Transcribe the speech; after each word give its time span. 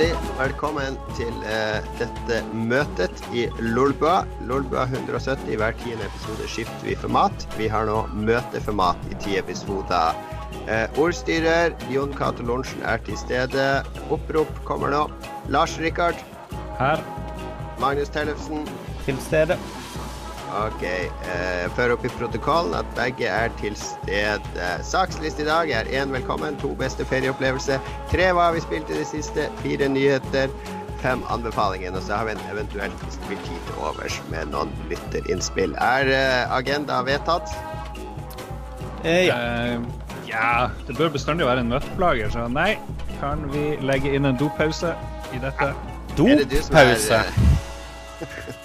Hjertelig 0.00 0.36
velkommen 0.38 0.94
til 1.12 1.42
eh, 1.44 1.88
dette 1.98 2.36
møtet 2.56 3.18
i 3.36 3.42
Lolbua. 3.60 4.22
Lolbua 4.48 4.86
170. 4.86 5.42
I 5.52 5.58
hver 5.60 5.74
tiende 5.82 6.06
episode 6.06 6.46
skifter 6.48 6.86
vi 6.88 6.94
format. 6.96 7.44
Vi 7.58 7.66
har 7.68 7.84
nå 7.84 7.98
møteformat 8.16 9.10
i 9.12 9.18
ti 9.20 9.36
episoder. 9.36 10.16
Eh, 10.72 10.86
ordstyrer 10.96 11.76
Jon 11.92 12.16
Cato 12.16 12.46
Lorentzen 12.48 12.80
er 12.88 13.04
til 13.04 13.20
stede. 13.20 13.66
Opprop 14.08 14.48
kommer 14.64 14.88
nå. 14.94 15.02
Lars 15.52 15.76
Rikard. 15.84 16.24
Her. 16.80 17.04
Magnus 17.82 18.08
Tellefsen. 18.16 18.64
Til 19.04 19.20
stede. 19.28 19.60
OK. 20.50 20.82
Uh, 21.24 21.66
før 21.76 21.94
opp 21.94 22.04
i 22.04 22.10
protokollen 22.18 22.74
at 22.78 22.88
begge 22.96 23.28
er 23.28 23.52
til 23.60 23.76
stede. 23.78 24.66
Saksliste 24.86 25.44
i 25.44 25.48
dag 25.48 25.70
er 25.70 25.90
én 25.94 26.12
velkommen, 26.14 26.58
to 26.62 26.72
beste 26.78 27.06
ferieopplevelser, 27.06 27.80
tre 28.10 28.30
hva 28.36 28.50
vi 28.54 28.62
spilt 28.64 28.90
i 28.90 28.98
det 28.98 29.06
siste, 29.10 29.48
fire 29.62 29.88
nyheter, 29.88 30.52
fem 31.00 31.22
anbefalinger, 31.32 31.94
og 31.96 32.02
så 32.02 32.20
har 32.20 32.28
vi 32.28 32.36
en 32.36 32.44
eventuelt 32.52 33.04
hvis 33.04 33.16
det 33.20 33.30
blir 33.30 33.42
tid 33.46 33.60
til 33.68 33.82
overs 33.88 34.20
med 34.32 34.52
noen 34.52 34.72
lytterinnspill. 34.90 35.76
Er 35.80 36.10
uh, 36.12 36.56
agenda 36.58 37.00
vedtatt? 37.06 37.54
Eh, 39.04 39.26
ja. 39.30 39.38
Uh, 39.76 39.84
ja. 40.28 40.68
Det 40.86 40.96
bør 40.98 41.14
bestandig 41.16 41.46
være 41.46 41.64
en 41.64 41.72
møteplager, 41.72 42.32
så 42.32 42.48
nei. 42.48 42.74
Kan 43.20 43.46
vi 43.52 43.74
legge 43.84 44.14
inn 44.16 44.28
en 44.28 44.38
dopause 44.40 44.94
i 45.34 45.42
dette? 45.42 45.72
Dopause? 46.18 47.24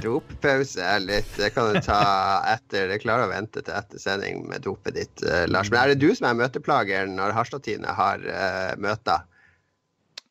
Doppause 0.00 0.80
er 0.80 1.02
litt 1.04 1.34
Det 1.36 1.50
kan 1.54 1.72
du 1.72 1.80
ta 1.84 1.98
etter 2.52 2.88
Det 2.92 3.00
klarer 3.02 3.26
å 3.26 3.32
vente 3.32 3.60
til 3.60 3.74
etter 3.76 4.00
sending 4.00 4.46
med 4.48 4.64
dopet 4.64 4.96
ditt, 4.96 5.24
uh, 5.26 5.44
Lars. 5.50 5.70
Men 5.72 5.82
er 5.82 5.92
det 5.92 6.00
du 6.04 6.14
som 6.16 6.30
er 6.30 6.38
møteplageren 6.38 7.16
når 7.18 7.34
Harstad-Tine 7.36 7.92
har 7.98 8.24
uh, 8.24 8.72
møter? 8.80 9.26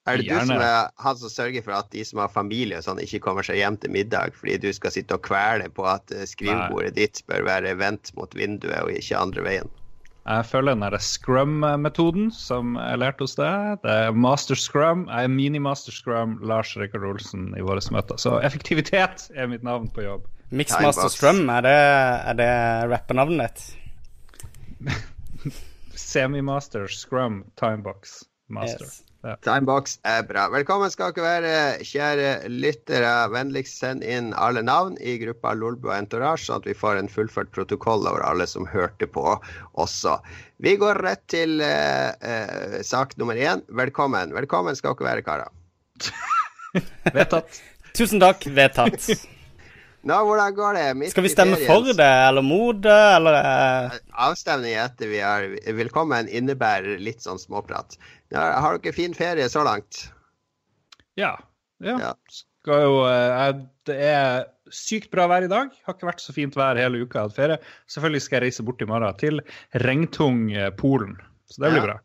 Er 0.10 0.18
det 0.18 0.26
Gjerne. 0.26 0.48
du 0.48 0.54
som 0.56 0.64
er 0.66 0.88
han 1.04 1.20
som 1.22 1.30
sørger 1.30 1.66
for 1.66 1.78
at 1.78 1.92
de 1.94 2.02
som 2.08 2.24
har 2.24 2.32
familie 2.34 2.80
og 2.80 2.88
sånn, 2.88 3.04
ikke 3.04 3.22
kommer 3.28 3.46
seg 3.46 3.60
hjem 3.60 3.78
til 3.84 3.94
middag 3.94 4.34
fordi 4.40 4.58
du 4.64 4.72
skal 4.74 4.96
sitte 4.96 5.20
og 5.20 5.22
kvele 5.28 5.70
på 5.70 5.86
at 5.86 6.10
skrivebordet 6.32 6.96
Nei. 6.96 7.04
ditt 7.04 7.22
bør 7.30 7.46
være 7.46 7.76
vendt 7.78 8.10
mot 8.18 8.34
vinduet 8.34 8.82
og 8.82 8.96
ikke 8.98 9.22
andre 9.22 9.46
veien? 9.46 9.70
Jeg 10.22 10.46
følger 10.46 10.76
den 10.76 10.84
der 10.86 11.02
scrum-metoden 11.02 12.28
som 12.36 12.76
jeg 12.78 13.00
lærte 13.02 13.26
hos 13.26 13.34
deg. 13.40 13.80
Det 13.82 13.96
er 14.06 14.12
master 14.14 14.60
scrum. 14.60 15.08
Jeg 15.10 15.26
er 15.26 15.34
mini-master 15.34 15.96
scrum 15.96 16.36
Lars 16.46 16.76
Rikard 16.78 17.08
Olsen 17.10 17.50
i 17.58 17.64
våre 17.66 17.82
møter. 17.92 18.22
Så 18.22 18.38
effektivitet 18.46 19.32
er 19.34 19.50
mitt 19.50 19.66
navn 19.66 19.90
på 19.90 20.06
jobb. 20.06 20.30
Mixmaster 20.52 21.08
Master 21.08 21.14
Scrum, 21.16 21.46
er 21.50 21.64
det, 21.64 21.78
er 22.28 22.36
det 22.36 22.52
rappenavnet 22.92 23.56
ditt? 23.56 24.98
Semi-master 26.12 26.92
scrum 26.92 27.46
timebox 27.56 28.26
master. 28.52 28.86
Yes. 28.86 29.11
Ja. 29.22 29.36
Timebox 29.46 30.00
er 30.02 30.24
bra. 30.26 30.48
Velkommen 30.50 30.90
skal 30.90 31.12
dere 31.14 31.26
være, 31.28 31.58
kjære 31.86 32.30
lyttere. 32.50 33.12
Vennligst 33.30 33.78
send 33.78 34.02
inn 34.02 34.32
alle 34.34 34.64
navn 34.66 34.96
i 34.98 35.14
gruppa 35.22 35.52
Lolbua 35.54 36.00
Entourage, 36.02 36.48
sånn 36.48 36.64
at 36.64 36.70
vi 36.70 36.74
får 36.78 36.98
en 36.98 37.10
fullført 37.12 37.52
protokoll 37.54 38.08
over 38.10 38.26
alle 38.26 38.48
som 38.50 38.66
hørte 38.66 39.06
på 39.06 39.36
også. 39.78 40.16
Vi 40.66 40.74
går 40.82 41.04
rett 41.06 41.22
til 41.30 41.62
eh, 41.62 42.10
eh, 42.18 42.80
sak 42.88 43.14
nummer 43.22 43.38
én. 43.38 43.62
Velkommen. 43.70 44.34
Velkommen 44.34 44.80
skal 44.80 44.98
dere 44.98 45.12
være, 45.12 45.26
karer. 45.28 45.54
Vedtatt. 47.20 47.62
Tusen 47.94 48.24
takk, 48.24 48.48
vedtatt. 48.56 49.06
Nå, 50.02 50.16
hvordan 50.26 50.56
går 50.58 50.78
det? 50.80 50.86
Midt 50.98 51.12
Skal 51.14 51.28
vi 51.28 51.30
stemme 51.30 51.60
for 51.62 51.86
det, 51.86 52.08
eller 52.08 52.42
mot 52.42 52.80
det, 52.82 53.02
eller 53.20 53.36
eh, 53.38 54.00
Avstemning 54.26 54.74
etter 54.82 55.12
vi 55.12 55.20
har 55.22 55.46
Velkommen 55.78 56.26
innebærer 56.26 56.98
litt 56.98 57.22
sånn 57.22 57.38
småprat. 57.38 58.00
Ja, 58.32 58.46
har 58.64 58.78
dere 58.80 58.94
fin 58.96 59.14
ferie 59.18 59.50
så 59.52 59.64
langt? 59.68 60.06
Ja. 61.20 61.34
ja. 61.84 61.98
Ja. 62.00 62.14
Skal 62.62 62.84
jo, 62.86 62.98
eh, 63.10 63.50
det 63.90 63.98
er 64.06 64.46
sykt 64.72 65.10
bra 65.12 65.26
vær 65.28 65.44
i 65.44 65.50
dag. 65.52 65.74
Har 65.86 65.96
ikke 65.98 66.08
vært 66.08 66.22
så 66.24 66.32
fint 66.36 66.56
vær 66.56 66.78
hele 66.80 67.02
uka. 67.04 67.26
Jeg 67.28 67.36
ferie. 67.36 67.58
Selvfølgelig 67.92 68.22
skal 68.24 68.38
jeg 68.40 68.46
reise 68.48 68.64
bort 68.68 68.82
i 68.82 68.88
morgen 68.88 69.18
til 69.20 69.42
regntung 69.84 70.46
eh, 70.56 70.70
Polen. 70.80 71.18
Så 71.52 71.60
det 71.66 71.74
blir 71.74 71.82
Ja. 71.82 71.88
bra. 71.90 71.98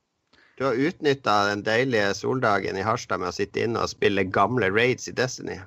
Du 0.57 0.65
har 0.65 0.79
utnytta 0.89 1.35
den 1.51 1.63
deilige 1.67 2.15
soldagen 2.17 2.79
i 2.81 2.83
Harstad 2.83 3.21
med 3.21 3.29
å 3.29 3.37
sitte 3.37 3.61
inne 3.67 3.83
og 3.85 3.91
spille 3.93 4.25
gamle 4.25 4.71
raids 4.73 5.07
i 5.07 5.13
Destiny. 5.13 5.59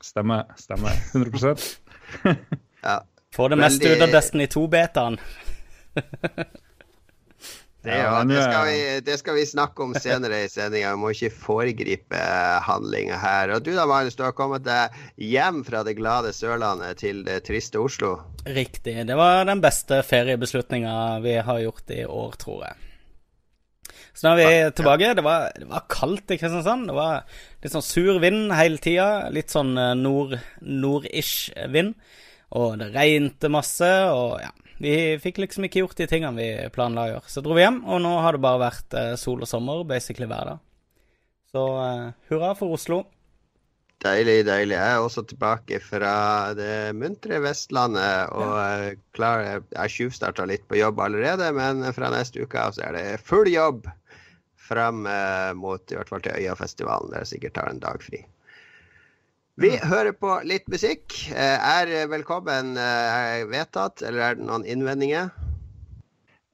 Stemmer. 0.00 0.48
Stemmer. 0.56 0.96
100 1.12 1.54
Ja. 2.82 3.02
Få 3.36 3.48
det 3.52 3.58
meste 3.60 3.84
Veldig- 3.84 3.96
ut 4.00 4.02
av 4.08 4.14
Destiny 4.16 4.46
2-betaen? 4.50 5.18
Det, 7.82 7.94
Ja, 7.96 8.24
det, 8.28 8.42
skal 8.42 8.66
eh, 8.68 8.72
vi, 8.72 9.00
det 9.06 9.14
skal 9.22 9.36
vi 9.38 9.46
snakke 9.48 9.84
om 9.86 9.94
senere 9.96 10.42
i 10.44 10.48
sendinga. 10.52 10.92
Vi 10.92 11.00
må 11.00 11.12
ikke 11.14 11.32
foregripe 11.32 12.18
eh, 12.18 12.58
handlinga 12.66 13.16
her. 13.22 13.54
Og 13.54 13.64
du 13.64 13.72
da, 13.72 13.86
Magnus, 13.88 14.18
du 14.18 14.26
har 14.26 14.36
kommet 14.36 14.66
deg 14.66 14.98
hjem 15.16 15.62
fra 15.64 15.80
det 15.86 15.96
glade 15.96 16.34
Sørlandet 16.36 17.00
til 17.00 17.24
det 17.24 17.38
triste 17.48 17.80
Oslo. 17.80 18.18
Riktig. 18.44 18.98
Det 19.08 19.16
var 19.16 19.48
den 19.48 19.64
beste 19.64 20.02
feriebeslutninga 20.04 20.92
vi 21.24 21.38
har 21.40 21.64
gjort 21.64 21.96
i 21.96 22.04
år, 22.04 22.36
tror 22.44 22.68
jeg. 22.68 22.86
Så 24.12 24.26
nå 24.26 24.34
er 24.34 24.40
vi 24.42 24.72
tilbake. 24.76 25.14
Det 25.16 25.24
var, 25.24 25.48
det 25.56 25.68
var 25.70 25.88
kaldt 25.88 26.34
i 26.34 26.36
Kristiansand. 26.36 26.90
Det 26.90 26.96
var 26.98 27.22
litt 27.62 27.72
sånn 27.72 27.86
sur 27.86 28.20
vind 28.20 28.52
hele 28.52 28.80
tida. 28.82 29.30
Litt 29.32 29.56
sånn 29.56 29.72
eh, 29.80 29.94
nord, 29.96 30.36
nord-ish 30.60 31.48
vind. 31.72 31.96
Og 32.60 32.76
det 32.80 32.90
regnet 32.92 33.48
masse, 33.48 33.88
og 34.12 34.42
ja. 34.42 34.52
Vi 34.80 34.96
fikk 35.20 35.42
liksom 35.42 35.66
ikke 35.66 35.82
gjort 35.82 35.98
de 36.00 36.08
tingene 36.08 36.40
vi 36.40 36.72
planla 36.72 37.04
å 37.04 37.10
gjøre. 37.14 37.28
Så 37.28 37.42
dro 37.44 37.56
vi 37.56 37.66
hjem, 37.66 37.82
og 37.84 38.00
nå 38.00 38.14
har 38.24 38.36
det 38.36 38.44
bare 38.44 38.62
vært 38.62 38.96
eh, 38.96 39.14
sol 39.20 39.44
og 39.44 39.50
sommer 39.50 39.82
basically 39.88 40.28
hver 40.30 40.54
dag. 40.54 40.62
Så 41.52 41.64
eh, 41.84 42.06
hurra 42.30 42.54
for 42.56 42.72
Oslo. 42.78 43.02
Deilig, 44.00 44.46
deilig. 44.48 44.78
Jeg 44.78 44.94
er 44.94 45.04
også 45.04 45.26
tilbake 45.28 45.76
fra 45.84 46.14
det 46.56 46.94
muntre 46.96 47.42
Vestlandet 47.44 48.32
og 48.32 48.54
eh, 48.56 48.94
klar, 49.12 49.44
jeg 49.44 49.92
tjuvstarta 49.96 50.46
litt 50.48 50.64
på 50.70 50.78
jobb 50.80 51.02
allerede, 51.04 51.50
men 51.52 51.84
fra 51.92 52.08
neste 52.14 52.40
uke 52.40 52.64
så 52.72 52.86
er 52.88 52.96
det 52.96 53.04
full 53.20 53.50
jobb 53.52 53.84
frem 54.70 55.04
eh, 55.10 55.50
mot 55.58 55.92
i 55.92 55.98
hvert 55.98 56.08
fall 56.08 56.24
til 56.24 56.38
Øyafestivalen, 56.40 57.12
der 57.12 57.26
jeg 57.26 57.34
sikkert 57.34 57.58
tar 57.58 57.68
en 57.74 57.82
dag 57.82 58.00
fri. 58.00 58.22
Vi 59.60 59.70
hører 59.76 60.14
på 60.16 60.38
litt 60.48 60.68
musikk. 60.72 61.12
Eh, 61.34 61.58
Er 61.84 62.06
velkommen 62.08 62.76
eh, 62.80 63.42
vedtatt, 63.50 64.00
eller 64.06 64.30
er 64.30 64.38
det 64.38 64.46
noen 64.48 64.64
innvendinger? 64.64 65.28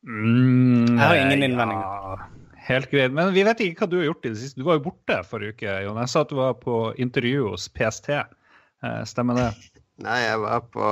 Mm, 0.06 0.97
Jeg 0.97 1.03
har 1.05 1.15
ingen 1.21 1.43
eh, 1.43 1.49
innvendinger. 1.50 1.87
Ja, 1.87 2.59
helt 2.69 2.91
greit. 2.91 3.15
Men 3.15 3.31
vi 3.34 3.45
vet 3.47 3.62
ikke 3.62 3.84
hva 3.84 3.91
du 3.93 3.99
har 4.00 4.09
gjort 4.11 4.27
i 4.27 4.33
det 4.34 4.41
siste. 4.43 4.59
Du 4.61 4.66
var 4.66 4.78
jo 4.81 4.84
borte 4.89 5.21
forrige 5.28 5.55
uke, 5.56 5.77
Jon. 5.87 6.00
Jeg 6.03 6.12
sa 6.12 6.25
at 6.27 6.33
du 6.34 6.39
var 6.41 6.56
på 6.62 6.77
intervju 7.03 7.49
hos 7.53 7.69
PST. 7.78 8.11
Eh, 8.16 9.03
Stemmer 9.06 9.39
det? 9.39 9.49
Nei, 10.06 10.19
jeg 10.27 10.43
var 10.43 10.66
på 10.75 10.89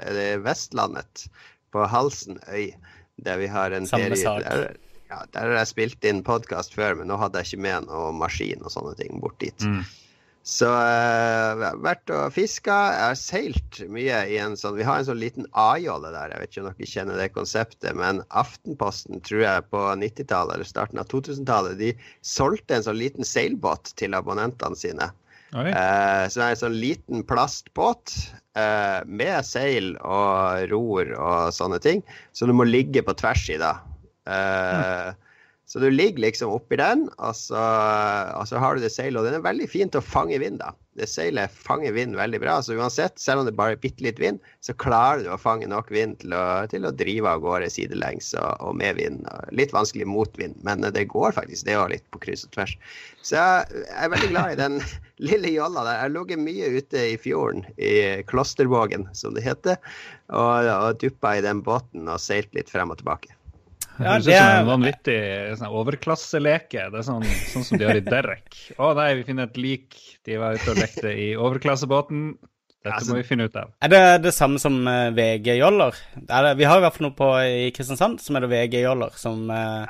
eh, 0.00 0.36
Vestlandet, 0.42 1.26
på 1.70 1.84
Halsen 1.92 2.40
øy, 2.50 2.70
der 3.22 3.36
vi 3.38 3.50
har 3.52 3.76
en 3.76 3.86
Samme 3.86 4.08
ferie. 4.10 4.24
sak. 4.24 4.42
Der, 4.48 4.78
ja, 5.12 5.20
der 5.36 5.44
har 5.52 5.58
jeg 5.60 5.70
spilt 5.74 6.08
inn 6.08 6.24
podkast 6.26 6.72
før, 6.74 6.96
men 6.98 7.10
nå 7.12 7.20
hadde 7.20 7.38
jeg 7.44 7.52
ikke 7.52 7.64
med 7.68 7.86
noe 7.90 8.10
maskin 8.16 8.64
og 8.64 8.72
sånne 8.74 8.96
ting 8.98 9.20
bort 9.22 9.36
dit. 9.44 9.60
Mm. 9.66 9.84
Så 10.46 10.66
eh, 10.66 11.50
jeg 11.60 11.66
har 11.66 11.80
vært 11.84 12.10
og 12.16 12.32
fiska. 12.32 12.76
Jeg 12.94 13.06
har 13.10 13.18
seilt 13.20 13.80
mye 13.92 14.22
i 14.32 14.38
en 14.40 14.56
sånn 14.58 14.78
Vi 14.78 14.86
har 14.86 15.00
en 15.00 15.08
sånn 15.10 15.20
liten 15.20 15.48
A-jolle 15.52 16.12
der, 16.14 16.32
jeg 16.32 16.42
vet 16.42 16.52
ikke 16.54 16.62
om 16.62 16.68
dere 16.70 16.90
kjenner 16.94 17.20
det 17.20 17.28
konseptet, 17.34 17.90
men 17.98 18.22
Aftenposten, 18.42 19.20
tror 19.26 19.44
jeg, 19.44 19.66
på 19.70 19.84
90-tallet 20.00 20.56
eller 20.56 20.68
starten 20.68 21.02
av 21.02 21.10
2000-tallet, 21.12 21.76
de 21.80 21.92
solgte 22.24 22.78
en 22.78 22.86
sånn 22.88 23.00
liten 23.00 23.28
seilbåt 23.28 23.92
til 24.00 24.16
abonnentene 24.16 24.78
sine. 24.80 25.10
Eh, 25.74 26.24
så 26.30 26.40
det 26.40 26.44
er 26.46 26.54
en 26.54 26.60
sånn 26.60 26.78
liten 26.78 27.24
plastbåt 27.26 28.14
eh, 28.56 29.00
med 29.06 29.46
seil 29.46 29.96
og 29.98 30.70
ror 30.70 31.10
og 31.16 31.54
sånne 31.54 31.80
ting, 31.82 32.04
som 32.32 32.50
du 32.50 32.54
må 32.56 32.68
ligge 32.68 33.02
på 33.04 33.16
tvers 33.18 33.48
i, 33.50 33.58
da. 33.60 33.74
Eh, 34.30 35.10
Så 35.70 35.78
du 35.78 35.86
ligger 35.90 36.24
liksom 36.24 36.50
oppi 36.50 36.74
den, 36.80 37.04
og 37.22 37.36
så, 37.38 37.60
og 38.34 38.48
så 38.50 38.58
har 38.58 38.74
du 38.74 38.82
det 38.82 38.88
seilet. 38.90 39.20
Og 39.20 39.28
den 39.28 39.36
er 39.36 39.44
veldig 39.44 39.68
fin 39.70 39.92
til 39.92 40.02
å 40.02 40.02
fange 40.02 40.40
vind, 40.42 40.58
da. 40.58 40.72
Det 40.98 41.06
seilet 41.06 41.54
fanger 41.54 41.94
vind 41.94 42.18
veldig 42.18 42.40
bra. 42.42 42.56
Så 42.66 42.74
uansett, 42.74 43.20
selv 43.22 43.44
om 43.44 43.46
det 43.46 43.54
bare 43.54 43.76
er 43.76 43.82
bitte 43.84 44.02
litt 44.02 44.18
vind, 44.18 44.42
så 44.66 44.74
klarer 44.82 45.22
du 45.22 45.30
å 45.30 45.38
fange 45.38 45.68
nok 45.70 45.92
vind 45.94 46.18
til 46.24 46.34
å, 46.34 46.42
til 46.72 46.88
å 46.88 46.90
drive 46.90 47.30
av 47.30 47.44
gårde 47.46 47.70
sidelengs 47.70 48.32
og, 48.34 48.50
og 48.66 48.74
med 48.82 48.98
vind. 48.98 49.22
Og 49.30 49.54
litt 49.62 49.70
vanskelig 49.76 50.10
mot 50.10 50.42
vind, 50.42 50.58
men 50.66 50.82
det 50.82 51.06
går 51.14 51.38
faktisk, 51.38 51.68
det 51.70 51.78
òg, 51.78 51.94
litt 51.94 52.08
på 52.10 52.24
kryss 52.26 52.48
og 52.48 52.54
tvers. 52.58 52.74
Så 53.22 53.38
jeg 53.38 53.86
er 53.94 54.10
veldig 54.10 54.34
glad 54.34 54.56
i 54.56 54.60
den 54.64 54.82
lille 55.30 55.54
jolla 55.54 55.86
der. 55.86 56.02
Jeg 56.02 56.16
ligget 56.18 56.46
mye 56.50 56.76
ute 56.80 57.10
i 57.14 57.18
fjorden, 57.30 57.68
i 57.78 57.94
Klostervågen, 58.26 59.06
som 59.14 59.38
det 59.38 59.46
heter, 59.46 59.78
og, 60.34 60.66
og 60.66 60.98
duppa 60.98 61.38
i 61.38 61.46
den 61.46 61.62
båten 61.62 62.10
og 62.10 62.18
seilt 62.18 62.50
litt 62.58 62.74
frem 62.74 62.90
og 62.90 62.98
tilbake. 62.98 63.36
Det 64.00 64.06
Ja, 64.08 64.16
ut 64.16 64.24
det 64.24 64.36
som 64.36 64.46
er- 64.46 64.60
en 64.60 64.68
vanvittig 64.70 65.16
sånn, 65.60 65.74
overklasseleke. 65.76 66.86
Det 66.90 67.00
er 67.02 67.04
sånn, 67.04 67.24
sånn 67.52 67.64
som 67.68 67.78
de 67.78 67.84
har 67.84 67.98
i 68.00 68.04
Derek. 68.06 68.54
Å 68.80 68.94
nei, 68.96 69.10
vi 69.18 69.26
finner 69.28 69.44
et 69.50 69.58
lik. 69.60 69.98
De 70.24 70.38
var 70.40 70.56
ute 70.56 70.70
og 70.72 70.80
lekte 70.80 71.12
i 71.12 71.34
overklassebåten. 71.36 72.32
Dette 72.80 72.94
Altså- 72.96 73.12
må 73.12 73.16
vi 73.20 73.26
finne 73.28 73.44
ut 73.44 73.56
av. 73.60 73.74
Er 73.82 73.88
det 73.92 74.22
det 74.22 74.32
samme 74.32 74.58
som 74.58 74.78
eh, 74.88 75.10
VG-joller? 75.12 75.92
Det 76.16 76.30
er 76.32 76.54
Vi 76.56 76.64
har 76.64 76.78
i 76.78 76.80
hvert 76.86 76.94
fall 76.96 77.08
noe 77.10 77.16
på 77.18 77.28
i 77.44 77.70
Kristiansand 77.76 78.20
som 78.24 78.36
er 78.36 78.40
det 78.46 78.50
VG-joller, 78.54 79.12
som 79.20 79.50
eh, 79.50 79.86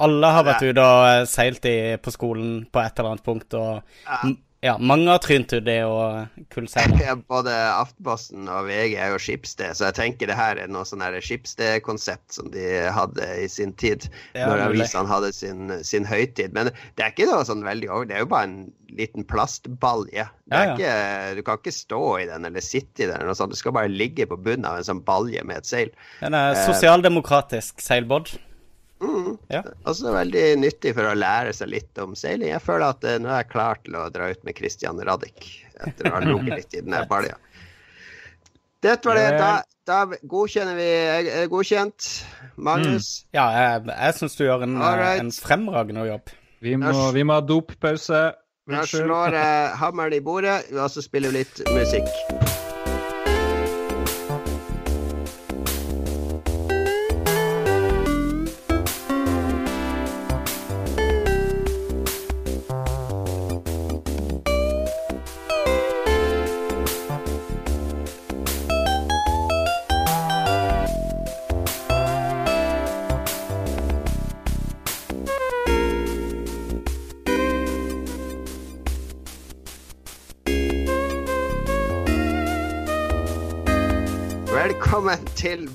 Alle 0.00 0.26
har 0.26 0.42
vært 0.42 0.62
ute 0.66 0.82
og 0.82 1.06
eh, 1.06 1.24
seilt 1.30 1.64
i, 1.70 1.96
på 2.02 2.10
skolen 2.10 2.66
på 2.72 2.82
et 2.84 2.98
eller 2.98 3.12
annet 3.12 3.22
punkt, 3.22 3.54
og 3.54 3.84
ja, 4.64 4.74
mange 4.80 5.10
har 5.12 5.20
trynt 5.20 5.52
uti 5.52 5.74
og 5.84 6.44
kullseila. 6.54 6.96
Ja, 7.04 7.14
Både 7.28 7.52
Aftenposten 7.52 8.48
og 8.48 8.68
VG 8.70 8.94
er 8.96 9.12
jo 9.12 9.18
skipssted, 9.20 9.76
så 9.76 9.90
jeg 9.90 9.96
tenker 9.98 10.30
det 10.30 10.38
her 10.38 10.60
er 10.62 10.70
noe 10.72 10.86
sånn 10.88 11.04
her 11.04 11.18
skipsstedkonsept 11.20 12.38
som 12.38 12.48
de 12.54 12.64
hadde 12.94 13.26
i 13.42 13.48
sin 13.52 13.74
tid. 13.80 14.08
Ja, 14.32 14.48
når 14.48 14.70
avisene 14.70 15.10
hadde 15.10 15.34
sin, 15.36 15.74
sin 15.84 16.08
høytid. 16.08 16.56
Men 16.56 16.72
det 16.72 17.04
er 17.04 17.12
ikke 17.12 17.28
noe 17.28 17.44
sånn 17.44 17.66
veldig 17.66 17.90
over, 17.92 18.08
det 18.08 18.16
er 18.16 18.24
jo 18.24 18.30
bare 18.32 18.48
en 18.48 18.56
liten 18.94 19.28
plastbalje. 19.28 20.26
Det 20.48 20.54
Ja, 20.54 20.72
Ikke, 20.72 20.94
du 21.36 21.42
kan 21.44 21.60
ikke 21.60 21.74
stå 21.74 22.02
i 22.22 22.26
den 22.30 22.48
eller 22.48 22.64
sitte 22.64 23.04
i 23.04 23.06
den, 23.06 23.16
eller 23.18 23.32
noe 23.32 23.38
sånt. 23.38 23.52
du 23.52 23.60
skal 23.60 23.76
bare 23.76 23.92
ligge 23.92 24.26
på 24.30 24.40
bunnen 24.40 24.64
av 24.68 24.80
en 24.80 24.88
sånn 24.88 25.04
balje 25.04 25.44
med 25.44 25.60
et 25.60 25.68
seil. 25.68 25.92
En 26.24 26.36
eh, 26.36 26.56
sosialdemokratisk 26.64 27.84
seilbåt. 27.84 28.36
Mm. 29.04 29.34
Ja. 29.52 29.62
Også 29.90 30.12
veldig 30.14 30.44
nyttig 30.62 30.94
for 30.96 31.10
å 31.10 31.16
lære 31.18 31.52
seg 31.56 31.72
litt 31.72 32.00
om 32.02 32.14
seiling. 32.18 32.50
Jeg 32.50 32.64
føler 32.64 32.86
at 32.94 33.06
eh, 33.08 33.20
nå 33.22 33.30
er 33.30 33.42
jeg 33.42 33.50
klar 33.52 33.80
til 33.84 33.98
å 34.00 34.06
dra 34.14 34.30
ut 34.32 34.46
med 34.46 34.56
Christian 34.58 35.00
Radich 35.04 35.50
etter 35.74 36.10
å 36.10 36.16
ha 36.16 36.22
ligget 36.24 36.56
litt 36.62 36.78
i 36.78 36.82
den 36.84 36.96
der 36.96 37.08
balja. 37.10 37.38
Dette 38.84 39.08
var 39.08 39.16
det. 39.16 39.28
Da, 39.40 39.50
da 39.88 40.00
godkjenner 40.28 40.76
vi 40.76 40.88
Er 40.92 41.46
godkjent? 41.52 42.08
Magnus? 42.60 43.24
Ja, 43.32 43.48
jeg, 43.56 43.84
jeg 43.90 44.16
syns 44.20 44.36
du 44.36 44.44
gjør 44.44 44.66
en, 44.66 44.78
right. 44.80 45.22
En 45.24 45.32
fremragende 45.32 46.04
jobb. 46.10 46.34
Vi 46.64 46.76
må, 46.80 46.92
vi 47.16 47.24
må 47.26 47.40
ha 47.40 47.44
doppause. 47.44 48.24
Da 48.70 48.86
slår 48.88 49.36
jeg 49.36 49.70
hammeren 49.82 50.16
i 50.16 50.24
bordet, 50.24 50.62
og 50.72 50.88
så 50.92 51.04
spiller 51.04 51.32
vi 51.32 51.44
litt 51.44 51.64
musikk. 51.72 52.43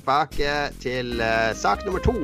Tilbake 0.10 0.74
til 0.82 1.22
eh, 1.22 1.54
sak 1.54 1.86
nummer 1.86 2.02
to 2.02 2.16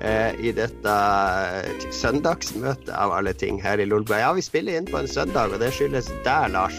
eh, 0.00 0.32
i 0.40 0.52
dette 0.56 0.88
eh, 0.88 1.88
søndagsmøtet 1.92 2.88
av 2.88 3.12
alle 3.12 3.34
ting 3.36 3.60
her 3.60 3.78
i 3.78 3.84
Lolbua. 3.84 4.18
Ja, 4.22 4.32
vi 4.32 4.42
spiller 4.42 4.78
inn 4.78 4.88
på 4.88 4.98
en 4.98 5.08
søndag, 5.08 5.52
og 5.52 5.60
det 5.60 5.72
skyldes 5.76 6.08
deg, 6.24 6.54
Lars. 6.54 6.76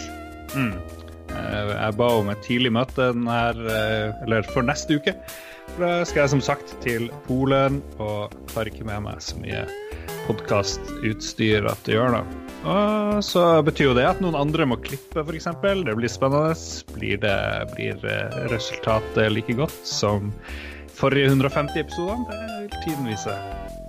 Mm. 0.56 0.74
Jeg 1.36 1.94
ba 1.98 2.08
om 2.18 2.30
et 2.32 2.42
tidlig 2.42 2.72
møte 2.72 3.12
denne, 3.12 4.42
for 4.50 4.66
neste 4.66 4.98
uke. 4.98 5.14
Da 5.76 6.00
skal 6.06 6.24
jeg 6.24 6.34
som 6.34 6.42
sagt 6.42 6.74
til 6.82 7.10
Polen 7.26 7.82
og 7.98 8.34
tar 8.54 8.70
ikke 8.70 8.86
med 8.88 9.04
meg 9.06 9.22
så 9.22 9.38
mye 9.38 9.66
podkastutstyr 10.26 11.68
at 11.70 11.86
det 11.86 11.98
gjør 11.98 12.18
noe. 12.18 12.45
Og 12.66 13.22
så 13.24 13.42
betyr 13.62 13.90
jo 13.90 13.96
det 13.96 14.06
at 14.08 14.22
noen 14.22 14.36
andre 14.38 14.66
må 14.66 14.78
klippe, 14.82 15.22
f.eks. 15.22 15.46
Det 15.62 15.94
blir 15.94 16.10
spennende. 16.10 16.56
Blir, 16.96 17.20
det, 17.22 17.36
blir 17.76 18.08
eh, 18.10 18.40
resultatet 18.50 19.30
like 19.30 19.54
godt 19.54 19.86
som 19.86 20.32
forrige 20.96 21.30
150 21.30 21.78
episoder? 21.84 22.24
Det 22.30 22.64
vil 22.64 22.82
tiden 22.82 23.06
vise. 23.12 23.36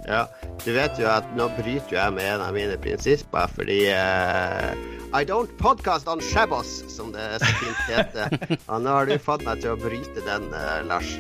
Ja, 0.08 0.22
du 0.64 0.70
vet 0.72 1.00
jo 1.02 1.08
at 1.12 1.26
nå 1.36 1.50
bryter 1.58 1.98
jeg 1.98 2.14
med 2.16 2.30
en 2.30 2.44
av 2.46 2.54
mine 2.56 2.78
prinsipper, 2.80 3.50
fordi 3.52 3.82
uh, 3.92 4.70
I 5.12 5.26
don't 5.28 5.52
podcast 5.60 6.08
on 6.08 6.22
Shabbos, 6.24 6.80
som 6.94 7.12
det 7.16 7.26
så 7.42 7.52
fint 7.60 7.82
heter. 7.90 8.38
Og 8.72 8.86
nå 8.86 8.94
har 8.94 9.10
du 9.10 9.18
fått 9.20 9.44
meg 9.48 9.66
til 9.66 9.74
å 9.74 9.82
bryte 9.82 10.24
den, 10.24 10.48
uh, 10.54 10.80
Lars. 10.88 11.12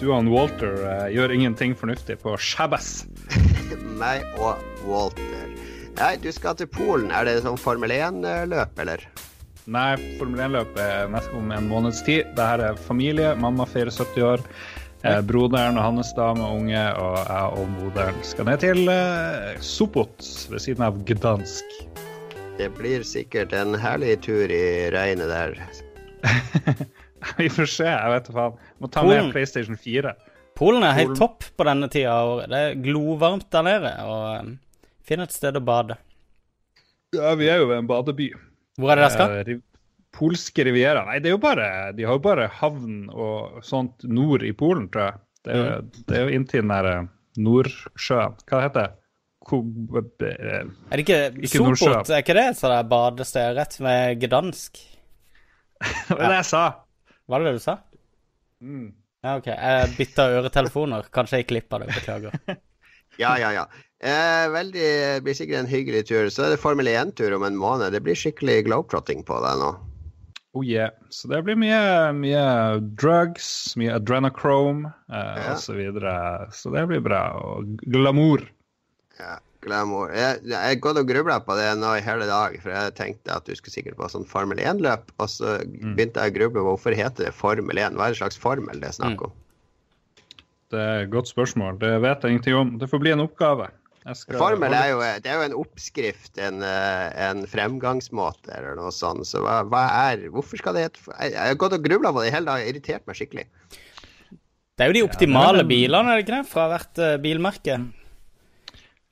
Du 0.00 0.08
og 0.14 0.30
Walter 0.32 0.80
uh, 0.86 1.06
gjør 1.12 1.34
ingenting 1.34 1.76
fornuftig 1.76 2.22
på 2.24 2.38
Shabbos. 2.40 3.04
Meg 4.00 4.24
og 4.40 4.64
Walter. 4.88 5.44
Nei, 5.94 6.14
du 6.18 6.30
skal 6.34 6.56
til 6.58 6.66
Polen. 6.70 7.10
Er 7.14 7.26
det 7.28 7.40
sånn 7.44 7.58
Formel 7.60 7.92
1-løp, 7.94 8.78
eller? 8.82 9.04
Nei, 9.70 9.92
Formel 10.18 10.42
1-løp 10.48 10.78
er 10.82 11.12
nesten 11.12 11.38
om 11.38 11.52
en 11.54 11.68
måneds 11.70 12.02
tid. 12.06 12.26
Dette 12.34 12.72
er 12.72 12.80
familie. 12.88 13.30
Mamma 13.38 13.66
feirer 13.68 13.94
70 13.94 14.26
år. 14.26 14.42
Eh, 15.04 15.20
broderen 15.28 15.76
og 15.76 15.84
hans 15.84 16.14
dame 16.16 16.40
og 16.42 16.62
unge 16.62 16.82
og 16.96 17.18
jeg 17.20 17.60
og 17.60 17.72
moderen 17.76 18.22
skal 18.24 18.48
ned 18.48 18.62
til 18.62 18.88
eh, 18.88 19.50
Sopot 19.60 20.28
ved 20.50 20.62
siden 20.64 20.86
av 20.86 20.96
Gdansk. 21.06 21.76
Det 22.56 22.70
blir 22.78 23.04
sikkert 23.04 23.52
en 23.52 23.76
herlig 23.78 24.16
tur 24.24 24.50
i 24.50 24.88
regnet 24.94 25.28
der. 25.28 25.58
Vi 27.40 27.50
får 27.52 27.68
se, 27.70 27.88
jeg 27.90 28.14
vet 28.14 28.30
da 28.30 28.36
faen. 28.38 28.58
Må 28.80 28.90
ta 28.90 29.04
Polen. 29.04 29.28
med 29.28 29.36
PlayStation 29.36 29.76
4. 29.78 30.14
Polen 30.58 30.86
er 30.86 30.96
helt 30.96 31.14
Polen. 31.14 31.20
topp 31.22 31.50
på 31.54 31.68
denne 31.68 31.90
tida 31.92 32.18
av 32.18 32.32
året. 32.34 32.50
Det 32.50 32.62
er 32.64 32.82
glovarmt 32.88 33.48
der 33.52 33.66
nede, 33.68 33.94
og 34.08 34.26
um, 34.40 34.54
finn 35.06 35.20
et 35.24 35.32
sted 35.34 35.56
å 35.58 35.62
bade. 35.64 35.96
Ja, 37.14 37.34
vi 37.38 37.46
er 37.52 37.60
jo 37.62 37.68
ved 37.70 37.82
en 37.82 37.88
badeby. 37.90 38.30
Hvor 38.80 38.90
er 38.94 38.98
det 38.98 39.04
dere 39.06 39.14
skal? 39.14 39.36
Eh, 39.54 39.62
Polske 40.14 40.64
riviera. 40.66 41.04
Nei, 41.08 41.18
det 41.22 41.30
er 41.30 41.34
jo 41.34 41.40
bare 41.42 41.64
De 41.96 42.04
har 42.06 42.14
jo 42.14 42.22
bare 42.22 42.44
havn 42.60 43.08
og 43.10 43.60
sånt 43.66 44.04
nord 44.06 44.44
i 44.46 44.52
Polen, 44.54 44.88
tror 44.94 45.08
jeg. 45.08 45.20
Det 45.44 45.54
er, 45.54 45.64
jo- 45.64 46.04
det 46.08 46.16
er 46.18 46.22
jo 46.28 46.34
inntil 46.38 46.62
den 46.62 46.70
der 46.74 46.88
eh, 46.90 47.06
Nordsjøen. 47.44 48.36
Hva 48.48 48.60
heter 48.64 48.80
det? 48.84 48.90
Ko... 49.44 49.58
eh, 50.00 50.64
Er 50.64 50.96
det 50.96 51.02
ikke, 51.04 51.18
ikke. 51.36 51.62
Sopot? 51.76 52.10
Er 52.14 52.22
ikke 52.22 52.36
det 52.38 52.44
et 52.52 52.60
sånt 52.60 52.72
er 52.78 52.86
badested 52.88 53.56
rett 53.58 53.74
ved 53.82 54.22
Gdansk? 54.22 54.78
Det 56.08 56.16
var 56.16 56.30
det 56.30 56.38
jeg 56.38 56.48
sa. 56.48 56.62
Var 57.28 57.42
det 57.42 57.50
det 57.50 57.58
du 57.58 57.64
sa? 57.64 57.74
Mm. 58.64 58.86
Ja, 59.24 59.34
OK. 59.40 59.46
Jeg 59.50 59.90
bytta 59.98 60.28
øretelefoner. 60.38 61.10
Kanskje 61.12 61.42
jeg 61.42 61.48
klippa 61.50 61.82
det. 61.82 61.90
Beklager. 61.98 62.38
Ja, 63.14 63.36
ja, 63.38 63.52
ja. 63.54 63.66
Eh, 64.04 64.44
veldig, 64.52 64.88
blir 65.24 65.36
sikkert 65.36 65.62
en 65.62 65.70
hyggelig 65.70 66.02
tur. 66.10 66.28
Så 66.32 66.44
er 66.44 66.52
det 66.52 66.60
Formel 66.60 66.90
1-tur 66.90 67.32
om 67.38 67.46
en 67.46 67.56
måned. 67.56 67.94
Det 67.94 68.02
blir 68.04 68.18
skikkelig 68.18 68.66
globetrotting 68.66 69.22
på 69.24 69.38
deg 69.44 69.62
nå. 69.62 69.70
Oh 70.54 70.62
yeah. 70.62 70.92
Så 71.10 71.26
det 71.32 71.40
blir 71.46 71.56
mye, 71.58 72.12
mye 72.14 72.42
drugs, 73.00 73.48
mye 73.80 73.96
adrenochrome 73.96 74.92
eh, 75.08 75.40
Ja. 75.40 75.54
og 75.54 75.58
så 75.62 75.74
videre. 75.78 76.12
Så 76.54 76.70
det 76.74 76.84
blir 76.92 77.00
bra. 77.02 77.22
Og 77.40 77.80
glamour. 77.90 78.44
Ja, 79.18 79.38
glamour. 79.64 80.12
Jeg 80.14 80.44
jeg 80.52 80.80
gått 80.84 81.00
og 81.00 81.08
grubla 81.08 81.40
på 81.42 81.56
det 81.58 81.70
nå 81.80 81.96
i 81.96 82.04
hele 82.04 82.28
dag, 82.28 82.58
for 82.62 82.70
jeg 82.76 82.94
tenkte 83.00 83.34
at 83.34 83.48
du 83.48 83.54
skulle 83.56 83.74
sikkert 83.74 83.96
på 83.98 84.10
sånn 84.12 84.28
Formel 84.28 84.60
1-løp, 84.60 85.10
og 85.18 85.32
så 85.32 85.56
begynte 85.64 86.20
jeg 86.22 86.34
å 86.34 86.38
gruble 86.38 86.60
på 86.60 86.68
hvorfor 86.74 86.94
heter 86.98 87.30
det 87.30 87.34
Formel 87.34 87.80
1? 87.80 87.96
Hva 87.96 88.10
er 88.10 88.14
det 88.14 88.20
slags 88.20 88.38
formel 88.38 88.84
det 88.84 88.92
er 88.92 88.98
snakk 89.00 89.24
om? 89.26 89.32
Det 90.74 90.80
er 90.82 91.04
et 91.06 91.10
godt 91.12 91.30
spørsmål. 91.30 91.78
Det 91.80 91.96
vet 92.02 92.22
jeg 92.22 92.34
ingenting 92.36 92.56
om. 92.58 92.76
Det 92.78 92.88
får 92.90 93.02
bli 93.02 93.12
en 93.14 93.22
oppgave. 93.24 93.68
Jeg 94.04 94.16
skal 94.20 94.36
Formel 94.36 94.74
er 94.76 94.88
jo, 94.90 94.98
det 95.24 95.30
er 95.32 95.38
jo 95.40 95.44
en 95.46 95.54
oppskrift, 95.56 96.34
en, 96.44 96.58
eh, 96.62 97.06
en 97.30 97.38
fremgangsmåte 97.48 98.52
eller 98.52 98.76
noe 98.76 98.90
sånt. 98.92 99.24
Så 99.24 99.40
hva, 99.40 99.62
hva 99.64 99.84
er 100.10 100.26
Hvorfor 100.34 100.60
skal 100.60 100.76
det 100.76 100.82
hete 100.88 101.00
Jeg 101.22 101.32
jeg 101.32 101.40
har 101.40 101.54
gått 101.62 101.72
og 101.78 101.86
grubla 101.86 102.12
på 102.12 102.20
det 102.20 102.28
i 102.28 102.34
hele 102.34 102.50
dag, 102.50 102.66
irritert 102.68 103.06
meg 103.08 103.16
skikkelig. 103.16 103.46
Det 104.76 104.84
er 104.84 104.90
jo 104.90 104.98
de 104.98 105.04
optimale 105.08 105.62
en- 105.64 105.68
bilene, 105.70 106.10
er 106.12 106.20
det 106.20 106.26
ikke 106.26 106.36
det? 106.42 106.50
Fra 106.50 106.66
hvert 106.68 106.98
eh, 107.00 107.16
bilmerke. 107.22 107.78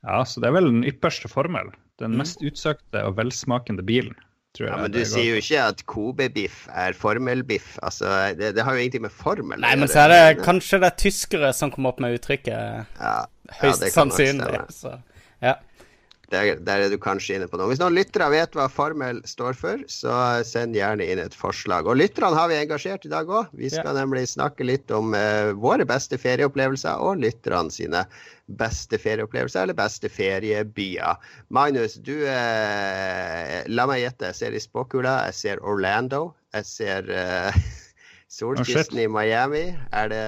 Ja, 0.03 0.21
så 0.27 0.41
det 0.43 0.51
er 0.51 0.57
vel 0.59 0.69
den 0.69 0.85
ypperste 0.85 1.31
formel. 1.31 1.71
Den 2.03 2.17
mest 2.19 2.43
utsøkte 2.43 3.05
og 3.07 3.15
velsmakende 3.17 3.85
bilen, 3.87 4.17
tror 4.57 4.67
jeg. 4.69 4.73
Ja, 4.75 4.81
Men 4.85 4.95
du 4.95 5.01
sier 5.09 5.29
jo 5.31 5.41
ikke 5.41 5.65
at 5.73 5.83
Kobe-biff 5.89 6.63
er 6.69 6.97
formelbiff. 6.99 7.75
Altså, 7.83 8.11
det, 8.39 8.55
det 8.57 8.67
har 8.67 8.77
jo 8.77 8.85
ingenting 8.85 9.07
med 9.07 9.15
formel 9.15 9.61
Nei, 9.63 9.75
men 9.81 9.91
så 9.91 10.05
er 10.07 10.15
det 10.15 10.45
kanskje 10.45 10.83
det 10.83 10.93
er 10.93 11.01
tyskere 11.07 11.53
som 11.57 11.73
kommer 11.75 11.95
opp 11.95 12.03
med 12.05 12.19
uttrykket. 12.19 12.89
ja, 13.01 13.19
Høyst 13.61 13.85
ja, 13.85 13.93
sannsynlig. 13.93 14.65
Så, 14.73 14.97
ja. 15.43 15.59
Der, 16.33 16.55
der 16.65 16.87
er 16.87 16.89
du 16.89 16.97
kanskje 16.97 17.37
inne 17.37 17.47
på 17.51 17.59
noe. 17.61 17.69
Hvis 17.69 17.81
noen 17.83 17.97
lyttere 17.97 18.31
vet 18.33 18.55
hva 18.57 18.65
formel 18.73 19.19
står 19.29 19.57
for, 19.59 19.83
så 19.93 20.15
send 20.49 20.77
gjerne 20.79 21.05
inn 21.05 21.21
et 21.21 21.37
forslag. 21.37 21.85
Og 21.85 21.99
lytterne 22.01 22.39
har 22.39 22.49
vi 22.49 22.57
engasjert 22.57 23.05
i 23.05 23.13
dag 23.13 23.29
òg. 23.29 23.51
Vi 23.53 23.69
skal 23.73 23.99
nemlig 23.99 24.25
snakke 24.31 24.65
litt 24.65 24.93
om 24.97 25.13
eh, 25.19 25.53
våre 25.53 25.85
beste 25.89 26.17
ferieopplevelser 26.21 27.05
og 27.05 27.21
lytterne 27.21 27.75
sine 27.75 28.07
beste 28.59 28.99
ferieopplevelser 29.01 29.65
eller 29.65 29.79
beste 29.79 30.11
feriebyer. 30.13 31.19
Magnus, 31.55 31.99
du 32.05 32.15
eh, 32.29 33.63
La 33.73 33.87
meg 33.91 34.05
gjette. 34.05 34.33
Jeg 34.33 34.39
ser 34.41 34.57
i 34.57 34.63
spåkula. 34.63 35.19
Jeg 35.31 35.39
ser 35.39 35.65
Orlando. 35.65 36.33
Jeg 36.55 36.69
ser 36.69 37.13
eh, 37.13 37.61
solkysten 38.39 39.03
i 39.05 39.09
Miami. 39.11 39.67
Er 39.93 40.13
det 40.13 40.25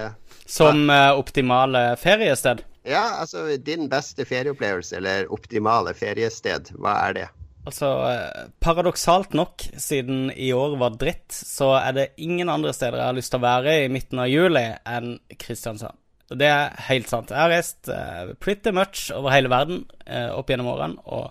Som 0.46 0.88
eh, 0.90 1.10
optimale 1.12 1.86
feriested. 2.00 2.64
Ja, 2.84 3.20
altså 3.22 3.46
din 3.56 3.88
beste 3.88 4.26
ferieopplevelse 4.28 4.98
eller 4.98 5.30
optimale 5.32 5.94
feriested, 5.96 6.68
hva 6.76 6.98
er 7.06 7.16
det? 7.16 7.28
Altså, 7.64 7.88
eh, 8.10 8.48
paradoksalt 8.60 9.32
nok, 9.32 9.64
siden 9.80 10.28
i 10.36 10.52
år 10.52 10.76
var 10.76 10.98
dritt, 11.00 11.32
så 11.32 11.72
er 11.78 11.92
det 11.96 12.10
ingen 12.20 12.52
andre 12.52 12.74
steder 12.76 13.00
jeg 13.00 13.08
har 13.08 13.16
lyst 13.16 13.32
til 13.32 13.40
å 13.40 13.46
være 13.46 13.76
i 13.84 13.92
midten 13.92 14.20
av 14.20 14.28
juli 14.28 14.66
enn 14.84 15.14
Kristiansand. 15.40 15.96
Og 16.34 16.40
det 16.40 16.48
er 16.50 16.74
helt 16.88 17.06
sant. 17.12 17.30
Jeg 17.30 17.38
har 17.38 17.52
reist 17.52 17.86
uh, 17.92 18.32
pretty 18.42 18.72
much 18.74 19.06
over 19.14 19.30
hele 19.30 19.50
verden 19.52 19.84
uh, 20.08 20.32
opp 20.34 20.50
gjennom 20.50 20.72
årene. 20.74 20.98
Og 21.06 21.30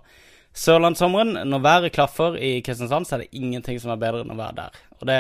sørlandssommeren, 0.56 1.36
når 1.50 1.64
været 1.66 1.92
klaffer 1.96 2.38
i 2.40 2.56
Kristiansand, 2.64 3.10
så 3.10 3.18
er 3.18 3.26
det 3.26 3.34
ingenting 3.36 3.82
som 3.84 3.92
er 3.92 4.00
bedre 4.02 4.24
enn 4.24 4.32
å 4.32 4.40
være 4.40 4.56
der. 4.62 4.82
Og 5.02 5.10
det 5.10 5.20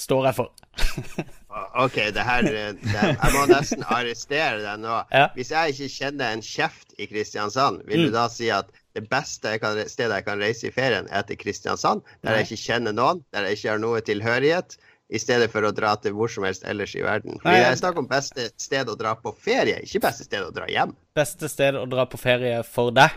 står 0.00 0.28
jeg 0.30 0.36
for. 0.36 0.50
OK, 1.84 1.94
det 2.12 2.24
her 2.24 2.44
det, 2.44 2.64
Jeg 2.84 3.30
må 3.32 3.44
nesten 3.48 3.84
arrestere 3.88 4.58
deg 4.60 4.80
nå. 4.82 4.96
Ja. 5.12 5.28
Hvis 5.36 5.52
jeg 5.54 5.72
ikke 5.72 5.88
kjenner 5.94 6.34
en 6.36 6.42
kjeft 6.44 6.96
i 7.00 7.06
Kristiansand, 7.08 7.82
vil 7.88 8.04
Mm. 8.04 8.10
du 8.10 8.16
da 8.16 8.26
si 8.32 8.50
at 8.52 8.68
det 8.96 9.06
beste 9.12 9.54
jeg 9.54 9.60
kan, 9.60 9.76
stedet 9.88 10.18
jeg 10.20 10.24
kan 10.24 10.40
reise 10.40 10.68
i 10.68 10.72
ferien, 10.72 11.08
er 11.10 11.24
til 11.28 11.36
Kristiansand, 11.40 12.04
der 12.24 12.36
jeg 12.36 12.46
ikke 12.48 12.62
kjenner 12.64 12.92
noen, 12.96 13.24
der 13.32 13.44
jeg 13.48 13.58
ikke 13.58 13.70
har 13.74 13.80
noe 13.82 14.00
tilhørighet, 14.04 14.76
i 15.08 15.18
stedet 15.22 15.46
for 15.52 15.62
å 15.62 15.70
dra 15.74 15.92
til 16.02 16.16
hvor 16.16 16.30
som 16.32 16.44
helst 16.48 16.64
ellers 16.66 16.94
i 16.98 17.02
verden? 17.04 17.36
Fordi 17.42 17.52
Nei, 17.54 17.62
jeg 17.62 17.78
snakker 17.78 18.02
om 18.02 18.08
beste 18.10 18.48
sted 18.58 18.88
å 18.90 18.96
dra 18.98 19.12
på 19.20 19.32
ferie, 19.38 19.78
ikke 19.86 20.00
beste 20.02 20.26
sted 20.26 20.42
å 20.42 20.50
dra 20.54 20.66
hjem. 20.70 20.96
Beste 21.14 21.50
sted 21.52 21.78
å 21.78 21.84
dra 21.90 22.06
på 22.10 22.18
ferie 22.18 22.58
for 22.66 22.90
deg, 22.96 23.14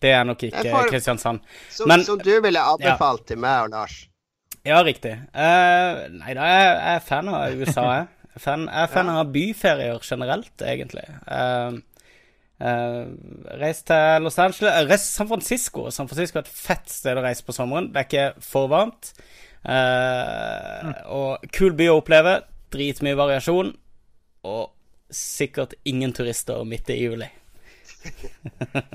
det 0.00 0.14
er 0.16 0.24
nok 0.24 0.42
ikke 0.48 0.64
får- 0.72 0.88
Kristiansand. 0.94 1.40
Som, 1.70 1.88
Men- 1.88 2.04
som 2.04 2.18
du 2.18 2.32
ville 2.40 2.58
anbefalt 2.60 3.26
til 3.28 3.36
meg 3.38 3.66
og 3.66 3.70
Lars. 3.76 4.08
Ja, 4.66 4.80
riktig. 4.82 5.12
Uh, 5.30 6.08
nei 6.10 6.32
da, 6.34 6.46
jeg, 6.50 6.70
jeg 6.72 6.96
er 6.96 7.04
fan 7.06 7.28
av 7.30 7.52
USA, 7.60 7.84
jeg. 8.00 8.08
Jeg 8.26 8.40
er 8.40 8.42
fan, 8.42 8.64
jeg 8.66 8.82
er 8.82 8.88
fan 8.92 9.08
av 9.12 9.28
byferier 9.32 10.00
generelt, 10.02 10.64
egentlig. 10.66 11.04
Uh, 11.30 11.76
reis 13.60 13.82
til 13.86 14.24
Los 14.24 14.38
Angeles 14.40 14.72
uh, 14.72 14.82
Reis 14.88 15.04
til 15.06 15.12
San 15.20 15.28
Francisco. 15.30 15.86
San 15.94 16.08
Francisco 16.08 16.40
er 16.40 16.46
et 16.48 16.52
fett 16.52 16.88
sted 16.90 17.16
å 17.16 17.24
reise 17.24 17.44
på 17.46 17.54
sommeren. 17.56 17.90
Det 17.92 18.02
er 18.02 18.08
ikke 18.08 18.26
for 18.44 18.68
varmt. 18.72 19.12
Eh, 19.66 20.92
Og 21.12 21.46
kul 21.56 21.74
by 21.78 21.88
å 21.92 21.98
oppleve. 22.00 22.38
Dritmye 22.74 23.16
variasjon. 23.18 23.72
Og 24.46 24.70
sikkert 25.12 25.74
ingen 25.86 26.12
turister 26.14 26.62
midt 26.66 26.90
i 26.94 27.00
juli. 27.00 27.28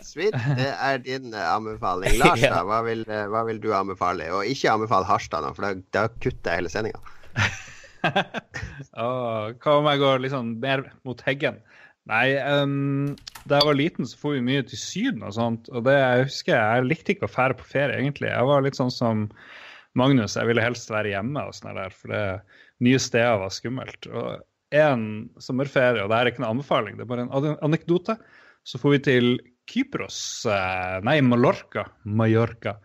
Sweet, 0.08 0.36
det 0.56 0.70
er 0.72 1.02
din 1.04 1.34
eh, 1.34 1.48
anbefaling. 1.56 2.16
Lars, 2.22 2.40
Ja. 2.44 2.54
da, 2.60 2.62
hva 2.68 2.80
vil, 2.88 3.04
eh, 3.08 3.26
hva 3.32 3.44
vil 3.48 3.60
du 3.64 3.72
anbefale? 3.76 4.30
Og 4.36 4.48
ikke 4.48 4.72
anbefale 4.72 5.08
Harstad, 5.10 5.44
nå, 5.44 5.52
for 5.58 5.68
da, 5.68 5.74
da 5.96 6.06
kutter 6.24 6.54
jeg 6.54 6.62
hele 6.62 6.72
sendinga. 6.72 7.02
Åh, 8.02 9.52
hva 9.62 9.76
om 9.78 9.88
jeg 9.92 10.02
går 10.02 10.26
sånn 10.34 10.56
mer 10.64 10.86
mot 11.08 11.20
Heggen? 11.28 11.60
Nei, 12.10 12.32
um, 12.64 13.12
da 13.46 13.60
jeg 13.60 13.68
var 13.68 13.78
liten, 13.78 14.08
så 14.10 14.18
for 14.18 14.34
vi 14.34 14.42
mye 14.46 14.64
til 14.66 14.80
Syden 14.82 15.22
og 15.28 15.36
sånt. 15.38 15.68
Og 15.70 15.84
det 15.86 15.94
jeg 16.00 16.24
husker, 16.32 16.56
jeg 16.58 16.88
likte 16.88 17.14
ikke 17.14 17.28
å 17.30 17.32
fære 17.36 17.58
på 17.60 17.68
ferie, 17.76 18.00
egentlig. 18.00 18.32
Jeg 18.32 18.48
var 18.50 18.64
litt 18.66 18.80
sånn 18.80 18.90
som 18.94 19.28
Magnus, 20.00 20.38
jeg 20.40 20.48
ville 20.48 20.64
helst 20.64 20.92
være 20.92 21.12
hjemme 21.12 21.44
og 21.48 21.56
sånn 21.56 21.76
der, 21.76 21.94
for 21.96 22.14
det 22.14 22.24
nye 22.86 23.00
steder 23.02 23.42
var 23.42 23.52
skummelt. 23.54 24.08
Og 24.08 24.40
en 24.72 25.04
sommerferie, 25.44 26.04
og 26.04 26.12
det 26.12 26.20
er 26.20 26.32
ikke 26.32 26.44
noen 26.44 26.56
anbefaling, 26.58 26.96
det 26.98 27.06
er 27.06 27.12
bare 27.12 27.28
en 27.28 27.58
anekdote, 27.68 28.16
så 28.64 28.80
får 28.80 28.96
vi 28.96 29.02
til 29.10 29.28
Kypros, 29.72 30.46
eh, 30.50 30.98
nei, 31.06 31.20
Mallorca, 31.24 31.86
Mallorca, 32.08 32.78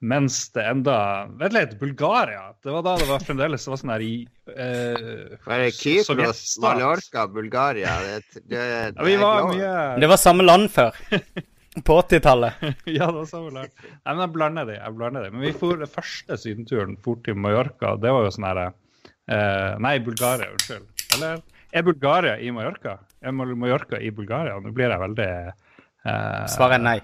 mens 0.00 0.36
det 0.54 0.62
enda 0.62 0.96
Vent 1.40 1.54
litt, 1.56 1.72
Bulgaria. 1.80 2.52
Det 2.62 2.70
var 2.70 2.84
da 2.86 2.94
det 3.00 3.08
var 3.08 3.22
fremdeles 3.26 3.64
det 3.66 3.72
var 3.72 3.80
sånn 3.80 3.90
her 3.90 4.04
i 4.06 4.12
eh, 4.52 4.98
er 5.34 5.64
det? 5.64 5.72
Kypros, 5.74 6.42
Mallorca, 6.62 7.26
Bulgaria 7.32 7.96
det, 8.04 8.20
det, 8.36 8.44
det, 8.52 8.60
Ja, 8.94 9.06
vi 9.08 9.16
var 9.18 9.48
mye 9.50 9.72
Det 9.98 10.10
var 10.12 10.20
samme 10.22 10.46
land 10.46 10.70
før. 10.70 10.94
På 11.84 12.00
80-tallet. 12.02 12.52
Ja, 12.96 13.06
det 13.06 13.14
var 13.18 13.28
samme 13.30 13.52
lag. 13.54 13.70
Nei, 13.84 14.12
men 14.12 14.22
jeg 14.24 14.32
blander 14.34 14.68
det. 14.68 14.78
jeg 14.78 14.96
blander 14.96 15.26
det. 15.26 15.32
Men 15.34 15.44
vi 15.46 15.52
for 15.56 15.80
den 15.80 15.90
første 15.92 16.38
sydenturen 16.40 16.96
fort 17.04 17.24
til 17.26 17.38
Mallorca. 17.38 17.94
Det 18.00 18.12
var 18.14 18.26
jo 18.26 18.32
sånn 18.34 18.48
herre 18.48 18.66
eh, 18.70 19.76
Nei, 19.84 19.98
Bulgaria, 20.04 20.50
unnskyld. 20.54 20.88
Eller 21.16 21.42
er 21.72 21.84
Bulgaria 21.86 22.34
i 22.40 22.50
Mallorca? 22.54 22.98
Er 23.20 23.34
Mallorca 23.36 24.00
i 24.00 24.10
Bulgaria? 24.14 24.58
Nå 24.62 24.72
blir 24.76 24.92
jeg 24.92 25.02
veldig 25.04 25.30
eh, 25.30 26.44
Svaret 26.54 26.78
er 26.78 26.84
nei. 26.84 26.98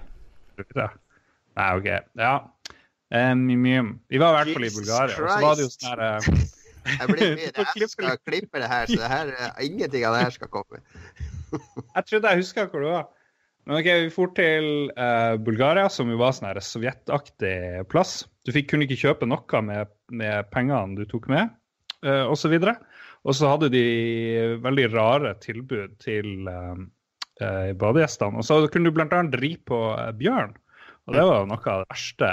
Nei, 1.55 1.69
OK. 1.77 1.89
Ja. 2.19 2.35
Um, 3.15 3.47
vi 3.47 4.17
var 4.17 4.33
i 4.33 4.37
hvert 4.39 4.53
fall 4.55 4.65
i 4.65 4.73
Bulgaria, 4.73 5.15
og 5.21 5.29
så 5.29 5.41
var 5.43 5.57
det 5.59 5.65
jo 5.67 5.71
sånn 5.71 5.91
her 5.91 5.99
eh, 6.05 6.45
Jeg 6.95 7.11
blir 7.11 7.35
med. 7.37 7.59
Du 7.75 7.83
Jeg 7.83 7.91
skal 7.91 8.17
klippe 8.25 8.61
det 8.61 8.69
her, 8.71 8.89
så 8.89 8.97
det 8.97 9.11
her, 9.11 9.29
eh, 9.35 9.59
ingenting 9.67 10.07
av 10.07 10.17
det 10.17 10.23
her 10.25 10.33
skal 10.35 10.49
komme. 10.51 10.81
Jeg 11.53 12.07
trodde 12.09 12.31
jeg 12.33 12.41
huska 12.41 12.65
hvor 12.71 12.83
det 12.83 12.89
var. 12.95 13.05
Men 13.65 13.79
ok, 13.79 13.87
Vi 14.05 14.09
for 14.13 14.33
til 14.37 14.89
uh, 14.93 15.35
Bulgaria, 15.41 15.87
som 15.89 16.09
jo 16.11 16.19
var 16.21 16.35
sånn 16.37 16.51
sovjetaktig 16.61 17.85
plass. 17.89 18.19
Du 18.45 18.53
fikk, 18.53 18.69
kunne 18.71 18.85
ikke 18.85 18.99
kjøpe 19.07 19.29
noe 19.29 19.61
med, 19.65 19.89
med 20.13 20.51
pengene 20.53 20.99
du 20.99 21.07
tok 21.09 21.25
med, 21.33 21.49
uh, 22.05 22.29
osv. 22.29 22.53
Og 23.25 23.33
så 23.33 23.49
hadde 23.49 23.71
de 23.73 23.85
veldig 24.61 24.91
rare 24.93 25.33
tilbud 25.41 25.97
til 26.03 26.45
uh, 26.45 26.77
badegjestene. 27.41 28.39
Og 28.39 28.45
så 28.45 28.61
kunne 28.71 28.91
du 28.91 28.95
bl.a. 28.95 29.23
ri 29.41 29.55
på 29.67 29.79
eh, 29.97 30.13
bjørn. 30.15 30.53
Og 31.05 31.17
det 31.17 31.25
var 31.27 31.49
noe 31.49 31.59
av 31.71 31.83
det 31.83 31.91
verste 31.91 32.29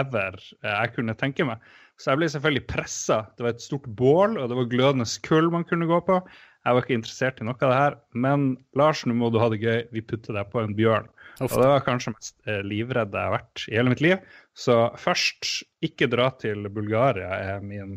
ever 0.00 0.38
eh, 0.62 0.72
jeg 0.72 0.94
kunne 0.96 1.18
tenke 1.18 1.46
meg. 1.48 1.62
Så 2.00 2.12
jeg 2.12 2.20
ble 2.20 2.30
selvfølgelig 2.32 2.64
pressa. 2.70 3.20
Det 3.36 3.46
var 3.46 3.54
et 3.54 3.64
stort 3.64 3.86
bål, 3.98 4.38
og 4.40 4.48
det 4.50 4.58
var 4.58 4.72
glødende 4.72 5.06
kull 5.26 5.52
man 5.52 5.66
kunne 5.68 5.88
gå 5.90 6.00
på. 6.08 6.18
Jeg 6.62 6.76
var 6.76 6.84
ikke 6.84 6.94
interessert 6.94 7.40
i 7.42 7.46
noe 7.46 7.58
av 7.58 7.72
det 7.72 7.80
her. 7.80 7.96
Men 8.24 8.46
Lars, 8.78 9.02
nå 9.06 9.16
må 9.18 9.32
du 9.34 9.40
ha 9.42 9.48
det 9.50 9.58
gøy. 9.62 9.80
Vi 9.94 10.04
putter 10.06 10.36
deg 10.38 10.50
på 10.52 10.62
en 10.62 10.76
bjørn. 10.78 11.08
Uff. 11.40 11.48
Og 11.48 11.58
det 11.58 11.68
var 11.72 11.84
kanskje 11.86 12.14
mest 12.14 12.36
eh, 12.46 12.62
livredde 12.66 13.18
jeg 13.18 13.30
har 13.30 13.34
vært 13.34 13.64
i 13.66 13.76
hele 13.78 13.92
mitt 13.94 14.04
liv. 14.04 14.32
Så 14.54 14.76
først, 15.00 15.48
ikke 15.82 16.10
dra 16.12 16.28
til 16.38 16.68
Bulgaria 16.70 17.34
er, 17.34 17.64
min, 17.66 17.96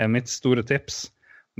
er 0.00 0.10
mitt 0.10 0.30
store 0.32 0.64
tips. 0.66 1.04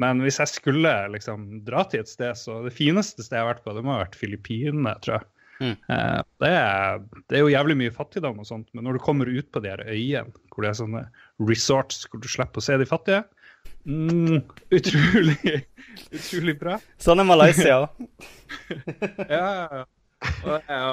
Men 0.00 0.22
hvis 0.24 0.40
jeg 0.40 0.50
skulle 0.50 0.94
liksom 1.12 1.60
dra 1.66 1.84
til 1.90 2.02
et 2.02 2.10
sted, 2.10 2.34
så 2.38 2.62
det 2.64 2.74
fineste 2.74 3.22
stedet 3.22 3.38
jeg 3.38 3.44
har 3.44 3.52
vært 3.52 3.66
på, 3.66 3.76
det 3.76 3.84
må 3.84 3.94
ha 3.94 4.02
vært 4.02 4.18
Filippinene, 4.18 4.96
tror 5.04 5.18
jeg. 5.18 5.28
Mm. 5.60 5.74
Eh, 5.92 6.20
det, 6.40 6.50
er, 6.56 7.02
det 7.28 7.36
er 7.36 7.44
jo 7.44 7.52
jævlig 7.52 7.76
mye 7.82 7.94
fattigdom 7.94 8.40
og 8.40 8.48
sånt, 8.48 8.70
men 8.72 8.86
når 8.86 8.96
du 8.96 9.04
kommer 9.04 9.28
ut 9.28 9.50
på 9.52 9.60
de 9.62 9.70
her 9.74 9.82
øyene, 9.84 10.32
hvor 10.50 10.64
det 10.64 10.72
er 10.72 10.78
sånne 10.80 11.04
resorts 11.44 12.06
hvor 12.08 12.22
du 12.22 12.30
slipper 12.32 12.62
å 12.62 12.64
se 12.64 12.78
de 12.80 12.88
fattige, 12.88 13.22
mm, 13.84 14.42
utrolig, 14.70 15.54
utrolig 16.16 16.56
bra. 16.60 16.78
Sånn 17.02 17.20
er 17.22 17.28
Malaysia 17.28 17.78
òg. 17.84 18.04
Ja, 19.28 19.46
ja, 19.46 19.66
ja. 19.70 19.84
Og 20.44 20.68
jeg, 20.68 20.92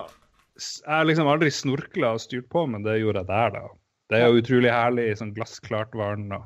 har 0.88 1.06
liksom 1.10 1.28
aldri 1.30 1.52
snorkla 1.54 2.14
og 2.16 2.22
styrt 2.24 2.48
på, 2.54 2.64
men 2.72 2.86
det 2.86 3.00
gjorde 3.02 3.22
jeg 3.26 3.30
der, 3.34 3.52
da. 3.58 3.66
Det 4.08 4.22
er 4.22 4.30
jo 4.32 4.40
utrolig 4.42 4.72
herlig, 4.72 5.10
sånn 5.20 5.34
glassklart 5.36 5.96
vann 6.00 6.30
og 6.32 6.46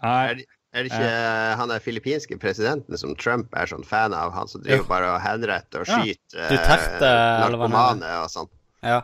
Nei, 0.00 0.34
det- 0.40 0.46
er 0.72 0.84
det 0.86 0.92
ikke 0.92 1.06
eh, 1.10 1.52
han 1.58 1.68
der 1.72 1.80
filippinske 1.82 2.36
presidenten 2.38 2.94
som 2.96 3.16
Trump 3.18 3.50
er 3.58 3.66
sånn 3.66 3.82
fan 3.84 4.14
av? 4.14 4.30
Han 4.36 4.46
som 4.46 4.62
driver 4.62 4.84
bare 4.86 5.08
og 5.16 5.20
henretter 5.24 5.82
og 5.82 5.88
Ja. 5.90 5.96
skyter 5.98 6.46
Duterte, 6.52 7.08
eh, 7.08 7.40
narkomane 7.42 8.12
og 8.22 8.28
sånn. 8.30 8.48
Ja. 8.86 9.00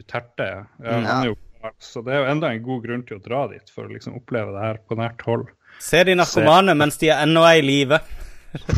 du 0.00 0.02
terte, 0.08 0.46
ja. 0.48 0.62
ja 0.80 0.96
Mm. 0.96 1.04
han 1.04 1.20
er 1.20 1.28
jo, 1.28 1.36
så 1.82 2.02
det 2.06 2.14
er 2.14 2.24
jo 2.24 2.30
enda 2.32 2.50
en 2.52 2.64
god 2.64 2.82
grunn 2.86 3.04
til 3.08 3.18
å 3.18 3.22
dra 3.22 3.44
dit, 3.52 3.70
for 3.74 3.86
å 3.86 3.92
liksom 3.92 4.18
oppleve 4.20 4.54
det 4.54 4.64
her 4.64 4.80
på 4.88 4.98
nært 4.98 5.22
hold. 5.28 5.46
Se 5.82 6.02
de 6.06 6.16
narkomane 6.18 6.74
mens 6.78 6.98
de 7.00 7.10
er 7.10 7.22
ennå 7.24 7.44
er 7.48 7.60
i 7.60 7.64
live. 7.66 8.00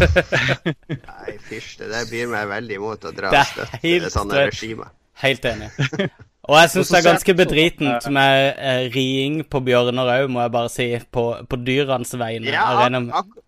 Nei, 1.11 1.33
fysj, 1.49 1.79
det 1.81 1.89
der 1.91 2.05
byr 2.11 2.29
meg 2.31 2.47
veldig 2.53 2.77
imot 2.79 3.09
å 3.09 3.11
dra 3.15 3.33
Det 3.35 3.41
er 3.41 3.51
støtte 3.51 3.81
helt 3.83 4.15
sånne 4.15 4.45
regimer. 4.47 4.93
Helt 5.23 5.47
enig. 5.51 5.71
Og 6.45 6.59
jeg 6.59 6.71
syns 6.75 6.91
det 6.93 6.99
er 6.99 7.07
ganske 7.07 7.35
bedritent 7.39 8.07
med 8.13 8.59
eh, 8.61 8.83
riing 8.93 9.39
på 9.49 9.63
bjørner 9.65 10.11
òg, 10.19 10.27
må 10.33 10.43
jeg 10.45 10.53
bare 10.53 10.73
si, 10.73 10.89
på, 11.17 11.25
på 11.49 11.59
dyrenes 11.65 12.13
vegne. 12.21 12.53
Ja, 12.53 12.67
ak 12.85 12.99
ak 13.23 13.39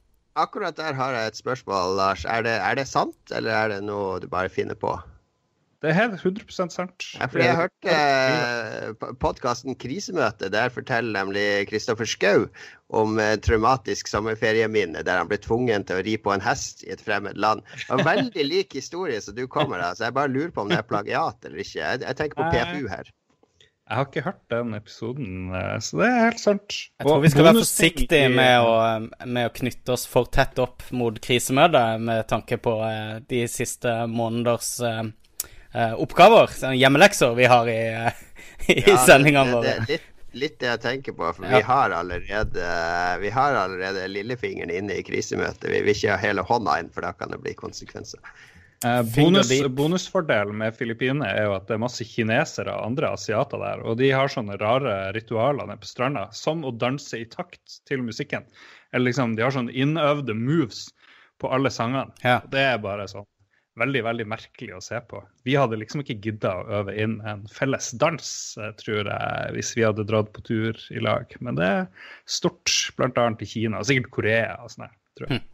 akkurat 0.47 0.79
der 0.79 0.97
har 0.97 1.13
jeg 1.17 1.33
et 1.33 1.41
spørsmål, 1.43 1.97
Lars. 1.99 2.25
Er 2.25 2.47
det, 2.47 2.55
er 2.57 2.79
det 2.79 2.87
sant, 2.89 3.19
eller 3.37 3.53
er 3.53 3.75
det 3.75 3.83
noe 3.85 4.17
du 4.23 4.31
bare 4.33 4.53
finner 4.53 4.79
på? 4.81 4.95
Det 5.83 5.91
er 5.91 5.97
helt 5.99 6.23
100% 6.23 6.73
sant. 6.73 7.07
Ja, 7.19 7.27
jeg 7.37 7.57
hørt 7.59 7.89
eh, 7.93 9.11
podkasten 9.21 9.77
Krisemøte. 9.77 10.49
Der 10.53 10.73
forteller 10.73 11.13
nemlig 11.19 11.67
Kristoffer 11.69 12.09
Schou 12.09 12.47
om 12.89 13.21
eh, 13.21 13.35
traumatisk 13.45 14.09
sommerferieminne 14.09 15.05
der 15.05 15.21
han 15.21 15.29
ble 15.29 15.41
tvungen 15.43 15.85
til 15.85 16.01
å 16.01 16.07
ri 16.07 16.17
på 16.23 16.33
en 16.33 16.45
hest 16.45 16.87
i 16.87 16.95
et 16.95 17.05
fremmed 17.05 17.37
land. 17.37 17.67
Det 17.77 17.91
var 17.93 18.09
veldig 18.09 18.49
lik 18.49 18.79
historie 18.79 19.21
som 19.21 19.37
du 19.37 19.45
kommer 19.51 19.85
av, 19.85 19.99
så 19.99 20.09
jeg 20.09 20.17
bare 20.17 20.33
lurer 20.33 20.55
på 20.55 20.65
om 20.65 20.73
det 20.73 20.81
er 20.81 20.89
plagiat 20.89 21.45
eller 21.45 21.61
ikke. 21.61 21.79
Jeg, 21.83 22.03
jeg 22.07 22.21
tenker 22.23 22.41
på. 22.41 22.51
PFU 22.57 22.91
her. 22.93 23.13
Jeg 23.87 24.01
har 24.01 24.07
ikke 24.09 24.23
hørt 24.27 24.41
den 24.51 24.75
episoden, 24.75 25.35
eh, 25.55 25.77
så 25.79 26.01
det 26.01 26.07
er 26.09 26.25
helt 26.25 26.41
sant. 26.43 26.79
Jeg 26.99 27.07
tror 27.07 27.21
vi 27.23 27.31
skal 27.31 27.47
være 27.47 27.61
forsiktige 27.61 28.31
med 28.35 28.65
å, 28.67 28.73
med 29.31 29.47
å 29.47 29.53
knytte 29.55 29.95
oss 29.95 30.09
for 30.11 30.27
tett 30.27 30.59
opp 30.59 30.83
mot 30.91 31.21
krisemøtet, 31.23 32.03
med 32.03 32.25
tanke 32.27 32.59
på 32.59 32.75
eh, 32.89 33.13
de 33.31 33.45
siste 33.47 33.93
måneders 34.11 34.73
eh, 34.83 35.05
eh, 35.05 35.13
oppgaver, 36.01 36.53
sånn 36.57 36.77
hjemmelekser 36.79 37.35
vi 37.39 37.49
har 37.51 37.69
i, 37.69 37.79
eh, 37.93 38.21
i 38.73 38.83
Ja, 38.87 38.97
sendingene 39.07 39.53
våre. 39.59 39.75
det 39.87 39.89
litt, 39.91 40.07
litt 40.37 40.59
det 40.61 40.71
jeg 40.73 40.81
tenker 40.85 41.17
på, 41.17 41.29
for 41.37 41.45
Ja. 41.47 41.57
vi 41.59 41.63
har 41.69 41.91
allerede 41.97 42.67
Vi 43.21 43.31
har 43.31 43.55
allerede 43.63 44.09
lillefingeren 44.09 44.71
inne 44.71 44.99
i 45.01 45.03
krisemøtet. 45.07 45.69
Vi 45.71 45.81
vil 45.83 45.95
ikke 45.95 46.13
ha 46.15 46.21
hele 46.23 46.43
hånda 46.47 46.79
inn, 46.81 46.91
for 46.93 47.03
da 47.07 47.13
kan 47.17 47.31
det 47.33 47.41
bli 47.45 47.55
konsekvenser. 47.55 48.21
Eh, 48.85 49.03
bonus, 49.17 49.49
bonusfordelen 49.73 50.53
med 50.61 50.75
Filippinene 50.77 51.31
er 51.33 51.47
jo 51.47 51.55
at 51.57 51.65
det 51.67 51.75
er 51.79 51.81
masse 51.81 52.05
kinesere 52.05 52.75
og 52.77 52.85
andre 52.91 53.09
asiater 53.17 53.59
der. 53.63 53.81
Og 53.89 53.97
de 53.97 54.11
har 54.13 54.29
sånne 54.29 54.59
rare 54.61 55.13
ritualer 55.17 55.65
nede 55.67 55.81
på 55.81 55.89
stranda, 55.89 56.27
som 56.37 56.61
å 56.69 56.75
danse 56.77 57.17
i 57.17 57.25
takt 57.25 57.79
til 57.89 58.05
musikken. 58.05 58.45
Eller 58.93 59.09
liksom, 59.11 59.33
de 59.37 59.43
har 59.47 59.51
sånne 59.57 59.73
innøvde 59.73 60.37
moves 60.37 60.91
på 61.41 61.49
alle 61.53 61.73
sangene. 61.73 62.13
Ja. 62.23 62.43
Det 62.53 62.61
er 62.61 62.79
bare 62.85 63.09
sånn 63.09 63.25
veldig, 63.81 64.03
veldig 64.07 64.27
merkelig 64.29 64.77
å 64.77 64.83
se 64.85 64.99
på. 65.09 65.21
Vi 65.47 65.57
hadde 65.59 65.79
liksom 65.81 66.03
ikke 66.03 66.19
gidda 66.25 66.53
å 66.59 66.67
øve 66.81 66.95
inn 67.03 67.19
en 67.29 67.45
felles 67.53 67.91
dans, 68.01 68.33
eh, 68.61 68.73
tror 68.81 69.11
jeg, 69.13 69.55
hvis 69.57 69.75
vi 69.77 69.85
hadde 69.87 70.07
dratt 70.09 70.33
på 70.35 70.45
tur 70.47 70.81
i 70.91 71.03
lag. 71.03 71.33
Men 71.41 71.59
det 71.61 71.69
er 71.69 71.87
stort, 72.25 72.73
bl.a. 72.97 73.29
i 73.41 73.49
Kina, 73.49 73.81
og 73.81 73.89
sikkert 73.89 74.13
Korea 74.17 74.59
og 74.65 74.73
sånn 74.73 74.89
her, 74.89 74.95
tror 75.19 75.35
jeg. 75.35 75.45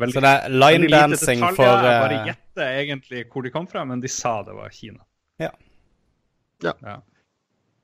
Veldig, 0.00 0.14
Så 0.14 0.24
det 0.24 0.30
er 0.32 0.48
line 0.48 0.88
dancing 0.88 0.90
linedancing 0.90 1.40
detaljer. 1.40 1.56
for 1.56 1.64
Jeg 1.66 2.02
bare 2.02 2.18
eh, 2.18 2.28
gjetter 2.30 2.76
egentlig 2.80 3.24
hvor 3.32 3.46
de 3.46 3.54
kom 3.54 3.66
fra, 3.70 3.84
men 3.88 4.02
de 4.02 4.10
sa 4.10 4.38
det 4.46 4.54
var 4.56 4.72
Kina. 4.74 5.02
Ja. 5.42 5.50
Ja. 6.62 6.76
Ja. 6.80 7.00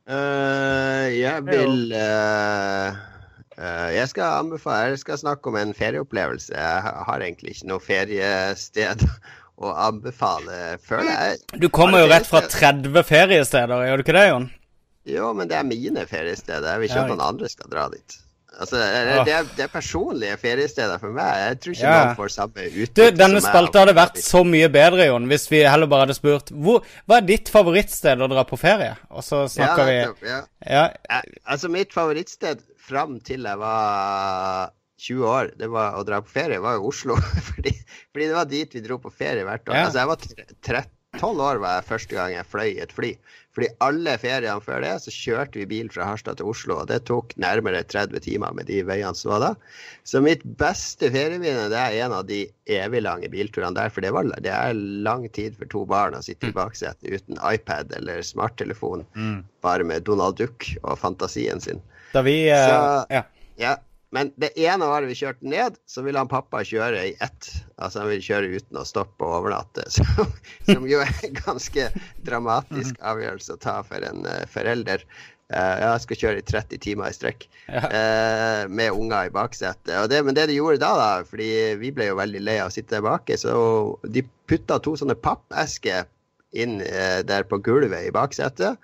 Uh, 0.08 1.04
jeg 1.12 1.44
vil 1.44 1.92
eh, 1.92 2.94
Jeg 3.58 4.08
skal 4.12 4.36
anbefale 4.44 4.92
Jeg 4.92 5.00
skal 5.02 5.18
snakke 5.18 5.50
om 5.50 5.56
en 5.58 5.74
ferieopplevelse. 5.74 6.52
Jeg 6.54 6.92
har 7.08 7.24
egentlig 7.24 7.56
ikke 7.56 7.70
noe 7.72 7.82
feriested 7.82 9.02
å 9.64 9.72
anbefale, 9.88 10.76
føler 10.86 11.10
jeg. 11.10 11.40
Du 11.58 11.66
kommer 11.74 12.04
jo 12.04 12.12
rett 12.12 12.28
fra 12.30 12.44
30 12.46 13.02
feriesteder, 13.08 13.82
gjør 13.88 13.98
du 13.98 14.04
ikke 14.06 14.14
det, 14.14 14.28
Jon? 14.30 14.46
Jo, 15.08 15.32
men 15.34 15.48
det 15.50 15.56
er 15.58 15.66
mine 15.66 16.04
feriesteder. 16.06 16.68
Jeg 16.76 16.82
vil 16.84 16.90
ikke 16.90 17.02
at 17.02 17.10
noen 17.10 17.24
andre 17.32 17.48
skal 17.50 17.70
dra 17.72 17.88
dit. 17.90 18.18
Altså, 18.58 18.78
det, 18.80 19.30
er, 19.34 19.44
det 19.54 19.64
er 19.66 19.70
personlige 19.70 20.36
feriesteder 20.40 20.98
for 20.98 21.14
meg. 21.14 21.28
Jeg 21.44 21.58
tror 21.62 21.74
ikke 21.76 21.84
Ja. 21.86 21.98
noen 22.04 22.16
får 22.18 22.32
samme 22.34 22.64
Du, 22.64 22.78
utbytte 22.84 23.10
denne 23.18 23.38
som 23.38 23.46
meg 23.46 23.52
spalta 23.52 23.82
hadde 23.84 23.94
vært 23.98 24.18
så 24.24 24.40
mye 24.46 24.70
bedre, 24.74 25.04
Jon, 25.06 25.28
hvis 25.30 25.44
vi 25.50 25.60
heller 25.62 25.90
bare 25.90 26.06
hadde 26.06 26.16
spurt 26.18 26.50
hvor, 26.54 26.86
hva 27.06 27.20
er 27.20 27.28
ditt 27.28 27.50
favorittsted 27.54 28.24
å 28.24 28.30
dra 28.32 28.42
på 28.48 28.58
ferie? 28.58 28.96
Og 29.14 29.22
så 29.26 29.44
snakker 29.52 29.92
ja, 29.92 30.08
vi 30.22 30.30
ja. 30.30 30.40
Ja, 30.66 30.84
Jeg- 31.10 31.38
Altså, 31.46 31.70
mitt 31.70 31.94
favorittsted 31.94 32.64
fram 32.88 33.18
til 33.24 33.46
jeg 33.48 33.60
var 33.60 34.74
20 34.98 35.26
år, 35.30 35.52
det 35.60 35.68
var 35.70 35.94
å 35.98 36.04
dra 36.06 36.20
på 36.24 36.32
ferie, 36.34 36.60
var 36.62 36.78
jo 36.78 36.88
Oslo. 36.90 37.16
fordi, 37.52 37.74
fordi 38.12 38.30
det 38.30 38.38
var 38.38 38.48
dit 38.50 38.78
vi 38.78 38.84
dro 38.84 38.98
på 39.02 39.12
ferie 39.14 39.46
hvert 39.46 39.68
år. 39.70 39.76
Ja. 39.78 39.88
Altså, 39.88 40.00
jeg 40.02 40.10
var 40.10 40.88
13-12 41.18 41.44
år 41.50 41.60
var 41.62 41.76
jeg 41.78 41.90
første 41.92 42.16
gang 42.18 42.32
jeg 42.34 42.48
fløy 42.50 42.70
i 42.72 42.80
et 42.82 42.94
fly. 42.96 43.12
Fordi 43.58 43.68
alle 43.82 44.12
feriene 44.22 44.62
før 44.62 44.84
det 44.84 44.90
så 45.02 45.10
kjørte 45.10 45.58
vi 45.58 45.64
bil 45.66 45.88
fra 45.90 46.04
Harstad 46.06 46.38
til 46.38 46.46
Oslo, 46.50 46.76
og 46.82 46.90
det 46.90 47.00
tok 47.08 47.32
nærmere 47.42 47.80
30 47.90 48.20
timer 48.22 48.52
med 48.54 48.68
de 48.70 48.84
veiene 48.86 49.18
som 49.18 49.32
var 49.32 49.42
da. 49.42 49.48
Så 50.06 50.20
mitt 50.22 50.44
beste 50.60 51.10
ferieminne 51.14 51.64
det 51.72 51.80
er 51.80 51.96
en 52.04 52.14
av 52.20 52.28
de 52.28 52.44
evig 52.70 53.02
lange 53.02 53.30
bilturene 53.32 53.74
der, 53.74 53.90
for 53.90 54.04
det, 54.04 54.12
var, 54.14 54.30
det 54.44 54.52
er 54.54 54.78
lang 55.06 55.26
tid 55.34 55.58
for 55.58 55.70
to 55.74 55.82
barn 55.90 56.14
å 56.14 56.22
sitte 56.22 56.52
i 56.52 56.54
baksetet 56.54 57.02
uten 57.10 57.40
iPad 57.50 57.94
eller 57.98 58.22
smarttelefon, 58.26 59.06
Mm. 59.18 59.40
bare 59.64 59.86
med 59.90 60.06
Donald 60.06 60.38
Duck 60.38 60.68
og 60.84 60.98
fantasien 61.00 61.58
sin. 61.62 61.82
Da 62.12 62.22
vi 62.26 62.38
Så- 62.50 63.06
Ja. 63.14 63.22
Ja, 63.58 63.76
men 64.14 64.30
det 64.40 64.52
ene 64.56 64.86
året 64.86 65.08
vi 65.10 65.16
kjørte 65.18 65.44
ned, 65.44 65.74
så 65.86 66.00
ville 66.06 66.18
han 66.22 66.28
pappa 66.30 66.62
kjøre 66.64 67.00
i 67.10 67.16
ett. 67.20 67.48
Altså 67.76 68.00
han 68.04 68.08
ville 68.08 68.22
kjøre 68.24 68.52
uten 68.54 68.78
å 68.80 68.84
stoppe 68.88 69.26
og 69.26 69.42
overnatte. 69.42 69.84
Som, 69.96 70.30
som 70.68 70.86
jo 70.88 71.00
er 71.04 71.10
en 71.26 71.34
ganske 71.40 71.88
dramatisk 72.24 72.94
avgjørelse 73.02 73.56
å 73.56 73.60
ta 73.60 73.80
for 73.82 74.04
en 74.06 74.22
uh, 74.24 74.46
forelder. 74.52 75.02
Uh, 75.48 75.76
jeg 75.80 76.00
skal 76.04 76.20
kjøre 76.22 76.40
i 76.42 76.46
30 76.46 76.80
timer 76.84 77.08
i 77.10 77.16
strekk 77.16 77.46
Ja. 77.68 77.80
eh, 77.88 78.62
med 78.68 78.92
unger 78.92 79.28
i 79.28 79.32
baksetet. 79.32 79.94
Det, 80.12 80.22
men 80.24 80.36
det 80.36 80.46
de 80.50 80.56
gjorde 80.58 80.80
da, 80.82 80.90
da, 81.00 81.10
fordi 81.28 81.50
vi 81.80 81.90
ble 81.96 82.10
jo 82.10 82.18
veldig 82.20 82.42
lei 82.44 82.58
av 82.60 82.68
å 82.68 82.74
sitte 82.74 83.00
baki, 83.04 83.36
så 83.40 83.52
de 84.08 84.22
putta 84.48 84.76
to 84.84 84.92
sånne 85.00 85.16
pappesker 85.20 86.04
inn 86.56 86.78
uh, 86.84 87.20
der 87.28 87.44
på 87.48 87.58
gulvet 87.64 88.06
i 88.08 88.12
baksetet. 88.14 88.76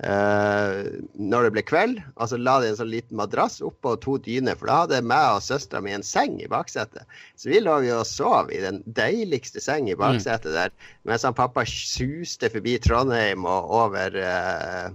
Eh, 0.00 0.76
når 1.20 1.44
det 1.44 1.50
ble 1.52 1.62
kveld, 1.68 1.98
altså 2.16 2.38
la 2.40 2.54
de 2.62 2.70
en 2.70 2.78
sånn 2.78 2.92
liten 2.92 3.18
madrass 3.20 3.58
oppå 3.64 3.92
to 4.00 4.16
dyner, 4.24 4.56
for 4.56 4.70
da 4.70 4.78
hadde 4.84 5.02
meg 5.04 5.34
og 5.34 5.44
søstera 5.44 5.82
mi 5.84 5.92
en 5.92 6.06
seng 6.06 6.38
i 6.40 6.48
baksetet. 6.48 7.04
Så 7.36 7.50
vi 7.52 7.60
lå 7.60 7.74
jo 7.84 7.98
og 8.00 8.08
sov 8.08 8.48
i 8.54 8.62
den 8.62 8.80
deiligste 8.96 9.60
seng 9.60 9.90
i 9.92 9.98
baksetet 9.98 10.56
der, 10.56 10.72
mens 11.08 11.26
han 11.28 11.36
pappa 11.36 11.66
suste 11.68 12.48
forbi 12.52 12.78
Trondheim 12.80 13.44
og 13.44 13.68
over 13.82 14.16
uh, 14.16 14.88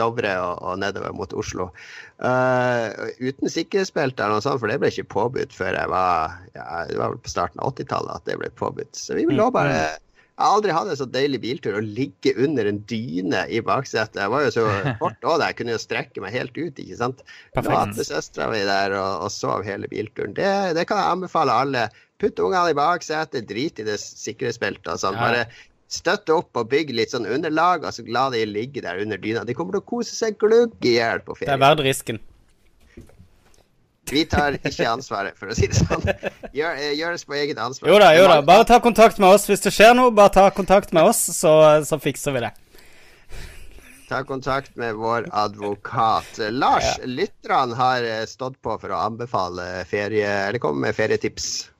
Dovre 0.00 0.32
og, 0.40 0.64
og 0.64 0.80
nedover 0.80 1.12
mot 1.16 1.36
Oslo. 1.36 1.68
Uh, 2.16 3.12
uten 3.20 3.52
sikkerhetsbelte 3.52 4.24
eller 4.24 4.38
noe 4.38 4.46
sånt, 4.46 4.62
for 4.62 4.72
det 4.72 4.80
ble 4.80 4.92
ikke 4.92 5.10
påbudt 5.12 5.52
før 5.56 5.76
jeg 5.76 5.92
var 5.92 6.40
ja, 6.56 6.86
Det 6.88 6.96
var 6.96 7.12
vel 7.12 7.20
på 7.20 7.32
starten 7.32 7.60
av 7.60 7.76
80-tallet 7.76 8.22
at 8.22 8.28
det 8.32 8.40
ble 8.40 8.52
påbudt. 8.56 8.96
Så 8.96 9.20
vi 9.20 9.28
lå 9.28 9.50
bare 9.52 9.98
jeg 10.36 10.44
har 10.44 10.54
aldri 10.58 10.72
hatt 10.76 10.88
en 10.92 10.98
så 11.00 11.06
deilig 11.08 11.38
biltur 11.40 11.78
å 11.78 11.80
ligge 11.80 12.34
under 12.44 12.68
en 12.68 12.82
dyne 12.90 13.46
i 13.48 13.62
baksetet. 13.64 14.18
Jeg 14.20 14.32
var 14.34 14.42
jo 14.44 14.50
så 14.52 14.64
kort 15.00 15.22
òg, 15.24 15.40
jeg 15.40 15.56
kunne 15.56 15.72
jo 15.72 15.80
strekke 15.80 16.20
meg 16.20 16.34
helt 16.36 16.58
ut, 16.58 16.76
ikke 16.82 16.98
sant. 16.98 17.22
Lå 17.56 17.64
med 17.64 18.02
søstera 18.04 18.50
mi 18.52 18.60
der 18.68 18.92
og, 18.98 19.24
og 19.24 19.32
sov 19.32 19.64
hele 19.64 19.88
bilturen. 19.88 20.36
Det, 20.36 20.50
det 20.76 20.84
kan 20.90 21.00
jeg 21.00 21.14
anbefale 21.14 21.56
alle. 21.64 21.86
Putt 22.20 22.36
ungene 22.44 22.74
i 22.74 22.76
baksetet, 22.76 23.48
drit 23.48 23.80
i 23.80 23.88
det 23.88 23.96
sikkerhetsbeltet 24.02 24.92
og 24.92 25.00
sånn. 25.00 25.16
Bare 25.16 25.46
støtte 25.88 26.36
opp 26.36 26.60
og 26.60 26.68
bygge 26.68 26.98
litt 27.00 27.16
sånn 27.16 27.28
underlag, 27.30 27.88
og 27.88 27.96
så 27.96 28.04
la 28.04 28.28
de 28.34 28.44
ligge 28.50 28.84
der 28.84 29.00
under 29.00 29.20
dyna. 29.22 29.46
De 29.48 29.56
kommer 29.56 29.78
til 29.78 29.86
å 29.86 29.88
kose 29.88 30.12
seg 30.12 30.36
glugg 30.42 30.76
i 30.84 30.98
hjel 30.98 31.24
på 31.24 31.38
Det 31.40 31.48
er 31.48 31.64
verdt 31.64 31.84
risken. 31.86 32.20
Vi 34.10 34.22
tar 34.30 34.58
ikke 34.60 34.86
ansvaret, 34.90 35.36
for 35.38 35.50
å 35.50 35.56
si 35.56 35.68
det 35.70 35.80
sånn. 35.80 36.04
Gjør, 36.54 36.76
gjør 36.78 36.94
gjøres 37.00 37.26
på 37.26 37.34
eget 37.38 37.58
ansvar. 37.62 37.90
Jo 37.90 37.98
da, 38.02 38.12
jo 38.16 38.28
da. 38.30 38.38
Bare 38.46 38.66
ta 38.68 38.78
kontakt 38.82 39.18
med 39.22 39.34
oss 39.34 39.48
hvis 39.50 39.64
det 39.64 39.72
skjer 39.74 39.96
noe. 39.98 40.14
Bare 40.14 40.32
ta 40.34 40.46
kontakt 40.54 40.94
med 40.96 41.08
oss, 41.10 41.24
så, 41.36 41.56
så 41.86 41.98
fikser 42.02 42.36
vi 42.36 42.44
det. 42.46 42.52
Ta 44.06 44.22
kontakt 44.22 44.76
med 44.78 44.94
vår 44.94 45.26
advokat. 45.34 46.38
Lars, 46.54 46.92
lytterne 47.02 47.74
har 47.74 48.04
eh, 48.06 48.22
stått 48.30 48.60
på 48.62 48.76
for 48.78 48.94
å 48.94 49.00
anbefale 49.08 49.82
ferie, 49.90 50.28
eller 50.46 50.62
komme 50.62 50.86
med 50.86 50.94
ferietips. 50.94 51.72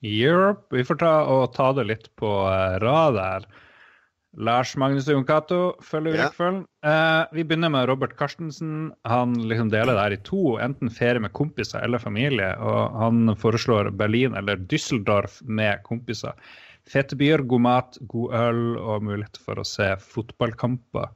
Europe. 0.00 0.64
Vi 0.72 0.84
får 0.88 1.00
ta 1.02 1.12
og 1.28 1.50
ta 1.52 1.72
det 1.76 1.84
litt 1.90 2.08
på 2.16 2.30
eh, 2.48 2.78
rad 2.80 3.20
her. 3.20 3.48
Lars 4.38 4.76
Magnus 4.78 5.08
og 5.08 5.16
Jon 5.16 5.26
Cato 5.26 5.60
følger 5.82 6.12
vi 6.14 6.18
Ja. 6.18 6.26
rekkefølgen. 6.28 6.60
Uh, 6.86 7.26
vi 7.34 7.42
begynner 7.42 7.72
med 7.74 7.88
Robert 7.90 8.14
Carstensen. 8.18 8.92
Han 9.04 9.34
liksom 9.50 9.70
deler 9.72 9.96
det 9.96 10.04
her 10.04 10.14
i 10.14 10.22
to, 10.22 10.58
enten 10.62 10.90
ferie 10.90 11.18
med 11.20 11.32
kompiser 11.32 11.82
eller 11.82 11.98
familie. 11.98 12.52
Og 12.62 12.94
han 13.02 13.34
foreslår 13.36 13.90
Berlin 13.98 14.36
eller 14.38 14.56
Düsseldorf 14.56 15.40
med 15.42 15.82
kompiser. 15.82 16.38
Fete 16.88 17.16
byer, 17.18 17.42
god 17.50 17.60
mat, 17.60 17.98
god 18.08 18.32
øl 18.34 18.62
og 18.78 19.02
mulighet 19.02 19.36
for 19.44 19.58
å 19.60 19.66
se 19.66 19.90
fotballkamper 20.00 21.10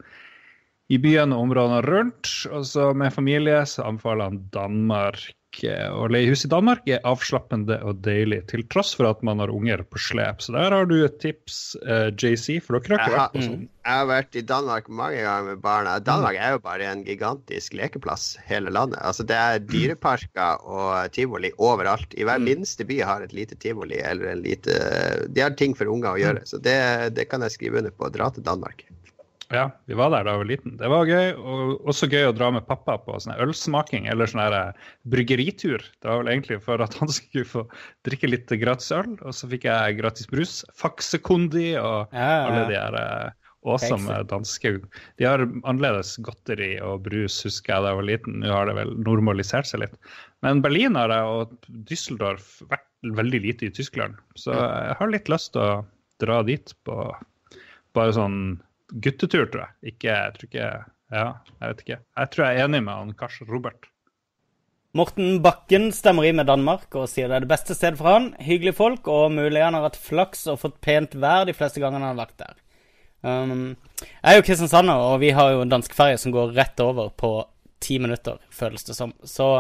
i 0.93 0.99
byen 0.99 1.33
og 1.33 1.47
områdene 1.47 1.81
rundt. 1.87 2.33
Og 2.53 2.67
så 2.69 2.91
med 2.93 3.15
familie 3.15 3.63
så 3.67 3.87
anbefaler 3.87 4.33
han 4.33 4.43
Danmark. 4.53 5.31
Å 5.63 6.07
leie 6.11 6.31
hus 6.31 6.45
i 6.47 6.51
Danmark 6.51 6.87
er 6.91 7.03
avslappende 7.09 7.77
og 7.87 8.01
deilig, 8.05 8.43
til 8.51 8.65
tross 8.73 8.93
for 8.97 9.09
at 9.11 9.21
man 9.27 9.43
har 9.43 9.53
unger 9.53 9.83
på 9.85 10.01
slep. 10.01 10.41
Så 10.43 10.55
der 10.57 10.75
har 10.75 10.89
du 10.89 10.97
et 11.05 11.19
tips, 11.23 11.77
uh, 11.85 12.09
JC, 12.11 12.59
for 12.65 12.79
dere 12.79 12.99
har 12.99 13.05
ikke 13.05 13.19
vært 13.19 13.37
på 13.37 13.45
sånn. 13.45 13.67
jeg 13.85 13.99
har 13.99 14.09
vært 14.11 14.39
i 14.39 14.45
Danmark 14.53 14.89
mange 14.89 15.21
ganger 15.21 15.51
med 15.51 15.63
barna. 15.65 15.99
Danmark 16.05 16.39
er 16.41 16.57
jo 16.57 16.63
bare 16.65 16.89
en 16.89 17.05
gigantisk 17.07 17.77
lekeplass, 17.79 18.33
hele 18.49 18.73
landet. 18.73 19.01
Altså 19.03 19.27
Det 19.29 19.39
er 19.39 19.63
dyreparker 19.67 20.65
og 20.65 21.13
tivoli 21.15 21.53
overalt. 21.59 22.17
I 22.17 22.27
hver 22.29 22.43
minste 22.43 22.89
by 22.89 23.03
har 23.05 23.27
et 23.27 23.37
lite 23.37 23.59
tivoli 23.61 24.01
eller 24.01 24.33
en 24.33 24.43
lite 24.45 24.79
De 25.29 25.45
har 25.45 25.55
ting 25.59 25.77
for 25.77 25.91
unger 25.91 26.15
å 26.15 26.21
gjøre. 26.21 26.47
Så 26.49 26.63
det, 26.63 26.81
det 27.19 27.29
kan 27.31 27.45
jeg 27.45 27.59
skrive 27.59 27.83
under 27.83 27.95
på. 27.95 28.11
Dra 28.13 28.33
til 28.33 28.47
Danmark. 28.47 28.87
Ja, 29.53 29.67
vi 29.87 29.97
var 29.99 30.09
der 30.15 30.25
da 30.25 30.33
jeg 30.33 30.41
var 30.41 30.49
liten. 30.49 30.77
Det 30.81 30.89
var 30.89 31.09
gøy. 31.09 31.35
Og 31.37 31.91
også 31.93 32.09
gøy 32.09 32.31
å 32.31 32.35
dra 32.37 32.49
med 32.55 32.65
pappa 32.69 32.97
på 33.05 33.19
sånne 33.21 33.37
ølsmaking 33.45 34.09
eller 34.09 34.31
sånn 34.31 34.43
eh, 34.47 34.89
bryggeritur. 35.13 35.85
Det 36.01 36.09
var 36.09 36.23
vel 36.23 36.33
egentlig 36.33 36.59
for 36.65 36.83
at 36.85 36.97
han 37.01 37.13
skulle 37.19 37.49
få 37.49 37.67
drikke 38.09 38.33
litt 38.33 38.57
gratis 38.63 38.93
øl, 38.97 39.15
og 39.21 39.37
så 39.37 39.51
fikk 39.53 39.69
jeg 39.69 40.01
gratis 40.01 40.31
brus. 40.33 40.57
Faksekondi 40.79 41.75
og 41.77 42.13
Ja, 42.17 42.29
ja, 42.29 42.43
alle 42.49 42.65
de 42.71 42.79
her 42.79 42.99
eh, 43.03 43.39
awesome 43.69 44.17
danske 44.31 44.73
De 45.21 45.27
har 45.29 45.45
annerledes 45.45 46.17
godteri 46.25 46.75
og 46.83 47.05
brus, 47.05 47.43
husker 47.47 47.77
jeg 47.77 47.85
da 47.85 47.93
jeg 47.93 48.01
var 48.01 48.09
liten. 48.09 48.41
Nå 48.43 48.57
har 48.57 48.71
det 48.71 48.79
vel 48.81 48.97
normalisert 49.05 49.69
seg 49.69 49.85
litt. 49.85 50.01
Men 50.43 50.65
Berlin 50.65 50.99
har 50.99 51.13
jeg 51.13 51.37
og 51.37 51.71
Düsseldorf 51.91 52.57
vært 52.73 52.89
veldig 53.21 53.45
lite 53.45 53.69
i 53.69 53.75
Tyskland, 53.75 54.15
så 54.39 54.55
jeg 54.55 54.99
har 54.99 55.09
litt 55.11 55.31
lyst 55.31 55.53
til 55.57 55.63
å 55.63 55.81
dra 56.23 56.37
dit 56.47 56.71
på 56.87 56.97
bare 57.97 58.15
sånn 58.15 58.37
guttetur, 58.93 59.47
tror 59.49 59.65
jeg. 59.67 59.95
Ikke, 59.95 60.11
jeg 60.11 60.35
tror 60.37 60.51
ikke 60.51 60.73
Ja, 61.13 61.27
jeg 61.61 61.69
vet 61.69 61.81
ikke. 61.85 61.99
Jeg 62.17 62.33
tror 62.33 62.47
jeg 62.47 62.57
er 62.57 62.67
enig 62.67 62.83
med 62.87 62.95
han 62.97 63.17
Kars 63.17 63.41
Robert. 63.49 63.89
Morten 64.97 65.39
Bakken 65.45 65.91
stemmer 65.93 66.25
i 66.29 66.33
med 66.37 66.49
Danmark 66.49 66.93
og 67.01 67.07
sier 67.09 67.29
det 67.29 67.39
er 67.39 67.45
det 67.45 67.53
beste 67.53 67.77
stedet 67.77 68.01
for 68.01 68.11
han. 68.13 68.33
Hyggelige 68.41 68.77
folk, 68.77 69.09
og 69.09 69.33
mulig 69.33 69.63
han 69.65 69.77
har 69.77 69.87
hatt 69.87 69.97
flaks 69.97 70.45
og 70.53 70.61
fått 70.61 70.81
pent 70.85 71.17
vær 71.17 71.47
de 71.49 71.55
fleste 71.57 71.81
gangene 71.81 72.05
han 72.05 72.17
har 72.17 72.27
vært 72.27 72.43
der. 72.43 72.59
Um, 73.23 73.77
jeg 74.03 74.33
er 74.33 74.37
jo 74.37 74.45
kristiansander, 74.49 75.05
og 75.13 75.21
vi 75.23 75.31
har 75.37 75.53
jo 75.55 75.63
en 75.65 75.73
dansk 75.73 75.95
ferje 75.97 76.19
som 76.21 76.35
går 76.35 76.53
rett 76.57 76.81
over 76.85 77.13
på 77.17 77.33
ti 77.83 77.97
minutter, 78.03 78.41
føles 78.53 78.89
det 78.89 78.99
som. 78.99 79.17
Så 79.25 79.55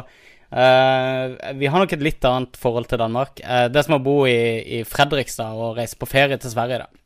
Uh, 0.53 1.33
vi 1.57 1.65
har 1.65 1.81
nok 1.81 1.95
et 1.95 2.03
litt 2.05 2.25
annet 2.29 2.59
forhold 2.61 2.85
til 2.91 3.01
Danmark. 3.01 3.41
Uh, 3.41 3.71
det 3.73 3.79
er 3.81 3.87
som 3.87 3.95
å 3.97 4.03
bo 4.05 4.19
i, 4.29 4.61
i 4.61 4.81
Fredrikstad 4.85 5.57
og 5.57 5.79
reise 5.79 5.97
på 5.97 6.05
ferie 6.11 6.37
til 6.37 6.53
Sverige, 6.53 6.83
da. 6.83 7.02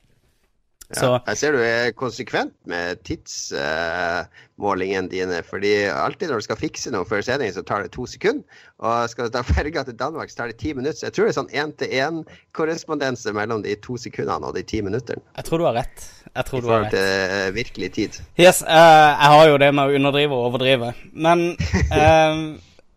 Så 0.94 1.08
Ja, 1.16 1.20
jeg 1.32 1.36
ser 1.40 1.50
du 1.52 1.58
er 1.66 1.90
konsekvent 1.98 2.52
med 2.70 3.00
tidsmålingene 3.02 5.08
dine. 5.10 5.40
fordi 5.42 5.72
alltid 5.90 6.28
når 6.30 6.36
du 6.38 6.42
skal 6.46 6.56
fikse 6.60 6.90
noe 6.94 7.04
før 7.08 7.20
sending, 7.26 7.50
så 7.52 7.62
tar 7.66 7.82
det 7.82 7.90
to 7.96 8.06
sekunder. 8.06 8.44
Og 8.78 9.08
skal 9.10 9.24
du 9.26 9.30
ta 9.34 9.42
ferga 9.42 9.82
til 9.84 9.96
Danmark, 9.98 10.30
så 10.30 10.36
tar 10.36 10.46
det 10.52 10.58
ti 10.62 10.70
minutter. 10.74 10.94
Så 10.98 11.06
jeg 11.08 11.12
tror 11.16 11.24
det 11.26 11.32
er 11.34 11.40
sånn 11.40 11.50
én-til-én-korrespondanse 11.64 13.32
mellom 13.34 13.62
de 13.66 13.74
to 13.82 13.96
sekundene 13.98 14.46
og 14.46 14.54
de 14.54 14.62
ti 14.62 14.80
minuttene. 14.82 15.20
jeg 15.36 15.44
tror 15.44 15.58
du 15.58 15.64
har 15.64 15.74
rett. 15.82 16.06
Jeg 16.34 16.44
I 16.44 16.48
tror 16.50 16.60
du 16.60 16.66
har 16.68 16.80
rett. 16.86 16.90
til 16.90 17.00
eh, 17.00 17.50
virkelig 17.56 17.92
tid. 17.92 18.10
Yes, 18.38 18.62
uh, 18.62 18.68
jeg 18.68 19.30
har 19.34 19.48
jo 19.48 19.58
det 19.58 19.74
med 19.74 19.84
å 19.90 19.94
underdrive 19.98 20.32
og 20.32 20.44
overdrive. 20.52 20.92
Men 21.12 21.56
eh, 21.90 22.36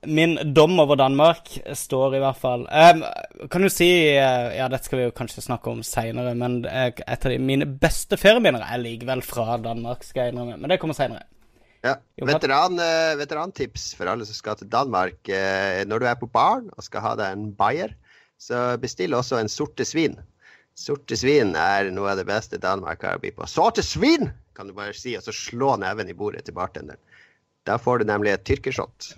min 0.07 0.53
dom 0.53 0.79
over 0.79 0.95
Danmark 0.95 1.49
står 1.75 2.15
i 2.15 2.21
hvert 2.23 2.37
fall 2.39 2.61
um, 2.67 3.01
Kan 3.51 3.65
du 3.65 3.69
si 3.71 3.89
eh, 4.13 4.45
Ja, 4.55 4.69
dette 4.71 4.87
skal 4.87 5.01
vi 5.01 5.07
jo 5.09 5.15
kanskje 5.15 5.43
snakke 5.43 5.73
om 5.73 5.81
seinere, 5.83 6.31
men 6.39 6.61
eh, 6.69 6.93
et 6.95 7.25
av 7.25 7.33
de, 7.33 7.39
mine 7.43 7.67
beste 7.67 8.19
ferieminner 8.19 8.63
er 8.63 8.79
likevel 8.79 9.23
fra 9.25 9.57
Danmark, 9.59 10.05
skal 10.07 10.27
jeg 10.27 10.33
innrømme. 10.33 10.57
Men 10.61 10.71
det 10.71 10.79
kommer 10.79 10.97
seinere. 10.97 11.27
Ja. 11.83 11.97
Veteran, 12.27 12.79
eh, 12.83 13.17
veterantips 13.19 13.91
for 13.99 14.11
alle 14.11 14.27
som 14.27 14.37
skal 14.37 14.59
til 14.59 14.71
Danmark. 14.71 15.19
Når 15.87 16.01
du 16.01 16.07
er 16.07 16.19
på 16.19 16.31
baren 16.31 16.71
og 16.75 16.85
skal 16.85 17.03
ha 17.03 17.13
deg 17.19 17.35
en 17.35 17.51
bayer, 17.59 17.95
så 18.39 18.79
bestill 18.79 19.15
også 19.15 19.39
en 19.39 19.51
sorte 19.51 19.87
svin. 19.87 20.15
Sorte 20.79 21.17
svin 21.19 21.55
er 21.59 21.89
noe 21.91 22.13
av 22.13 22.19
det 22.21 22.27
beste 22.29 22.59
Danmark 22.61 23.03
har 23.03 23.19
å 23.19 23.23
by 23.23 23.33
på. 23.35 23.47
Sorte 23.51 23.83
svin, 23.83 24.29
kan 24.55 24.67
du 24.69 24.75
bare 24.75 24.95
si, 24.95 25.15
og 25.19 25.25
så 25.25 25.35
slå 25.35 25.75
neven 25.81 26.11
i 26.11 26.15
bordet 26.15 26.45
til 26.47 26.55
bartenderen. 26.55 26.99
Da 27.67 27.75
får 27.79 27.99
du 27.99 28.07
nemlig 28.07 28.31
et 28.31 28.45
tyrkershot. 28.47 29.11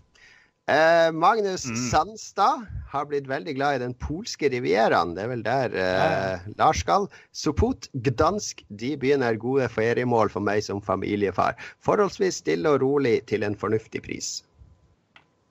Eh, 0.72 1.12
Magnus 1.12 1.66
Sandstad 1.90 2.66
har 2.92 3.06
blitt 3.10 3.28
veldig 3.28 3.56
glad 3.56 3.76
i 3.76 3.82
den 3.82 3.94
polske 4.00 4.50
rivieraen. 4.52 5.16
Det 5.16 5.26
er 5.26 5.32
vel 5.32 5.44
der 5.44 5.74
eh, 5.76 6.46
Lars 6.60 6.84
skal. 6.84 7.08
Sopot, 7.36 7.90
Gdansk, 8.06 8.64
de 8.70 8.94
byene 9.00 9.34
er 9.34 9.40
gode 9.42 9.68
feriemål 9.72 10.32
for 10.32 10.44
meg 10.44 10.64
som 10.64 10.80
familiefar. 10.84 11.58
Forholdsvis 11.84 12.40
stille 12.44 12.72
og 12.72 12.86
rolig 12.86 13.18
til 13.32 13.44
en 13.48 13.58
fornuftig 13.60 14.04
pris. 14.06 14.32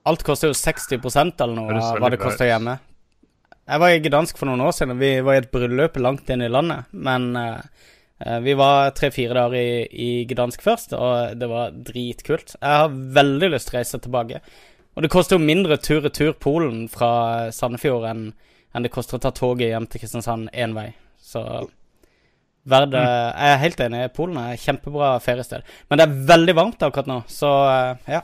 Alt 0.09 0.25
koster 0.25 0.49
jo 0.49 0.57
60 0.57 0.97
eller 0.97 1.53
noe 1.53 1.83
hva 2.01 2.09
det 2.09 2.21
koster 2.21 2.49
hjemme. 2.49 2.79
Jeg 3.69 3.83
var 3.83 3.93
i 3.93 4.01
Gdansk 4.01 4.39
for 4.39 4.49
noen 4.49 4.63
år 4.65 4.73
siden. 4.73 4.97
Vi 4.97 5.13
var 5.21 5.37
i 5.37 5.43
et 5.43 5.51
bryllup 5.53 5.99
langt 6.01 6.29
inn 6.33 6.41
i 6.41 6.49
landet. 6.49 6.89
Men 6.91 7.29
eh, 7.37 7.85
eh, 8.25 8.39
vi 8.41 8.57
var 8.57 8.89
tre-fire 8.97 9.37
dager 9.37 9.61
i, 9.61 9.85
i 9.85 10.09
Gdansk 10.29 10.65
først, 10.65 10.97
og 10.97 11.37
det 11.37 11.51
var 11.51 11.77
dritkult. 11.91 12.55
Jeg 12.57 12.81
har 12.81 12.99
veldig 13.21 13.53
lyst 13.53 13.69
til 13.69 13.77
å 13.77 13.81
reise 13.83 14.01
tilbake. 14.01 14.41
Og 14.95 15.05
det 15.05 15.11
koster 15.13 15.37
jo 15.37 15.43
mindre 15.43 15.77
tur-retur 15.79 16.33
Polen 16.39 16.87
fra 16.91 17.51
Sandefjord 17.55 18.07
enn 18.09 18.31
enn 18.71 18.85
det 18.85 18.91
koster 18.93 19.17
å 19.17 19.23
ta 19.23 19.33
toget 19.35 19.71
hjem 19.71 19.87
til 19.91 19.99
Kristiansand 20.03 20.51
én 20.55 20.75
vei. 20.75 20.91
Så 21.19 21.43
verd, 22.63 22.93
Mm. 22.93 23.33
Jeg 23.35 23.53
er 23.53 23.57
helt 23.57 23.79
enig. 23.79 24.13
Polen 24.13 24.37
er 24.37 24.53
et 24.53 24.59
kjempebra 24.59 25.19
feriested. 25.19 25.63
Men 25.89 25.97
det 25.97 26.05
er 26.07 26.19
veldig 26.29 26.55
varmt 26.55 26.83
akkurat 26.85 27.09
nå, 27.09 27.23
så 27.27 27.49
eh, 27.67 28.13
ja. 28.15 28.21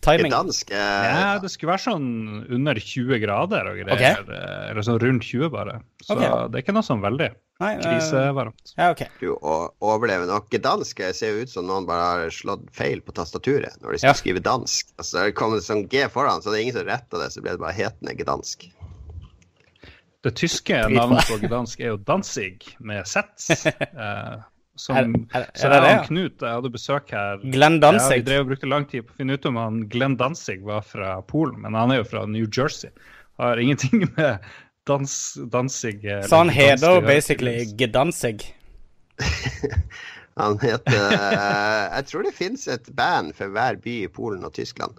Timing. 0.00 0.32
Dansk, 0.32 0.70
eh, 0.70 0.76
Ja, 0.78 1.38
det 1.38 1.50
skulle 1.50 1.74
være 1.74 1.84
sånn 1.84 2.46
under 2.48 2.74
20 2.74 3.20
grader 3.20 3.68
og 3.68 3.80
greier. 3.82 4.22
Okay. 4.22 4.70
Eller 4.70 4.86
sånn 4.86 5.00
rundt 5.00 5.26
20, 5.26 5.50
bare. 5.50 5.80
Så 6.00 6.14
okay. 6.14 6.30
det 6.48 6.60
er 6.60 6.64
ikke 6.64 6.76
noe 6.76 6.86
sånn 6.86 7.02
veldig 7.04 7.32
Nei, 7.60 7.74
eh, 7.76 7.82
krisevarmt. 7.84 8.72
Ja, 8.78 8.90
okay. 8.94 9.08
du 9.20 9.34
overlever 9.36 10.26
nok. 10.30 10.48
Gdansk 10.50 11.02
ser 11.14 11.34
jo 11.36 11.42
ut 11.44 11.50
som 11.52 11.66
noen 11.68 11.84
bare 11.88 12.06
har 12.24 12.30
slått 12.34 12.66
feil 12.72 13.02
på 13.04 13.12
tastaturet 13.12 13.76
når 13.82 13.92
de 13.92 13.98
skal 14.02 14.14
Ja. 14.14 14.18
skrive 14.18 14.40
dansk. 14.44 14.94
Altså, 14.98 15.26
det 15.26 15.34
kommer 15.36 15.60
sånn 15.64 15.86
G 15.92 16.06
foran, 16.08 16.40
så 16.40 16.50
det 16.50 16.58
er 16.60 16.62
ingen 16.66 16.78
som 16.78 16.86
retter 16.88 17.18
det, 17.24 17.30
så 17.34 17.42
blir 17.44 17.52
det 17.58 17.60
bare 17.60 17.76
hetende 17.76 18.16
Gdansk. 18.16 18.70
Det 20.22 20.34
tyske 20.36 20.76
navnet 20.92 21.24
på 21.28 21.38
gdansk 21.46 21.80
er 21.84 21.92
jo 21.94 21.96
Danzig, 21.96 22.76
med 22.80 23.06
Z. 23.08 23.24
Eh, 24.00 24.40
som, 24.80 24.96
Er- 24.96 25.08
er- 25.36 25.42
er 25.44 25.50
så 25.60 25.68
det 25.68 25.76
er 25.76 25.82
det, 25.84 25.88
ja? 25.92 26.02
Knut 26.06 26.40
jeg 26.40 26.56
hadde 26.56 26.70
besøk 26.72 27.10
her. 27.12 27.40
Glenn 27.52 27.80
Ja, 27.82 27.90
vi 28.08 28.22
drev 28.24 28.40
og 28.46 28.48
brukte 28.54 28.68
lang 28.70 28.86
tid 28.88 29.04
på 29.04 29.12
å 29.12 29.16
finne 29.18 29.36
ut 29.36 29.44
om 29.50 29.56
han 29.60 29.80
Glenn 29.92 30.16
Danzig 30.16 30.62
var 30.64 30.80
fra 30.80 31.18
Polen, 31.20 31.60
men 31.60 31.74
han 31.76 31.90
er 31.92 32.00
jo 32.00 32.04
fra 32.08 32.24
New 32.24 32.46
Jersey. 32.48 32.88
Har 33.38 33.60
ingenting 33.60 34.06
med 34.16 34.38
dans, 34.90 35.16
Danzig 35.52 36.04
eller 36.04 36.28
Så 36.28 36.42
han 36.42 36.52
heter 36.54 37.00
basically 37.06 37.64
Gdansig. 37.64 38.42
Gdanzig. 38.42 38.56
Han 40.40 40.58
heter 40.62 41.12
uh, 41.12 41.96
Jeg 41.96 42.06
tror 42.08 42.22
det 42.24 42.34
fins 42.36 42.68
et 42.70 42.86
band 42.96 43.34
for 43.36 43.52
hver 43.52 43.76
by 43.82 43.96
i 44.06 44.08
Polen 44.08 44.46
og 44.46 44.54
Tyskland 44.56 44.96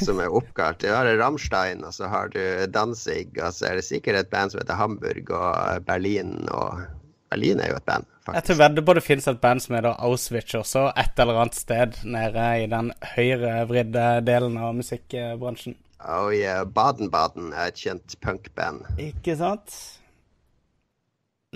som 0.00 0.20
er 0.22 0.32
oppkalt. 0.32 0.80
Du 0.80 0.88
har 0.88 1.08
Rammstein, 1.18 1.82
og 1.84 1.92
så 1.92 2.08
har 2.08 2.30
du 2.32 2.40
Danzig, 2.72 3.26
og 3.36 3.52
så 3.52 3.66
er 3.68 3.80
det 3.80 3.84
sikkert 3.84 4.16
et 4.22 4.30
band 4.32 4.52
som 4.52 4.62
heter 4.62 4.78
Hamburg 4.78 5.32
og 5.36 5.84
Berlin 5.84 6.38
og 6.48 6.86
Berlin 7.34 7.60
er 7.60 7.72
jo 7.72 7.78
et 7.80 7.86
band, 7.88 8.06
faktisk. 8.22 8.36
Jeg 8.36 8.46
tror 8.46 8.58
vedder 8.60 8.84
på 8.86 8.94
det 8.94 9.02
finnes 9.02 9.28
et 9.28 9.40
band 9.42 9.62
som 9.64 9.74
heter 9.74 9.96
Auschwitz 10.06 10.54
også, 10.54 10.84
et 11.02 11.20
eller 11.20 11.40
annet 11.42 11.58
sted 11.58 11.96
nede 12.06 12.44
i 12.62 12.68
den 12.70 12.92
høyrevridde 13.14 14.04
delen 14.28 14.58
av 14.60 14.76
musikkbransjen. 14.78 15.74
Oh 16.04 16.28
yeah, 16.28 16.66
Baden-Baden 16.68 17.54
er 17.56 17.70
et 17.70 17.78
kjent 17.80 18.16
punkband. 18.20 18.82
Ikke 19.00 19.36
sant? 19.40 19.72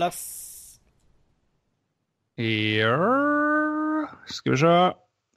Lars 0.01 0.23
Ja 2.39 2.95
Skal 4.31 4.55
vi 4.55 4.61
se. 4.63 4.73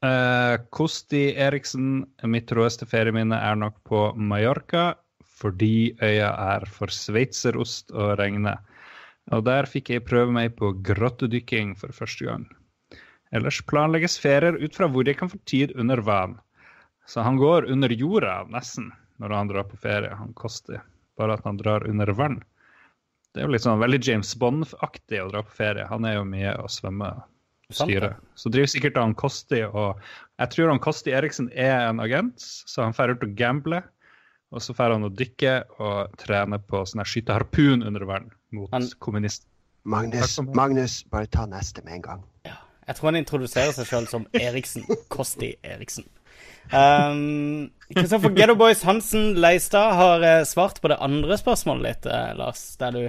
Uh, 0.02 0.56
Kosti 0.74 1.26
Eriksen, 1.38 2.06
mitt 2.26 2.50
råeste 2.56 2.88
ferieminne 2.89 3.38
er 3.38 3.58
nok 3.60 3.76
på 3.86 4.00
Mallorca, 4.17 4.95
fordi 5.41 5.91
øya 6.02 6.32
er 6.56 6.65
for 6.65 6.89
sveitserost 6.93 7.91
og 7.91 8.15
regne. 8.21 8.56
Og 9.36 9.43
der 9.45 9.67
fikk 9.69 9.91
jeg 9.93 10.06
prøve 10.08 10.34
meg 10.34 10.56
på 10.58 10.71
grottedykking 10.88 11.76
for 11.78 11.93
første 11.93 12.30
gang. 12.32 12.47
Ellers 13.36 13.60
planlegges 13.67 14.17
ferier 14.21 14.58
ut 14.58 14.74
fra 14.78 14.89
hvor 14.89 15.06
jeg 15.06 15.19
kan 15.19 15.30
få 15.30 15.38
tid 15.45 15.76
under 15.78 16.02
vann. 16.02 16.39
Så 17.06 17.21
han 17.26 17.38
går 17.38 17.69
under 17.69 17.93
jorda, 17.93 18.41
nesten, 18.50 18.89
når 19.21 19.36
han 19.38 19.51
drar 19.51 19.67
på 19.69 19.77
ferie. 19.81 20.13
Han 20.17 20.34
koster 20.38 20.81
bare 21.19 21.36
at 21.38 21.45
han 21.45 21.60
drar 21.60 21.86
under 21.88 22.10
vann. 22.17 22.39
Det 23.31 23.43
er 23.43 23.47
jo 23.47 23.60
sånn 23.63 23.79
veldig 23.79 24.01
James 24.03 24.34
Bond-aktig 24.36 25.21
å 25.23 25.29
dra 25.31 25.43
på 25.45 25.53
ferie. 25.55 25.86
Han 25.88 26.03
er 26.10 26.17
jo 26.17 26.25
mye 26.27 26.55
å 26.60 26.65
svømme 26.71 27.12
og 27.21 27.75
styre. 27.77 28.15
Så 28.36 28.51
driver 28.51 28.67
sikkert 28.73 28.97
han 28.99 29.13
Kosti 29.15 29.62
og 29.69 30.01
Jeg 30.41 30.49
tror 30.55 30.71
han 30.73 30.81
Kosti 30.84 31.13
Eriksen 31.15 31.47
er 31.53 31.86
en 31.88 32.01
agent, 32.03 32.41
så 32.41 32.84
han 32.84 32.95
drar 32.97 33.13
ut 33.15 33.23
og 33.23 33.36
gambler. 33.39 33.86
Og 34.51 34.60
så 34.60 34.73
drar 34.75 34.91
han 34.97 35.07
å 35.07 35.13
dykke 35.15 35.53
og 35.79 36.17
trene 36.19 36.57
på 36.60 36.81
sånn 36.89 37.05
skyte 37.07 37.31
harpun 37.38 37.86
under 37.88 38.03
vann 38.10 38.31
mot 38.51 38.69
Han- 38.73 38.89
kommunist. 38.99 39.45
Magnus. 39.84 40.36
Magnus, 40.53 41.03
bare 41.10 41.25
ta 41.31 41.45
neste 41.49 41.81
med 41.86 41.93
en 41.95 42.01
gang. 42.01 42.23
Jeg 42.88 42.95
tror 42.97 43.07
han 43.07 43.15
introduserer 43.21 43.71
seg 43.73 43.88
sjøl 43.88 44.07
som 44.12 44.25
Eriksen. 44.34 44.84
Kosti 45.10 45.55
Eriksen. 45.63 46.03
Um, 46.71 47.71
Kristoffer 47.95 48.30
Ghetto 48.30 48.56
Boys 48.56 48.84
Hansen 48.84 49.34
Leistad 49.36 49.91
har 49.91 50.21
eh, 50.24 50.43
svart 50.43 50.82
på 50.82 50.88
det 50.88 51.00
andre 51.04 51.38
spørsmålet 51.38 51.88
ditt, 51.88 52.06
eh, 52.12 52.30
Lars, 52.39 52.62
der 52.80 52.91
du 52.95 53.02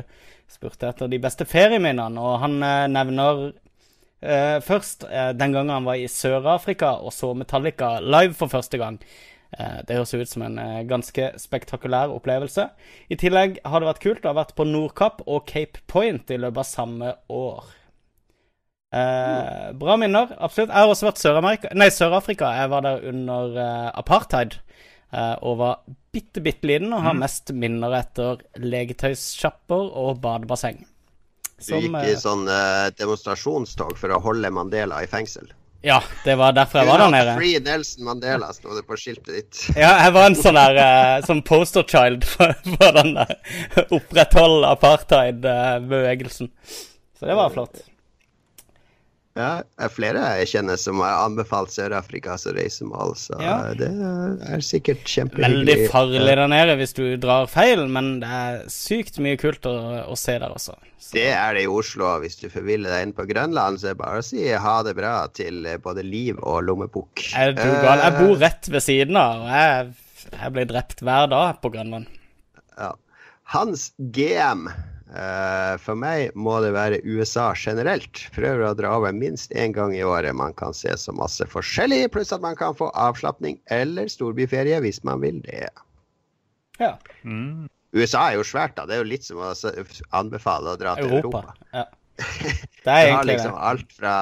spurte 0.51 0.89
etter 0.91 1.11
de 1.11 1.21
beste 1.23 1.47
ferieminnene, 1.47 2.19
og 2.21 2.41
han 2.43 2.57
eh, 2.67 2.87
nevner 2.91 3.43
uh, 3.53 4.59
først 4.63 5.07
uh, 5.07 5.31
den 5.39 5.55
gangen 5.55 5.71
han 5.71 5.87
var 5.87 6.01
i 6.01 6.11
Sør-Afrika 6.11 6.97
og 6.99 7.15
så 7.15 7.31
Metallica 7.39 8.01
live 8.03 8.35
for 8.39 8.51
første 8.53 8.81
gang. 8.81 8.99
Det 9.53 9.93
høres 9.93 10.15
ut 10.17 10.31
som 10.31 10.47
en 10.47 10.55
ganske 10.89 11.27
spektakulær 11.37 12.09
opplevelse. 12.15 12.63
I 13.13 13.19
tillegg 13.21 13.59
har 13.69 13.83
det 13.83 13.91
vært 13.91 14.01
kult 14.01 14.25
å 14.25 14.31
ha 14.31 14.39
vært 14.39 14.55
på 14.57 14.65
Nordkapp 14.65 15.21
og 15.27 15.45
Cape 15.45 15.83
Point 15.93 16.33
i 16.33 16.39
løpet 16.41 16.63
av 16.63 16.69
samme 16.71 17.11
år. 17.29 17.67
Eh, 18.93 19.73
bra 19.73 19.97
minner, 19.97 20.35
absolutt. 20.39 20.69
Jeg 20.69 20.85
har 20.85 20.91
også 20.93 21.07
vært 21.09 21.21
Sør-Afrika. 21.23 21.91
Sør-Afrika. 21.97 22.51
Jeg 22.61 22.71
var 22.75 22.85
der 22.85 23.07
under 23.09 23.55
eh, 23.57 23.89
apartheid 24.03 24.59
eh, 25.13 25.37
og 25.41 25.57
var 25.63 25.79
bitte, 26.13 26.43
bitte 26.45 26.69
liten 26.69 26.93
og 26.93 27.01
har 27.07 27.17
mest 27.17 27.55
minner 27.57 27.95
etter 27.97 28.43
legetøyssjapper 28.61 29.87
og 29.97 30.21
badebasseng. 30.25 30.83
Du 31.63 31.77
gikk 31.79 31.95
i 32.11 32.17
sånn 32.19 32.43
demonstrasjonstog 32.99 33.95
for 33.97 34.13
å 34.13 34.19
holde 34.25 34.51
Mandela 34.51 34.99
i 35.05 35.07
fengsel. 35.09 35.47
ja, 35.87 36.01
det 36.25 36.35
var 36.37 36.53
derfor 36.57 36.81
jeg 36.83 36.89
var 36.91 36.99
der 37.05 37.13
nede. 37.15 37.37
Free 37.39 37.61
Nelson 37.63 38.05
Mandela 38.09 38.49
sto 38.53 38.75
det 38.75 38.83
på 38.89 38.99
skiltet 38.99 39.31
ditt. 39.31 39.61
Ja, 39.79 39.93
jeg 40.03 40.13
var 40.17 40.27
en 40.27 40.37
sånn 40.37 40.59
der 40.59 41.23
sånn 41.25 41.45
poster 41.47 41.87
child 41.87 42.27
for, 42.35 42.53
for 42.67 42.99
den 42.99 43.15
der 43.15 43.87
oppretthold 43.95 44.67
apartheid-bevegelsen. 44.75 46.51
Så 47.17 47.31
det 47.31 47.39
var 47.39 47.55
flott. 47.55 47.87
Ja, 49.33 49.63
det 49.65 49.87
er 49.87 49.89
flere 49.89 50.23
jeg 50.43 50.49
kjenner 50.51 50.77
som 50.77 50.99
har 51.01 51.23
anbefalt 51.25 51.73
Sør-Afrika 51.73 52.35
som 52.41 52.53
reisemål, 52.53 53.15
så 53.17 53.39
Ja. 53.41 53.73
det 53.73 53.89
er 53.89 54.61
sikkert 54.61 55.07
kjempehyggelig. 55.09 55.65
Veldig 55.65 55.87
farlig 55.91 56.25
der 56.29 56.43
nede 56.53 56.75
hvis 56.77 56.93
du 56.93 57.17
drar 57.17 57.49
feil, 57.49 57.87
men 57.89 58.21
det 58.21 58.29
er 58.29 58.59
sykt 58.69 59.17
mye 59.25 59.41
kult 59.41 59.65
å, 59.65 60.05
å 60.05 60.19
se 60.21 60.37
der 60.37 60.53
også. 60.53 60.77
Så, 61.01 61.15
Det 61.17 61.31
er 61.33 61.57
det 61.57 61.65
i 61.65 61.73
Oslo. 61.73 62.13
Hvis 62.21 62.37
du 62.43 62.49
forviller 62.53 62.93
deg 62.93 63.09
inn 63.09 63.17
på 63.17 63.25
Grønland, 63.27 63.81
så 63.81 63.89
er 63.91 63.97
det 63.97 64.03
bare 64.05 64.21
å 64.21 64.27
si 64.27 64.45
ha 64.53 64.77
det 64.85 64.95
bra 65.01 65.27
til 65.33 65.65
eh, 65.67 65.81
både 65.81 66.05
liv 66.05 66.37
og 66.43 66.63
lommebok. 66.69 67.25
er 67.35 67.57
du 67.57 67.65
gal? 67.65 68.05
Jeg 68.05 68.19
bor 68.21 68.37
rett 68.37 68.69
ved 68.69 68.85
siden 68.85 69.17
av, 69.17 69.41
og 69.49 69.49
jeg, 69.49 69.93
jeg 70.43 70.53
blir 70.53 70.69
drept 70.77 71.01
hver 71.01 71.33
dag 71.33 71.57
på 71.65 71.73
Grønland. 71.73 72.07
Ja. 72.77 72.93
Hans 73.57 73.93
GM 73.99 74.69
Eh, 74.69 74.92
for 75.83 75.99
meg 75.99 76.33
må 76.39 76.55
det 76.65 76.71
være 76.73 77.03
USA 77.05 77.51
generelt. 77.59 78.25
Prøver 78.33 78.65
å 78.65 78.75
dra 78.79 78.95
over 78.97 79.13
minst 79.13 79.53
én 79.53 79.75
gang 79.77 79.93
i 79.97 80.05
året. 80.07 80.33
Man 80.39 80.57
kan 80.57 80.73
se 80.77 80.95
så 80.97 81.13
masse 81.17 81.45
forskjellig, 81.53 82.07
pluss 82.15 82.33
at 82.33 82.45
man 82.45 82.57
kan 82.57 82.77
få 82.79 82.89
avslapning 82.97 83.59
eller 83.75 84.09
storbyferie 84.09 84.81
hvis 84.85 85.03
man 85.05 85.21
vil 85.25 85.43
det. 85.45 85.69
Ja. 86.81 86.95
Mm. 87.23 87.69
USA 87.93 88.31
er 88.31 88.39
jo 88.41 88.47
svært, 88.47 88.77
da. 88.79 88.87
Det 88.89 88.97
er 88.97 89.03
jo 89.03 89.11
litt 89.11 89.27
som 89.27 89.43
å 89.45 89.53
anbefale 90.17 90.73
å 90.73 90.81
dra 90.81 90.97
til 90.97 91.19
Europa. 91.19 91.43
Europa. 91.53 91.75
Ja. 91.77 91.89
Det 92.85 92.93
er 92.93 93.07
Du 93.09 93.15
har 93.17 93.27
liksom 93.29 93.55
alt 93.57 93.93
fra 93.97 94.15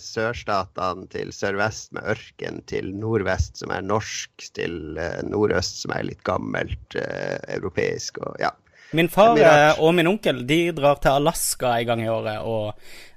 sørstatene 0.00 1.08
til 1.12 1.32
sørvest 1.34 1.92
med 1.96 2.06
ørken, 2.14 2.60
til 2.70 2.92
nordvest 2.96 3.60
som 3.60 3.72
er 3.74 3.84
norsk, 3.84 4.48
til 4.56 4.98
eh, 5.00 5.20
nordøst 5.28 5.82
som 5.84 5.94
er 5.96 6.06
litt 6.10 6.22
gammelt 6.28 6.98
eh, 7.00 7.38
europeisk 7.56 8.20
og 8.24 8.36
ja. 8.42 8.52
Min 8.94 9.08
far 9.10 9.38
eh, 9.40 9.80
og 9.82 9.94
min 9.96 10.06
onkel 10.06 10.44
de 10.46 10.60
drar 10.76 11.00
til 11.02 11.16
Alaska 11.18 11.74
en 11.80 11.88
gang 11.88 12.04
i 12.04 12.10
året 12.12 12.44
og 12.46 12.68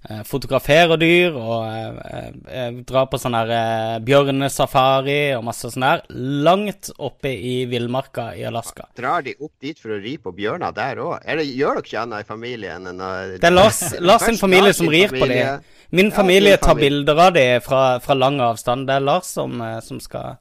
eh, 0.10 0.24
fotograferer 0.26 0.98
dyr 0.98 1.38
og 1.38 1.68
eh, 1.70 2.32
eh, 2.50 2.80
drar 2.88 3.06
på 3.12 3.20
sånn 3.22 3.38
her 3.38 3.54
eh, 3.54 3.94
bjørnesafari 4.08 5.20
og 5.38 5.46
masse 5.46 5.70
sånn 5.74 5.86
der. 5.86 6.04
Langt 6.48 6.90
oppe 6.98 7.32
i 7.36 7.60
villmarka 7.70 8.32
i 8.38 8.46
Alaska. 8.50 8.90
Drar 8.98 9.26
de 9.28 9.36
opp 9.38 9.54
dit 9.62 9.78
for 9.78 9.94
å 9.94 10.02
ri 10.02 10.18
på 10.22 10.34
bjørner 10.38 10.74
der 10.76 11.04
òg? 11.04 11.30
Gjør 11.46 11.78
dere 11.78 11.86
ikke 11.86 12.04
annet 12.04 12.26
i 12.26 12.30
familien 12.34 12.92
enn 12.92 13.04
å 13.04 13.14
Det 13.38 13.52
er 13.52 13.56
Lars, 13.56 13.82
Lars 14.02 14.26
sin 14.26 14.42
familie 14.42 14.74
som 14.74 14.90
rir 14.92 15.14
på 15.14 15.30
dem. 15.30 15.62
Min 15.90 16.12
familie 16.12 16.58
tar 16.60 16.76
bilder 16.76 17.26
av 17.28 17.34
dem 17.38 17.62
fra, 17.64 18.00
fra 18.04 18.18
lang 18.18 18.42
avstand. 18.44 18.90
Det 18.90 18.98
er 18.98 19.06
Lars 19.06 19.30
som, 19.38 19.62
eh, 19.62 19.80
som 19.86 20.02
skal 20.04 20.40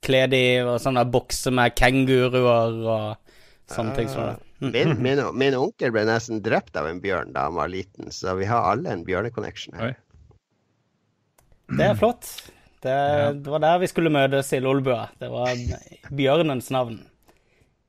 kle 0.00 0.24
dem 0.32 0.72
og 0.72 0.80
sånne 0.80 1.04
bokser 1.12 1.52
med 1.54 1.76
kenguruer 1.76 2.80
og 2.88 3.29
som 3.70 3.92
det. 3.94 4.06
Mm. 4.60 4.72
Min, 4.74 4.94
min, 5.02 5.22
min 5.40 5.56
onkel 5.56 5.92
ble 5.94 6.04
nesten 6.08 6.42
drept 6.44 6.76
av 6.76 6.88
en 6.90 7.00
bjørn 7.00 7.32
da 7.36 7.46
han 7.48 7.56
var 7.56 7.70
liten, 7.72 8.10
så 8.12 8.34
vi 8.36 8.48
har 8.50 8.66
alle 8.72 8.92
en 8.92 9.04
bjørneconnection 9.06 9.78
her. 9.78 9.94
Oi. 9.94 11.76
Det 11.78 11.86
er 11.86 11.98
flott. 11.98 12.26
Det, 12.80 12.90
Ja. 12.90 13.32
det 13.32 13.50
var 13.50 13.60
der 13.62 13.78
vi 13.78 13.88
skulle 13.90 14.10
møtes 14.10 14.52
i 14.56 14.60
Lolbua. 14.60 15.08
Det 15.20 15.28
var 15.30 15.52
bjørnens 16.16 16.70
navn. 16.72 17.00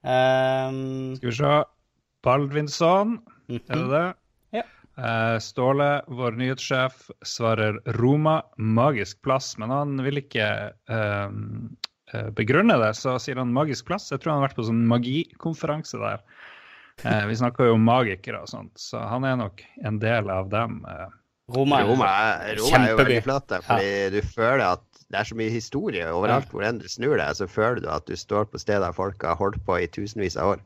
Um, 0.04 1.16
Skal 1.16 1.30
vi 1.30 1.36
se. 1.38 1.54
Baldvinsson, 2.22 3.20
er 3.50 3.62
det 3.66 3.78
mhm. 3.78 3.90
det? 3.90 4.08
Ja. 4.60 4.64
Uh, 4.98 5.38
Ståle, 5.42 5.90
vår 6.08 6.38
nyhetssjef, 6.38 7.08
svarer 7.26 7.80
Roma, 7.98 8.42
magisk 8.58 9.22
plass. 9.26 9.56
Men 9.58 9.74
han 9.74 9.96
vil 10.06 10.22
ikke 10.22 10.46
eh, 10.46 10.98
eh, 10.98 11.40
begrunne 12.36 12.78
det, 12.82 12.92
så 13.00 13.18
sier 13.22 13.40
han 13.42 13.54
magisk 13.56 13.86
plass. 13.88 14.10
Jeg 14.12 14.20
tror 14.22 14.34
han 14.34 14.42
har 14.42 14.50
vært 14.50 14.60
på 14.60 14.66
sånn 14.68 14.84
magikonferanse 14.90 16.00
der. 16.02 16.24
Eh, 17.06 17.26
vi 17.30 17.36
snakker 17.40 17.70
jo 17.70 17.78
om 17.78 17.86
magikere 17.88 18.44
og 18.44 18.50
sånt, 18.52 18.74
så 18.78 19.02
han 19.10 19.24
er 19.26 19.38
nok 19.40 19.64
en 19.88 20.00
del 20.02 20.30
av 20.30 20.50
dem. 20.52 20.82
Eh. 20.90 21.10
Roma. 21.52 21.82
Roma, 21.84 22.08
er- 22.46 22.60
Roma 22.62 22.80
er 22.86 22.92
jo 22.94 22.98
veldig 23.02 23.24
flott, 23.26 23.48
fordi 23.50 23.64
fordi 23.68 24.10
du 24.14 24.22
føler 24.28 24.66
at 24.68 24.84
det 25.12 25.20
er 25.20 25.28
så 25.28 25.36
mye 25.36 25.52
historie 25.52 26.06
overalt 26.08 26.48
hvor 26.54 26.64
enn 26.64 26.78
du 26.80 26.86
snur 26.88 27.18
deg, 27.20 27.34
så 27.36 27.48
føler 27.52 27.82
du 27.84 27.90
at 27.92 28.06
du 28.08 28.16
står 28.16 28.46
på 28.48 28.60
steder 28.62 28.94
folk 28.96 29.26
har 29.28 29.36
holdt 29.36 29.60
på 29.68 29.80
i 29.82 29.88
tusenvis 29.92 30.38
av 30.40 30.54
år. 30.54 30.62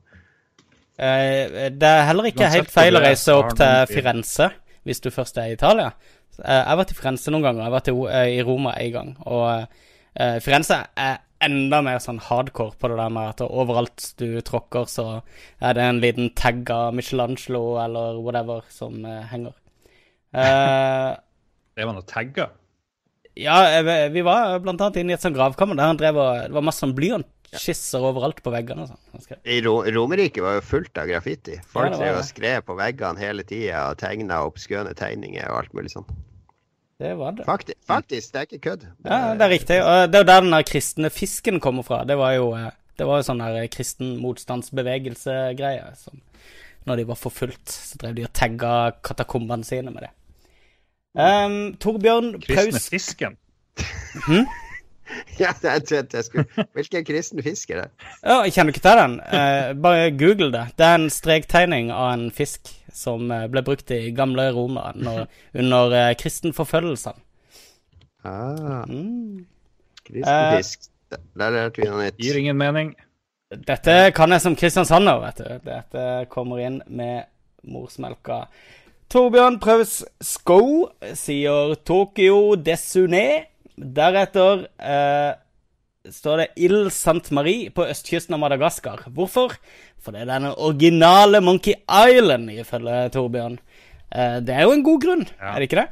Eh, 0.99 1.69
det 1.75 1.89
er 1.89 2.05
heller 2.08 2.29
ikke 2.29 2.45
Uansett 2.45 2.62
helt 2.62 2.71
feil 2.75 2.95
å 2.95 3.01
er, 3.01 3.08
reise 3.10 3.34
opp 3.36 3.55
til. 3.58 3.89
Firenze 3.91 4.51
hvis 4.86 5.01
du 5.01 5.10
først 5.10 5.39
er 5.41 5.49
i 5.49 5.55
Italia. 5.58 5.89
Eh, 6.38 6.51
jeg 6.53 6.67
har 6.69 6.77
vært 6.77 6.93
i 6.93 6.99
Firenze 6.99 7.34
noen 7.34 7.43
ganger. 7.47 7.63
Jeg 7.63 7.71
har 7.71 7.77
vært 7.79 7.89
i, 7.91 7.95
eh, 8.38 8.43
Roma 8.45 8.75
en 8.77 8.91
gang. 8.93 9.10
Og 9.25 9.67
eh, 10.15 10.38
Firenze 10.45 10.77
er 10.95 11.17
enda 11.43 11.82
mer 11.84 12.00
sånn 12.00 12.19
hardcore 12.24 12.76
på 12.80 12.88
det 12.91 12.98
der 12.98 13.10
med 13.13 13.30
at 13.34 13.41
overalt 13.45 14.13
du 14.17 14.39
tråkker, 14.45 14.86
så 14.89 15.21
er 15.62 15.74
det 15.78 15.84
en 15.84 16.00
liten 16.04 16.30
tagg 16.38 16.69
av 16.71 16.93
Michelangelo 16.95 17.78
eller 17.84 18.19
whatever 18.24 18.63
som 18.69 19.04
eh, 19.06 19.24
henger. 19.32 19.54
Uh, 20.36 21.15
Det 21.78 21.86
var 21.88 21.93
noe 21.95 22.04
tagger. 22.04 22.50
ja, 23.39 23.56
eh, 23.78 24.10
vi 24.12 24.19
var 24.26 24.58
blant 24.60 24.82
annet 24.84 24.98
inne 25.00 25.13
i 25.13 25.15
et 25.15 25.21
sånt 25.24 25.36
gravkammer 25.38 25.78
der 25.80 25.88
han 25.88 26.00
drev 26.00 26.17
og 26.19 26.41
Det 26.50 26.56
var 26.58 26.65
masse 26.67 26.84
sånn 26.84 26.95
blyantskisser 26.98 28.04
overalt 28.04 28.41
på 28.43 28.52
veggene 28.52 28.84
og 28.84 28.89
sånn. 28.91 29.39
I 29.48 29.62
Ro 29.63 29.78
Romerike 29.88 30.43
var 30.43 30.58
jo 30.58 30.65
fullt 30.67 31.00
av 31.00 31.08
graffiti. 31.08 31.56
Folk 31.71 31.93
Ja, 31.93 31.95
det 31.95 32.02
drev 32.02 32.17
og 32.17 32.21
det. 32.26 32.28
skrev 32.34 32.65
på 32.67 32.76
veggene 32.82 33.24
hele 33.24 33.45
tida 33.48 33.86
og 33.93 34.00
tegna 34.04 34.41
obskøne 34.43 34.91
tegninger 34.95 35.48
og 35.48 35.62
alt 35.62 35.74
mulig 35.78 35.93
sånn. 35.95 36.08
Det 36.99 37.12
var 37.19 37.31
det. 37.31 37.45
Faktisk, 37.45 37.77
faktisk, 37.88 38.34
det 38.34 38.39
er 38.39 38.41
ikke 38.47 38.60
kødd. 38.69 38.86
Ja, 39.03 39.34
det 39.36 39.41
er 39.41 39.49
riktig. 39.51 39.79
Og 39.84 40.12
det 40.12 40.15
er 40.15 40.23
jo 40.23 40.27
der 40.29 40.41
den 40.45 40.53
der 40.55 40.67
kristne 40.67 41.10
fisken 41.12 41.60
kommer 41.60 41.84
fra. 41.84 42.03
Det 42.08 42.17
var 42.17 42.31
jo, 42.38 42.53
eh, 42.55 42.71
det 42.97 43.08
var 43.08 43.19
jo 43.19 43.27
sånn 43.27 43.43
der 43.43 43.67
kristen 43.67 44.15
motstandsbevegelse-greie. 44.23 45.89
når 46.86 46.95
de 46.95 47.08
var 47.08 47.15
forfulgt, 47.15 47.69
så 47.71 47.97
drev 47.97 48.15
de 48.15 48.23
og 48.23 48.34
tagga 48.34 48.91
katakombene 49.03 49.65
sine 49.65 49.91
med 49.91 50.05
det. 50.05 50.12
Um, 51.15 51.75
Torbjørn 51.79 52.41
Kristne 52.41 52.79
fisken? 52.79 53.38
fisken. 53.75 54.47
Ja, 55.39 55.51
jeg 55.63 55.84
trodde 55.86 56.17
jeg 56.17 56.23
skulle 56.23 56.65
Hvilken 56.73 57.05
kristen 57.05 57.43
fisk 57.43 57.69
er 57.69 57.81
det? 57.81 57.89
Ja, 58.23 58.39
jeg 58.41 58.53
kjenner 58.55 58.73
ikke 58.73 58.81
til 58.81 59.01
den. 59.01 59.19
Uh, 59.21 59.81
bare 59.81 60.12
google 60.17 60.51
det. 60.51 60.63
Det 60.77 60.86
er 60.86 60.95
en 60.97 61.10
strektegning 61.13 61.91
av 61.93 62.13
en 62.13 62.31
fisk 62.34 62.71
som 62.95 63.29
eh, 63.31 63.45
ble 63.51 63.62
brukt 63.67 63.91
i 63.91 64.12
gamle 64.15 64.47
Roma 64.55 64.89
når, 64.95 65.25
under 65.62 65.95
uh, 65.95 66.12
kristenforfølgelsene. 66.19 67.21
Ah, 68.25 68.86
Mm. 68.89 69.45
kristen 70.05 70.31
Uh, 70.34 71.19
Der 71.38 71.51
lærte 71.53 71.81
vi 71.81 71.88
noe 71.89 72.08
nytt. 72.08 72.17
Gir 72.19 72.38
ingen 72.39 72.58
mening. 72.58 72.95
Dette 73.53 74.12
kan 74.17 74.31
jeg 74.34 74.41
som 74.41 74.55
kristiansander, 74.58 75.19
vet 75.21 75.38
du. 75.38 75.49
Dette 75.67 76.05
kommer 76.34 76.60
inn 76.65 76.79
med 76.88 77.27
morsmelka. 77.63 78.45
Torbjørn 79.13 79.60
Praus 79.62 79.99
Sko 80.25 80.89
sier 81.13 81.75
Tokyo 81.86 82.55
Desune. 82.58 83.45
Deretter 83.77 84.65
eh, 84.81 85.36
står 86.13 86.37
det 86.43 86.47
Il 86.67 86.89
Sainte 86.93 87.33
Marie 87.33 87.69
på 87.73 87.85
østkysten 87.89 88.35
av 88.35 88.41
Madagaskar. 88.43 89.05
Hvorfor? 89.15 89.55
For 90.03 90.11
det 90.13 90.21
er 90.25 90.31
denne 90.33 90.53
originale 90.57 91.41
Monkey 91.41 91.73
Island, 91.89 92.49
ifølge 92.53 93.09
Torbjørn. 93.15 93.57
Eh, 94.11 94.39
det 94.45 94.53
er 94.55 94.65
jo 94.67 94.73
en 94.75 94.83
god 94.85 95.01
grunn, 95.01 95.25
Ja. 95.39 95.53
er 95.55 95.59
det 95.63 95.69
ikke 95.69 95.81
det? 95.83 95.89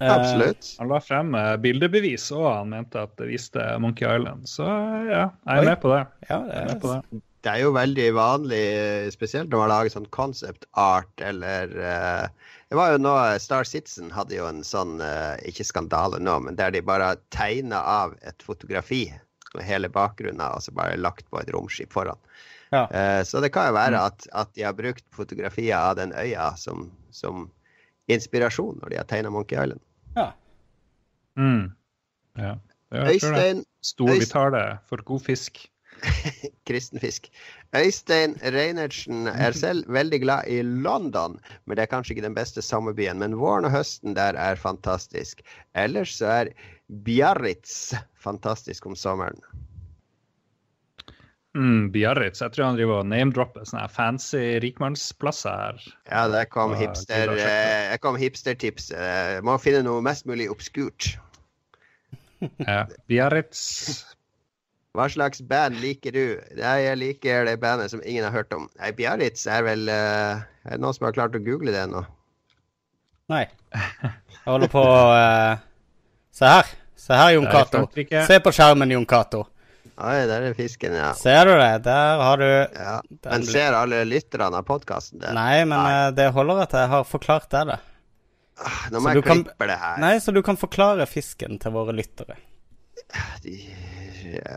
Eh, 0.00 0.08
Absolutt. 0.14 0.68
Han 0.80 0.88
la 0.88 0.98
frem 1.04 1.34
eh, 1.36 1.56
bildebevis, 1.60 2.30
og 2.32 2.46
han 2.54 2.70
mente 2.72 3.02
at 3.04 3.12
det 3.20 3.28
viste 3.28 3.64
Monkey 3.82 4.06
Island. 4.08 4.46
Så 4.48 4.64
ja, 4.64 5.26
jeg 5.28 5.58
er 5.58 5.60
Oi. 5.60 5.66
med 5.68 5.80
på 5.82 5.92
det. 5.92 6.04
Ja, 6.30 6.38
Jeg 6.46 6.62
er 6.62 6.70
med 6.72 6.80
på 6.80 6.94
det. 6.94 7.20
Det 7.40 7.52
er 7.54 7.60
jo 7.62 7.70
veldig 7.72 8.06
vanlig, 8.14 8.64
spesielt 9.14 9.48
når 9.48 9.62
man 9.62 9.70
lager 9.72 9.92
sånn 9.94 10.08
concept 10.12 10.66
art 10.76 11.22
eller 11.24 11.70
eh, 11.80 12.26
Det 12.70 12.78
var 12.78 12.92
jo 12.92 13.00
nå 13.02 13.12
Star 13.42 13.66
Citizen 13.66 14.12
hadde 14.14 14.36
jo 14.36 14.46
en 14.46 14.62
sånn, 14.66 15.00
eh, 15.02 15.34
ikke 15.50 15.66
skandale 15.66 16.20
nå, 16.22 16.36
men 16.44 16.58
der 16.58 16.70
de 16.70 16.84
bare 16.86 17.16
tegna 17.34 17.80
av 17.82 18.14
et 18.22 18.44
fotografi 18.46 19.08
med 19.56 19.66
hele 19.66 19.90
bakgrunnen, 19.90 20.44
og 20.46 20.62
så 20.62 20.74
bare 20.76 21.00
lagt 21.00 21.26
på 21.30 21.40
et 21.40 21.50
romskip 21.50 21.90
foran. 21.90 22.18
Ja. 22.70 22.84
Eh, 22.94 23.22
så 23.26 23.42
det 23.42 23.50
kan 23.50 23.72
jo 23.72 23.74
være 23.74 24.04
at, 24.06 24.28
at 24.38 24.52
de 24.54 24.62
har 24.62 24.76
brukt 24.78 25.02
fotografier 25.14 25.74
av 25.74 25.96
den 25.98 26.14
øya 26.14 26.52
som, 26.60 26.86
som 27.10 27.48
inspirasjon 28.06 28.78
når 28.78 28.94
de 28.94 29.00
har 29.00 29.10
tegna 29.10 29.34
Monkey 29.34 29.58
Island. 29.58 29.82
ja. 30.14 30.30
Mm. 31.38 31.70
Ja. 32.38 32.56
Øystein 32.90 33.64
Stor 33.80 34.10
vitale 34.18 34.78
for 34.86 35.02
god 35.06 35.22
fisk. 35.24 35.69
kristenfisk. 36.68 37.28
Øystein 37.76 38.36
Reinertsen 38.42 39.26
er 39.30 39.56
selv 39.64 39.88
veldig 39.92 40.20
glad 40.24 40.48
i 40.50 40.60
London, 40.62 41.38
men 41.66 41.76
det 41.76 41.86
er 41.86 41.92
kanskje 41.94 42.16
ikke 42.16 42.26
den 42.28 42.36
beste 42.38 42.62
sommerbyen. 42.64 43.18
Men 43.22 43.38
våren 43.40 43.68
og 43.68 43.74
høsten 43.74 44.16
der 44.18 44.38
er 44.38 44.60
fantastisk. 44.60 45.42
Ellers 45.74 46.16
så 46.18 46.32
er 46.40 46.54
Biarritz 47.06 47.94
fantastisk 48.18 48.86
om 48.86 48.96
sommeren. 48.98 49.38
Mm, 51.54 51.88
Biarritz. 51.90 52.38
Jeg 52.44 52.52
tror 52.54 52.68
han 52.68 52.76
driver 52.78 53.00
og 53.02 53.08
name-dropper 53.10 53.64
sånne 53.66 53.88
fancy 53.90 54.38
rikmannsplasser 54.62 55.56
her. 55.64 55.80
Ja, 56.06 56.28
der 56.30 56.46
kom 56.46 56.76
hipster-tipset. 56.78 57.42
eh, 57.42 57.96
kom 57.98 58.18
hipstertips. 58.20 58.90
Eh, 58.94 59.40
Må 59.42 59.56
finne 59.58 59.82
noe 59.82 60.02
mest 60.04 60.28
mulig 60.30 60.46
obskurt. 60.52 61.16
Ja. 62.62 62.84
Biarritz. 63.10 64.04
Hva 64.96 65.06
slags 65.06 65.38
band 65.46 65.78
liker 65.78 66.14
du? 66.16 66.24
Nei, 66.58 66.76
jeg 66.82 66.98
liker 66.98 67.44
det 67.46 67.56
bandet 67.62 67.92
som 67.92 68.00
ingen 68.02 68.24
har 68.26 68.34
hørt 68.34 68.50
om. 68.56 68.64
Nei, 68.80 68.90
Biarritz 68.98 69.44
er 69.46 69.62
vel 69.62 69.84
uh, 69.86 70.40
Er 70.66 70.74
det 70.74 70.80
noen 70.82 70.96
som 70.96 71.06
har 71.06 71.14
klart 71.14 71.36
å 71.38 71.42
google 71.44 71.70
det 71.74 71.84
nå? 71.92 72.02
Nei. 73.30 73.44
Jeg 73.70 74.42
holder 74.48 74.70
på 74.72 74.82
eh, 75.14 75.60
Se 76.34 76.48
her. 76.50 76.72
Se 76.98 77.14
her, 77.14 77.36
Jon 77.36 77.46
Cato. 77.52 77.84
Se 78.26 78.40
på 78.42 78.52
skjermen, 78.56 78.90
Jon 78.90 79.06
Cato. 79.06 79.44
Oi, 80.00 80.16
der 80.26 80.48
er 80.48 80.56
fisken, 80.56 80.96
ja. 80.96 81.12
Ser 81.14 81.44
du 81.46 81.52
det? 81.60 81.70
Der 81.84 82.20
har 82.24 82.40
du 82.40 82.46
ja. 82.48 82.96
Men 83.28 83.46
ser 83.46 83.76
alle 83.76 84.02
lytterne 84.08 84.58
av 84.58 84.66
podkasten 84.66 85.20
det? 85.22 85.30
Nei, 85.36 85.62
men 85.68 85.78
eh, 85.78 86.08
det 86.16 86.30
holder 86.34 86.64
at 86.64 86.74
jeg 86.80 86.90
har 86.96 87.06
forklart 87.06 87.46
deg 87.54 87.70
det. 87.70 87.78
Ah, 88.60 88.80
Nå 88.92 89.00
må 89.00 89.06
så 89.12 89.14
jeg 89.20 89.24
kan- 89.28 89.44
klippe 89.46 89.68
det 89.70 89.78
her. 89.84 89.98
Nei, 90.02 90.14
så 90.24 90.34
du 90.34 90.42
kan 90.44 90.58
forklare 90.60 91.06
fisken 91.08 91.60
til 91.62 91.76
våre 91.78 91.94
lyttere. 91.96 92.40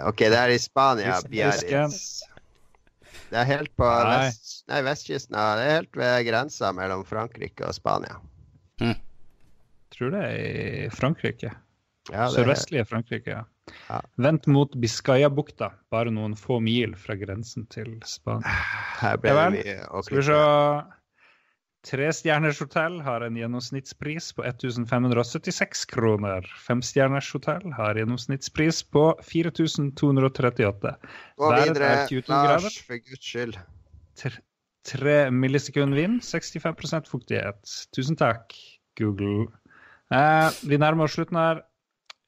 OK, 0.07 0.19
det 0.19 0.37
er 0.37 0.53
i 0.53 0.59
Spania. 0.61 1.17
Biarritz. 1.29 2.21
Det 3.33 3.39
er 3.41 3.47
helt 3.49 3.71
på 3.79 3.87
Nei. 3.87 4.27
vest, 4.27 4.59
nei, 4.69 4.81
vestkysten. 4.85 5.33
Det 5.33 5.63
er 5.65 5.71
helt 5.79 5.97
ved 5.97 6.25
grensa 6.27 6.69
mellom 6.75 7.01
Frankrike 7.07 7.65
og 7.65 7.73
Spania. 7.73 8.19
Tror 9.93 10.13
det 10.13 10.21
er 10.25 10.35
i 10.85 10.89
Frankrike. 10.93 11.51
Ja, 12.11 12.27
det 12.27 12.33
Sørvestlige 12.35 12.85
Frankrike. 12.89 13.39
ja. 13.39 13.43
Ja. 13.87 14.01
Vendt 14.19 14.43
mot 14.51 14.73
Biscayabukta, 14.75 15.69
bare 15.93 16.11
noen 16.11 16.33
få 16.35 16.57
mil 16.59 16.97
fra 16.99 17.15
grensen 17.15 17.63
til 17.71 17.93
Spania. 18.05 18.49
her 18.99 19.15
ble 19.23 19.31
det 19.37 19.45
mye 19.55 19.75
å 19.87 20.01
Skal 20.03 20.19
vi 20.19 20.25
se 20.27 20.39
Trestjerners 21.83 22.61
hotell 22.63 23.01
har 23.03 23.25
en 23.25 23.35
gjennomsnittspris 23.35 24.29
på 24.37 24.45
1576 24.47 25.83
kroner. 25.91 26.45
Femstjerners 26.63 27.27
hotell 27.35 27.73
har 27.75 27.99
gjennomsnittspris 27.99 28.79
på 28.93 29.03
4238. 29.27 30.93
Gå 31.37 31.49
videre, 31.59 31.89
er 31.91 32.07
22 32.07 32.23
grader. 32.31 32.63
Lars, 32.69 32.77
for 32.87 33.03
guds 33.09 33.27
skyld. 33.33 33.59
Tre- 34.19 34.39
Tre 34.83 35.29
millisekund 35.31 35.95
vind, 35.95 36.17
65% 36.27 37.07
fuktighet. 37.07 37.75
Tusen 37.95 38.17
takk, 38.19 38.51
Google. 38.99 39.45
Eh, 40.11 40.49
vi 40.67 40.75
nærmer 40.79 41.07
oss 41.07 41.15
slutten 41.15 41.39
her. 41.39 41.61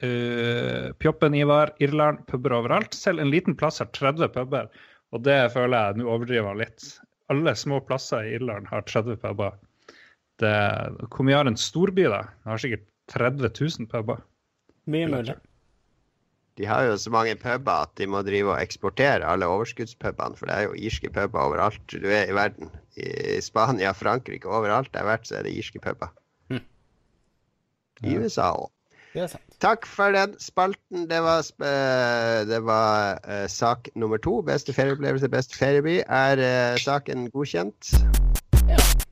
Uh, 0.04 0.92
Pjoppen, 1.00 1.34
Ivar, 1.40 1.72
Irland, 1.80 2.26
puber 2.28 2.52
overalt. 2.58 2.94
Selv 2.96 3.20
en 3.24 3.30
liten 3.32 3.56
plass 3.56 3.80
har 3.80 3.88
30 3.96 4.28
puber, 4.36 4.68
og 5.16 5.24
det 5.24 5.38
føler 5.54 5.78
jeg 5.94 6.00
nå 6.02 6.10
overdriver 6.12 6.50
han 6.52 6.60
litt. 6.60 6.88
Alle 7.34 7.56
små 7.58 7.80
plasser 7.82 8.28
i 8.28 8.36
Irland 8.38 8.68
har 8.70 8.86
30 8.86 9.18
puber. 9.22 9.58
Det, 10.42 10.54
hvor 11.10 11.26
mye 11.26 11.40
har 11.40 11.50
en 11.50 11.58
storby, 11.58 12.06
da? 12.12 12.26
Den 12.44 12.54
har 12.54 12.62
sikkert 12.62 12.88
30 13.14 13.50
000 13.50 13.90
puber. 13.92 14.22
Mye 14.86 15.10
mulig. 15.10 15.36
De 16.56 16.68
har 16.70 16.86
jo 16.88 16.96
så 17.00 17.12
mange 17.12 17.36
puber 17.36 17.84
at 17.84 17.92
de 18.00 18.08
må 18.08 18.22
drive 18.24 18.54
og 18.54 18.62
eksportere 18.62 19.28
alle 19.28 19.48
overskuddspubene, 19.52 20.38
for 20.40 20.48
det 20.48 20.56
er 20.56 20.70
jo 20.70 20.78
irske 20.88 21.10
puber 21.12 21.42
overalt 21.42 21.82
du 21.92 22.08
er 22.08 22.30
i 22.30 22.36
verden. 22.36 22.72
I 22.96 23.42
Spania, 23.44 23.92
Frankrike, 23.92 24.48
overalt 24.48 24.94
jeg 24.94 25.04
har 25.04 25.10
vært, 25.10 25.28
så 25.28 25.40
er 25.40 25.48
det 25.48 25.56
irske 25.58 25.82
puber. 25.84 26.14
Hm. 26.54 26.64
I 28.08 28.16
USA 28.22 28.54
òg. 28.56 28.75
Det 29.16 29.24
er 29.24 29.30
sant. 29.32 29.44
Takk 29.64 29.86
for 29.88 30.12
den 30.12 30.34
spalten. 30.44 31.06
Det 31.08 31.22
var, 31.24 31.40
sp 31.48 31.64
eh, 31.64 32.42
det 32.50 32.60
var 32.68 33.22
uh, 33.24 33.46
sak 33.48 33.88
nummer 33.96 34.20
to. 34.20 34.42
Beste 34.44 34.76
ferieopplevelse, 34.76 35.30
beste 35.32 35.56
ferieby. 35.56 36.02
Er 36.04 36.44
uh, 36.44 36.80
saken 36.84 37.30
godkjent? 37.32 37.96
Ja. 38.68 39.05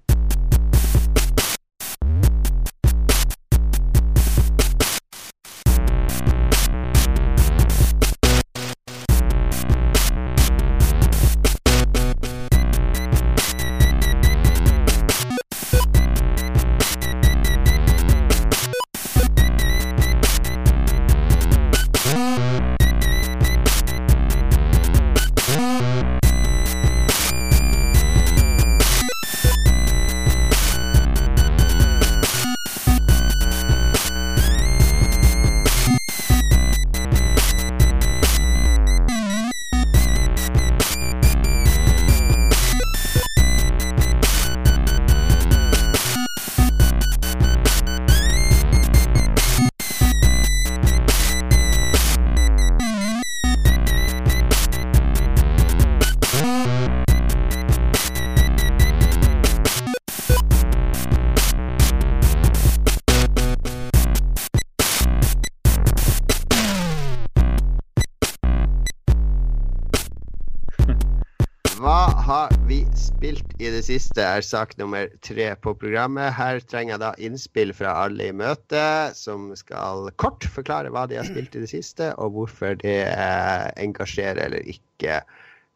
I 73.64 73.72
det 73.74 73.84
siste, 73.88 74.24
er 74.24 74.44
sak 74.46 74.76
nummer 74.80 75.08
tre 75.26 75.48
på 75.64 75.74
programmet. 75.80 76.34
Her 76.36 76.60
trenger 76.68 76.96
jeg 76.96 77.02
da 77.04 77.12
innspill 77.28 77.74
fra 77.76 77.94
alle 78.06 78.30
i 78.30 78.36
møtet, 78.36 79.18
som 79.18 79.52
skal 79.58 80.10
kort 80.22 80.46
forklare 80.52 80.92
hva 80.94 81.06
de 81.10 81.20
har 81.20 81.28
spilt 81.30 81.56
i 81.56 81.64
det 81.64 81.72
siste, 81.72 82.12
og 82.20 82.36
hvorfor 82.36 82.78
det 82.84 83.00
eh, 83.08 83.66
engasjerer 83.86 84.44
eller 84.48 84.68
ikke. 84.76 85.22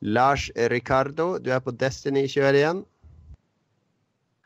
Lars 0.05 0.49
Ricardo, 0.73 1.37
du 1.41 1.49
er 1.53 1.63
på 1.63 1.73
Destiny-kjøret 1.73 2.61
igjen. 2.61 2.83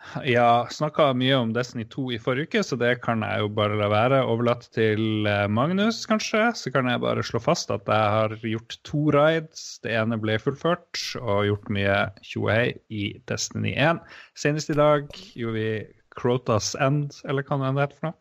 Ja, 0.26 0.68
snakka 0.72 1.12
mye 1.18 1.36
om 1.38 1.54
Destiny 1.54 1.86
2 1.92 2.06
i 2.16 2.20
forrige 2.22 2.50
uke, 2.50 2.64
så 2.66 2.78
det 2.80 2.94
kan 3.06 3.24
jeg 3.26 3.44
jo 3.44 3.52
bare 3.56 3.78
la 3.80 3.90
være. 3.92 4.22
Overlatt 4.28 4.68
til 4.76 5.28
eh, 5.30 5.46
Magnus, 5.52 6.04
kanskje. 6.10 6.48
Så 6.58 6.74
kan 6.74 6.90
jeg 6.90 7.04
bare 7.04 7.26
slå 7.26 7.42
fast 7.44 7.72
at 7.74 7.88
jeg 7.90 8.16
har 8.16 8.36
gjort 8.54 8.78
to 8.88 9.06
rides. 9.16 9.66
Det 9.86 9.94
ene 9.98 10.20
ble 10.22 10.40
fullført, 10.42 11.00
og 11.22 11.48
gjort 11.50 11.72
mye 11.74 11.98
tjohei 12.26 12.74
i 12.90 13.12
Destiny 13.32 13.76
1. 13.78 14.02
Senest 14.40 14.74
i 14.74 14.80
dag 14.80 15.08
gjorde 15.38 15.58
vi 15.58 15.72
Crotas 16.18 16.74
End, 16.82 17.16
eller 17.30 17.46
hva 17.48 17.62
det 17.62 17.74
heter 17.86 18.00
for 18.00 18.12
noe. 18.12 18.18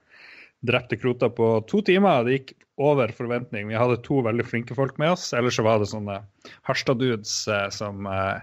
Drepte 0.69 0.99
Krota 1.01 1.31
på 1.33 1.55
to 1.71 1.81
timer. 1.87 2.27
Det 2.27 2.37
gikk 2.37 2.55
over 2.81 3.12
forventning. 3.16 3.69
Vi 3.69 3.77
hadde 3.77 4.01
to 4.05 4.21
veldig 4.25 4.45
flinke 4.45 4.77
folk 4.77 4.99
med 5.01 5.14
oss. 5.14 5.31
Ellers 5.37 5.57
så 5.57 5.64
var 5.64 5.81
det 5.81 5.88
sånne 5.88 6.21
Harstad-dudes 6.69 7.43
eh, 7.49 7.69
som 7.73 8.05
Eh, 8.09 8.40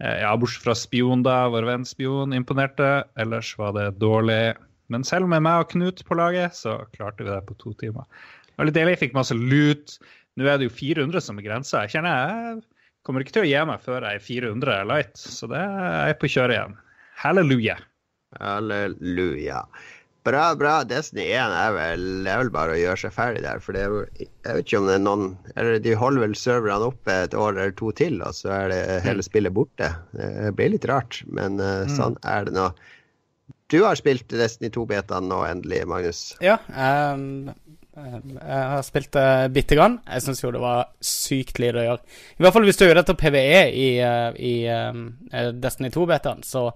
Ja, 0.00 0.32
bortsett 0.40 0.64
fra 0.64 0.74
Spion, 0.78 1.24
da. 1.26 1.44
Vår 1.52 1.66
venn 1.68 1.86
Spion 1.88 2.32
imponerte. 2.36 3.04
Ellers 3.20 3.52
var 3.60 3.74
det 3.76 3.86
dårlig. 4.00 4.56
Men 4.90 5.04
selv 5.06 5.28
med 5.30 5.44
meg 5.46 5.64
og 5.64 5.70
Knut 5.74 6.00
på 6.08 6.16
laget, 6.18 6.56
så 6.56 6.80
klarte 6.96 7.26
vi 7.26 7.30
det 7.30 7.42
på 7.46 7.56
to 7.60 7.74
timer. 7.82 8.08
Det 8.48 8.56
var 8.56 8.70
litt 8.70 8.78
deilig. 8.78 8.98
Fikk 9.04 9.16
masse 9.18 9.36
lut. 9.36 9.98
Nå 10.40 10.48
er 10.48 10.60
det 10.60 10.70
jo 10.70 10.76
400 10.78 11.22
som 11.24 11.38
er 11.38 11.46
grensa. 11.46 11.84
Jeg 11.84 11.98
kjenner 11.98 12.16
jeg 12.16 12.62
kommer 13.06 13.24
ikke 13.24 13.36
til 13.38 13.46
å 13.46 13.48
gi 13.48 13.60
meg 13.68 13.84
før 13.84 14.06
jeg 14.06 14.18
er 14.18 14.24
400 14.24 14.82
light, 14.88 15.14
så 15.20 15.48
det 15.50 15.60
er 15.60 16.10
jeg 16.10 16.18
på 16.20 16.30
kjøret 16.34 16.56
igjen. 16.56 16.76
Halleluja. 17.20 17.76
Halleluja. 18.40 19.64
Bra, 20.26 20.54
bra. 20.54 20.74
Destiny 20.84 21.30
1 21.32 21.54
er 21.56 21.72
vel, 21.72 22.02
er 22.28 22.42
vel 22.42 22.50
bare 22.52 22.74
å 22.74 22.80
gjøre 22.80 23.00
seg 23.06 23.14
ferdig 23.14 23.40
der. 23.46 23.60
For 23.64 23.76
det 23.76 23.86
er 23.86 23.94
Jeg 24.20 24.56
vet 24.56 24.66
ikke 24.66 24.80
om 24.82 24.88
det 24.90 24.96
er 24.98 25.04
noen 25.04 25.26
Eller 25.54 25.80
de 25.80 25.94
holder 25.96 26.26
vel 26.26 26.36
serverne 26.36 26.90
oppe 26.92 27.16
et 27.24 27.36
år 27.36 27.54
eller 27.54 27.72
to 27.78 27.92
til, 27.96 28.20
og 28.20 28.36
så 28.36 28.52
er 28.58 28.72
det 28.72 28.80
hele 29.06 29.24
spillet 29.24 29.54
borte. 29.56 29.88
Det 30.12 30.52
blir 30.58 30.74
litt 30.74 30.88
rart, 30.90 31.22
men 31.32 31.56
eh, 31.64 31.88
sånn 31.96 32.18
er 32.20 32.48
det 32.48 32.56
nå. 32.56 32.68
Du 33.70 33.80
har 33.84 33.96
spilt 33.98 34.32
Destiny 34.34 34.68
2-betaen 34.74 35.28
nå 35.30 35.44
endelig, 35.46 35.84
Magnus. 35.86 36.22
Ja, 36.42 36.56
ehm, 36.74 37.52
jeg 37.94 38.62
har 38.72 38.82
spilt 38.82 39.12
det 39.14 39.26
bitte 39.54 39.78
grann. 39.78 40.00
Jeg 40.08 40.24
syns 40.26 40.42
jo 40.42 40.50
det 40.54 40.62
var 40.62 40.88
sykt 41.04 41.60
lite 41.62 41.78
å 41.78 41.86
gjøre. 41.86 42.16
I 42.34 42.44
hvert 42.44 42.56
fall 42.56 42.66
hvis 42.66 42.80
du 42.80 42.86
gjør 42.88 42.98
det 42.98 43.06
til 43.08 43.20
PVE 43.22 43.60
i, 43.70 43.90
eh, 44.02 44.40
i 44.42 44.54
eh, 44.66 45.52
Destiny 45.54 45.92
2-betaen, 45.94 46.42
så, 46.46 46.66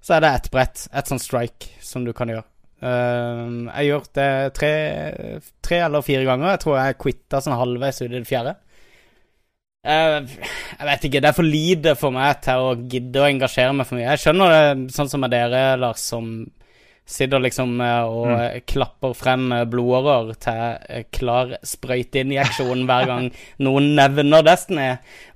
så 0.00 0.16
er 0.16 0.22
det 0.22 0.34
ett 0.38 0.52
brett, 0.54 0.86
et 0.94 1.10
sånt 1.10 1.24
strike, 1.24 1.74
som 1.82 2.06
du 2.06 2.14
kan 2.16 2.30
gjøre. 2.30 2.46
Ehm, 2.84 3.66
jeg 3.70 3.76
har 3.76 3.88
gjort 3.88 4.12
det 4.18 4.30
tre, 4.58 4.72
tre 5.64 5.80
eller 5.86 6.04
fire 6.04 6.26
ganger. 6.28 6.52
Jeg 6.54 6.62
tror 6.64 6.78
jeg 6.80 7.00
quitta 7.00 7.42
sånn 7.44 7.60
halvveis 7.60 8.02
ut 8.02 8.10
i 8.10 8.14
det 8.18 8.26
fjerde. 8.28 8.56
Eh, 9.86 10.18
jeg 10.26 10.88
vet 10.90 11.08
ikke, 11.08 11.22
det 11.22 11.30
er 11.30 11.36
for 11.36 11.46
lite 11.46 11.94
for 11.98 12.14
meg 12.14 12.42
til 12.44 12.68
å 12.68 12.74
gidde 12.76 13.22
å 13.22 13.30
engasjere 13.30 13.74
meg 13.76 13.88
for 13.88 13.98
mye. 13.98 14.10
Jeg 14.12 14.24
skjønner 14.24 14.54
det 14.54 14.94
sånn 14.96 15.10
som 15.12 15.22
med 15.22 15.32
dere, 15.32 15.66
Lars, 15.80 16.02
som 16.02 16.32
sitter 17.06 17.38
liksom 17.38 17.78
eh, 17.80 18.02
og 18.02 18.32
mm. 18.32 18.64
klapper 18.66 19.12
frem 19.14 19.44
eh, 19.54 19.62
blodårer 19.70 20.32
til 20.42 20.62
eh, 20.90 21.04
klar 21.14 21.54
sprøyteinjeksjon 21.62 22.82
hver 22.88 23.06
gang 23.06 23.28
noen 23.66 23.92
nevner 23.94 24.42
Destiny. 24.46 24.88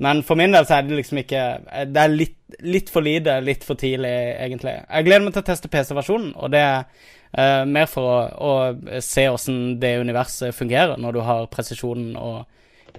Men 0.03 0.25
for 0.27 0.41
min 0.41 0.57
del 0.57 0.67
så 0.67 0.81
er 0.81 0.89
det 0.89 0.99
liksom 0.99 1.23
ikke 1.23 1.45
eh, 1.63 1.87
Det 1.87 2.03
er 2.03 2.17
litt, 2.17 2.37
litt 2.67 2.91
for 2.91 3.07
lite, 3.07 3.39
litt 3.47 3.63
for 3.67 3.79
tidlig, 3.79 4.11
egentlig. 4.43 4.81
Jeg 4.83 5.07
gleder 5.07 5.29
meg 5.29 5.39
til 5.39 5.45
å 5.45 5.51
teste 5.53 5.71
PC-versjonen, 5.71 6.35
og 6.35 6.51
det 6.51 6.65
er 6.67 7.09
eh, 7.37 7.65
mer 7.65 7.87
for 7.87 8.03
å, 8.03 8.21
å 8.37 9.01
se 9.03 9.29
åssen 9.29 9.79
det 9.81 9.99
universet 10.01 10.55
fungerer, 10.55 10.97
når 10.99 11.13
du 11.13 11.21
har 11.21 11.47
presisjonen 11.53 12.17
og 12.17 12.47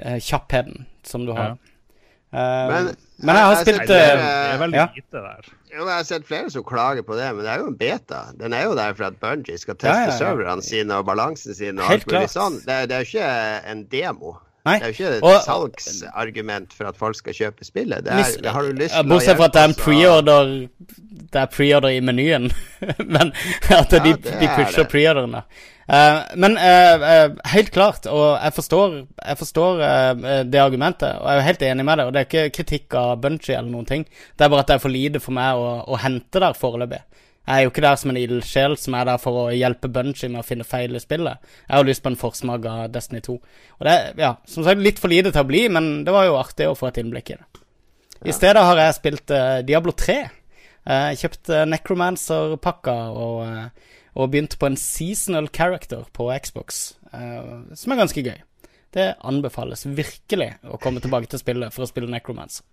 uh, 0.05 0.17
kjappheten 0.19 0.85
som 1.03 1.25
du 1.25 1.33
har. 1.33 1.57
Eh, 2.31 2.67
Men- 2.71 2.95
men 3.23 3.35
jeg 3.35 3.43
har 3.45 3.55
jeg- 3.55 3.65
spilt 3.65 3.89
er, 3.89 4.17
eh, 4.17 4.57
det 4.57 4.73
er 4.73 4.77
ja. 4.77 4.85
lite 4.95 5.11
der. 5.21 5.49
Jo, 5.71 5.85
jeg 5.85 5.95
har 5.95 6.03
sett 6.03 6.25
flere 6.27 6.49
som 6.49 6.63
klager 6.63 7.03
på 7.03 7.15
det, 7.15 7.27
men 7.35 7.45
det 7.45 7.51
er 7.53 7.59
jo 7.59 7.67
en 7.67 7.75
beta. 7.77 8.21
Den 8.37 8.53
er 8.53 8.63
jo 8.63 8.75
der 8.75 8.93
for 8.93 9.03
at 9.05 9.19
Bungie 9.19 9.57
skal 9.59 9.75
teste 9.75 9.87
Ja, 9.93 10.05
ja, 10.05 10.11
ja. 10.11 10.17
serverne 10.17 10.63
sine 10.63 10.91
og 10.99 11.05
balansen 11.05 11.53
sin 11.55 11.79
og 11.79 11.85
Helt 11.85 12.03
alt 12.07 12.11
mulig 12.11 12.29
sånn. 12.31 12.57
Det, 12.65 12.89
det 12.89 12.95
er 12.97 13.03
jo 13.05 13.09
ikke 13.11 13.69
en 13.71 13.83
demo. 13.91 14.33
Nei. 14.65 14.75
Det 14.77 14.83
er 14.83 14.91
jo 14.91 14.93
ikke 14.93 15.11
et 15.17 15.23
Og- 15.25 15.41
salgsargument 15.45 16.73
for 16.77 16.85
at 16.91 16.97
folk 16.97 17.15
skal 17.17 17.33
kjøpe 17.33 17.65
spillet. 17.65 18.03
Det 18.05 18.13
Mis- 18.13 18.37
det 18.43 18.51
har 18.53 18.61
du 18.61 18.71
lyst 18.77 18.93
til 18.93 19.09
Bortsett 19.09 19.37
fra 19.39 19.47
at 19.49 19.53
det 19.55 19.61
er 19.61 19.69
en 19.71 19.77
preorder 19.79 20.51
Det 21.31 21.39
er 21.41 21.45
preorder 21.49 21.89
i 21.95 21.99
menyen. 21.99 22.51
men 23.15 23.31
at 23.69 23.93
Ja, 23.93 23.99
de, 24.03 24.13
de 24.17 24.45
er 24.45 24.55
pusher 24.59 24.83
preorderne. 24.91 25.43
Uh. 25.91 26.19
Men 26.39 26.55
uh, 26.55 27.01
uh, 27.03 27.37
helt 27.51 27.71
klart, 27.71 28.05
og 28.07 28.37
jeg 28.43 28.53
forstår, 28.53 28.93
jeg 29.25 29.37
forstår 29.37 29.81
det 30.47 30.59
argumentet, 30.61 31.17
og 31.19 31.25
jeg 31.27 31.33
er 31.33 31.41
jo 31.41 31.47
helt 31.47 31.61
enig 31.67 31.85
med 31.85 31.97
det. 31.97 32.05
Og 32.05 32.13
det 32.13 32.19
er 32.21 32.27
ikke 32.29 32.55
kritikk 32.61 32.93
av 32.99 33.17
Bunchy 33.23 33.55
eller 33.55 33.71
noen 33.71 33.87
ting. 33.89 34.05
Det 34.37 34.45
er 34.45 34.49
bare 34.53 34.63
at 34.63 34.67
det 34.67 34.75
er 34.77 34.83
for 34.85 34.93
lite 34.93 35.19
for 35.23 35.35
meg 35.35 35.57
å, 35.59 35.71
å 35.87 35.99
hente 35.99 36.39
der 36.43 36.53
foreløpig. 36.55 37.01
Jeg 37.51 37.59
er 37.59 37.65
jo 37.65 37.71
ikke 37.73 37.83
der 37.83 37.97
som 37.99 38.11
en 38.13 38.19
ildsjel 38.21 38.77
som 38.79 38.95
er 38.95 39.07
der 39.09 39.17
for 39.19 39.37
å 39.41 39.45
hjelpe 39.51 39.89
Bunchy 39.91 40.29
med 40.29 40.39
å 40.39 40.47
finne 40.47 40.63
feil 40.63 40.95
i 40.95 41.01
spillet. 41.03 41.41
Jeg 41.65 41.75
har 41.75 41.87
lyst 41.87 42.03
på 42.05 42.11
en 42.13 42.19
forsmak 42.19 42.67
av 42.71 42.83
Destiny 42.93 43.19
2. 43.25 43.35
Og 43.35 43.87
det 43.87 43.95
er, 43.95 44.13
ja, 44.21 44.29
som 44.47 44.63
sagt, 44.63 44.79
litt 44.79 45.01
for 45.03 45.11
lite 45.11 45.33
til 45.33 45.43
å 45.43 45.49
bli, 45.49 45.65
men 45.67 45.89
det 46.07 46.13
var 46.15 46.29
jo 46.29 46.37
artig 46.39 46.69
å 46.69 46.77
få 46.79 46.87
et 46.87 47.01
innblikk 47.01 47.33
i 47.33 47.39
det. 47.41 47.63
I 48.31 48.35
stedet 48.37 48.63
har 48.63 48.79
jeg 48.79 48.95
spilt 49.01 49.33
uh, 49.35 49.59
Diablo 49.67 49.91
3. 49.97 50.17
Uh, 50.87 51.11
kjøpt 51.19 51.51
uh, 51.51 51.65
Necromancer-pakka 51.67 52.95
og, 53.19 53.41
uh, 53.43 53.97
og 54.15 54.31
begynt 54.31 54.55
på 54.61 54.71
en 54.71 54.79
seasonal 54.79 55.51
character 55.51 56.07
på 56.15 56.31
Xbox, 56.43 56.81
eh, 57.13 57.51
som 57.79 57.93
er 57.93 57.99
ganske 58.01 58.23
gøy. 58.25 58.39
Det 58.91 59.05
anbefales 59.23 59.85
virkelig 59.87 60.49
å 60.67 60.79
komme 60.83 60.99
tilbake 61.03 61.31
til 61.31 61.39
spillet 61.39 61.71
for 61.71 61.85
å 61.85 61.89
spille 61.89 62.11
Necromancer. 62.11 62.65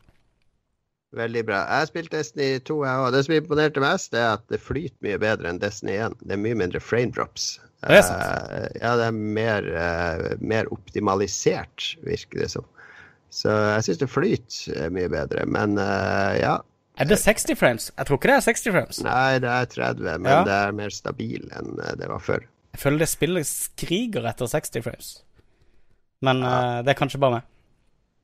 Veldig 1.17 1.41
bra. 1.49 1.63
Jeg 1.65 1.81
har 1.81 1.89
spilt 1.89 2.13
Destiny 2.13 2.49
2, 2.69 2.75
jeg 2.85 3.01
òg. 3.05 3.13
Det 3.15 3.23
som 3.25 3.35
imponerte 3.39 3.81
mest, 3.81 4.13
er 4.13 4.35
at 4.35 4.43
det 4.53 4.61
flyter 4.61 4.99
mye 5.07 5.21
bedre 5.23 5.49
enn 5.49 5.61
Destiny 5.63 5.95
1. 5.97 6.19
Det 6.21 6.35
er 6.37 6.43
mye 6.43 6.59
mindre 6.61 6.83
frame 6.85 7.15
drops. 7.17 7.55
Det 7.81 7.97
er 7.97 8.05
sant. 8.05 8.51
Uh, 8.53 8.67
ja, 8.83 8.91
det 9.01 9.07
er 9.07 9.17
mer, 9.39 9.69
uh, 9.73 10.27
mer 10.43 10.69
optimalisert, 10.75 11.95
virker 12.05 12.43
det 12.45 12.51
som. 12.53 12.67
Så 13.33 13.53
jeg 13.53 13.87
syns 13.87 14.01
det 14.03 14.09
flyter 14.09 14.75
eh, 14.75 14.91
mye 14.93 15.09
bedre. 15.13 15.47
Men 15.49 15.79
uh, 15.81 16.35
ja. 16.37 16.59
Er 16.99 17.09
det 17.09 17.21
60 17.23 17.57
frames? 17.61 17.89
Jeg 17.95 18.09
tror 18.09 18.19
ikke 18.19 18.31
det 18.33 18.37
er 18.37 18.45
60 18.49 18.75
frames. 18.75 19.01
Nei, 19.07 19.39
det 19.45 19.51
er 19.55 19.69
30, 19.73 20.05
men 20.19 20.33
Ja. 20.33 20.39
det 20.49 20.57
er 20.59 20.77
mer 20.77 20.93
stabil 20.93 21.45
enn 21.57 21.77
det 22.01 22.09
var 22.11 22.21
før. 22.25 22.45
Jeg 22.75 22.83
føler 22.83 23.05
det 23.05 23.09
spillet 23.11 23.49
skriker 23.49 24.27
etter 24.29 24.51
60 24.51 24.85
frames. 24.85 25.11
Men 26.27 26.43
eh, 26.43 26.81
det 26.85 26.93
er 26.93 26.99
kanskje 26.99 27.21
bare 27.23 27.39
meg. 27.39 27.47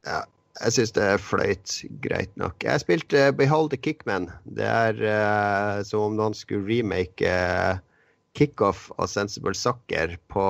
Ja, 0.05 0.21
jeg 0.61 0.77
syns 0.77 0.95
det 0.95 1.09
fløyt 1.25 1.79
greit 2.05 2.31
nok. 2.41 2.55
Jeg 2.63 2.85
spilte 2.85 3.25
Behold 3.35 3.73
the 3.75 3.81
Kickman. 3.81 4.29
Det 4.45 4.69
er 4.69 5.01
uh, 5.03 5.83
som 5.87 6.09
om 6.11 6.21
noen 6.21 6.37
skulle 6.39 6.69
remake 6.69 7.27
uh, 7.27 7.83
Kickoff 8.39 8.89
og 8.99 9.09
Sensible 9.11 9.55
Soccer 9.55 10.17
på 10.33 10.47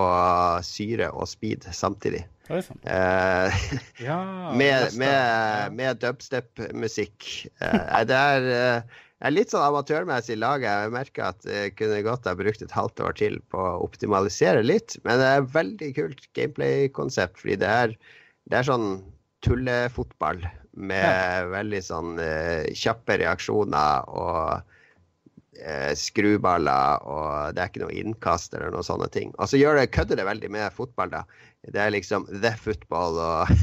syre 0.64 1.10
og 1.12 1.28
speed 1.28 1.66
samtidig. 1.72 2.24
Sann. 2.48 2.80
Eh, 2.84 3.64
Ja, 4.08 4.52
med, 4.56 4.96
med, 5.00 5.72
med 5.76 6.00
dubstep-musikk. 6.00 7.48
Eh, 7.60 8.00
det 8.08 8.18
er, 8.18 8.48
eh, 8.52 9.00
er 9.24 9.34
litt 9.34 9.52
sånn 9.52 9.64
amatørmessig 9.64 10.36
laget. 10.40 10.68
Jeg 10.68 10.94
merker 10.96 11.28
at 11.30 11.48
jeg 11.48 11.74
kunne 11.78 12.02
godt 12.04 12.28
ha 12.28 12.36
brukt 12.36 12.64
et 12.64 12.74
halvt 12.74 13.04
år 13.04 13.16
til 13.20 13.40
på 13.52 13.60
å 13.60 13.80
optimalisere 13.86 14.64
litt. 14.64 14.98
Men 15.08 15.20
det 15.22 15.30
er 15.30 15.50
veldig 15.56 15.90
kult 15.96 16.28
gameplay-konsept, 16.36 17.40
fordi 17.40 17.60
det 17.64 17.72
er, 17.84 17.96
det 18.52 18.60
er 18.60 18.68
sånn 18.68 18.88
tullefotball 19.44 20.44
med 20.74 21.50
veldig 21.52 21.80
sånn 21.84 22.16
uh, 22.18 22.64
kjappe 22.74 23.18
reaksjoner 23.22 24.08
og 24.10 24.40
uh, 24.58 25.92
skruballer, 25.98 27.06
og 27.06 27.54
det 27.54 27.62
er 27.62 27.72
ikke 27.72 27.84
noe 27.84 27.96
innkast 28.02 28.56
eller 28.56 28.74
noen 28.74 28.86
sånne 28.86 29.10
ting. 29.14 29.32
Og 29.38 29.50
så 29.50 29.60
det, 29.60 29.90
kødder 29.94 30.20
det 30.20 30.28
veldig 30.28 30.52
med 30.56 30.76
fotball, 30.76 31.12
da. 31.14 31.24
Det 31.64 31.80
er 31.80 31.94
liksom 31.94 32.26
the 32.32 32.54
football 32.60 33.20
og 33.22 33.52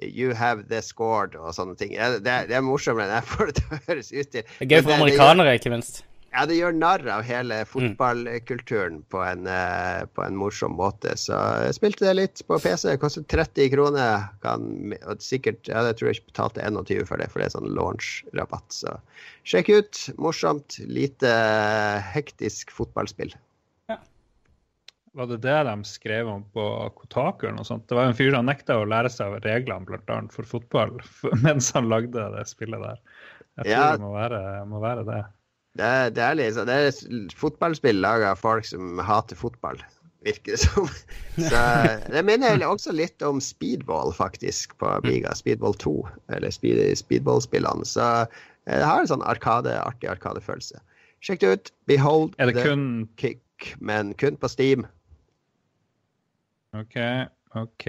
You 0.00 0.32
have 0.32 0.64
the 0.70 0.78
scored 0.80 1.34
og 1.36 1.52
sånne 1.52 1.76
ting. 1.76 1.90
Ja, 1.92 2.14
Det 2.16 2.30
er, 2.32 2.46
det 2.48 2.56
er 2.56 2.62
morsommere 2.64 3.04
enn 3.04 3.18
jeg 3.18 3.26
får 3.28 3.50
det 3.50 3.56
til 3.58 3.66
å 3.68 3.80
høres 3.90 4.08
ut 4.14 4.30
til. 4.32 4.46
Det 4.46 4.64
er 4.64 4.70
gøy 4.70 4.78
for 4.78 4.88
det 4.88 4.96
amerikanere, 4.96 5.56
ikke 5.60 5.72
minst. 5.74 6.00
Ja, 6.32 6.44
det 6.46 6.56
gjør 6.58 6.76
narr 6.78 7.02
av 7.10 7.22
hele 7.26 7.60
fotballkulturen 7.66 9.00
på, 9.10 9.18
en, 9.26 9.46
eh, 9.50 10.04
på 10.14 10.22
en 10.24 10.36
morsom 10.38 10.76
måte. 10.78 11.16
Så 11.18 11.34
jeg 11.66 11.74
spilte 11.78 12.06
det 12.06 12.14
litt 12.18 12.42
på 12.46 12.58
PC. 12.62 12.88
Det 12.92 13.00
kostet 13.02 13.26
30 13.32 13.70
kroner. 13.74 14.28
Kan, 14.44 14.94
og 15.10 15.20
sikkert, 15.24 15.66
ja, 15.68 15.82
Jeg 15.90 15.98
tror 15.98 16.10
jeg 16.12 16.20
ikke 16.20 16.30
betalte 16.32 16.62
21 16.66 17.06
for 17.08 17.16
det, 17.18 17.30
for 17.32 17.40
det 17.42 17.48
er 17.50 17.56
sånn 17.56 17.70
launch-rabatt. 17.74 18.68
Så 18.72 18.94
sjekk 19.44 19.72
ut. 19.74 20.02
Morsomt. 20.22 20.78
Lite 20.86 21.34
hektisk 22.14 22.70
fotballspill. 22.74 23.34
Var 25.10 25.26
det 25.26 25.40
det 25.42 25.56
de 25.66 25.72
skrev 25.90 26.28
om 26.30 26.44
på 26.54 26.64
Kotaku 26.94 27.48
eller 27.48 27.56
noe 27.56 27.66
sånt? 27.66 27.88
Det 27.90 27.96
var 27.98 28.06
en 28.06 28.14
fyr 28.14 28.30
som 28.30 28.46
nekta 28.46 28.76
å 28.78 28.84
lære 28.86 29.10
seg 29.10 29.40
reglene 29.42 29.82
blant 29.88 30.06
annet 30.14 30.30
for 30.36 30.46
fotball 30.46 31.00
mens 31.42 31.72
han 31.74 31.88
lagde 31.90 32.28
det 32.36 32.44
spillet 32.46 32.78
der. 32.78 33.00
Jeg 33.58 33.64
tror 33.66 33.72
Ja. 33.74 33.88
det 33.96 34.04
må 34.04 34.12
være, 34.14 34.42
må 34.70 34.78
være 34.84 35.02
det. 35.08 35.24
Det, 35.78 36.10
det 36.16 36.22
er 36.24 36.34
liksom 36.34 36.66
Det 36.66 36.76
er 36.76 37.34
fotballspill 37.38 38.00
laga 38.02 38.32
av 38.34 38.40
folk 38.42 38.66
som 38.66 38.98
hater 39.06 39.38
fotball, 39.38 39.78
virker 40.26 40.56
det 40.56 40.62
som. 40.64 40.88
Så 41.50 41.64
Det 42.10 42.24
minner 42.26 42.64
også 42.66 42.94
litt 42.96 43.22
om 43.22 43.40
speedball, 43.40 44.12
faktisk, 44.16 44.76
på 44.82 44.90
Amiga. 44.98 45.34
Speedball 45.38 45.76
2, 45.78 45.94
eller 46.36 46.50
speed, 46.54 46.82
speedball-spillene. 46.98 47.86
Så 47.86 48.06
eh, 48.24 48.78
det 48.80 48.86
har 48.86 49.02
en 49.02 49.12
sånn 49.12 49.26
arkade, 49.26 49.76
artig 49.78 50.10
arkadefølelse. 50.10 50.82
Sjekk 51.24 51.44
det 51.44 51.52
ut. 51.52 51.72
Behold 51.90 52.34
det 52.40 52.54
the 52.56 52.64
kun 52.64 53.08
kick, 53.20 53.74
men 53.78 54.14
kun 54.18 54.40
på 54.40 54.48
Steam. 54.48 54.86
OK, 56.76 56.96
OK. 57.58 57.86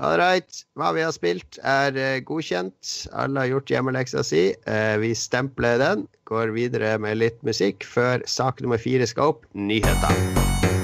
All 0.00 0.16
right. 0.18 0.62
Hva 0.78 0.92
vi 0.96 1.04
har 1.04 1.12
spilt, 1.12 1.58
er 1.62 1.96
eh, 2.00 2.20
godkjent. 2.24 3.08
Alle 3.12 3.44
har 3.44 3.52
gjort 3.52 3.72
hjemmeleksa 3.74 4.24
si. 4.26 4.44
Eh, 4.66 4.94
vi 5.02 5.12
stempler 5.18 5.80
den. 5.82 6.06
Går 6.30 6.54
videre 6.56 6.96
med 7.02 7.20
litt 7.20 7.42
musikk 7.46 7.84
før 7.84 8.24
sak 8.26 8.64
nummer 8.64 8.80
fire 8.80 9.08
skal 9.08 9.34
opp. 9.34 9.44
Nyheter. 9.52 10.81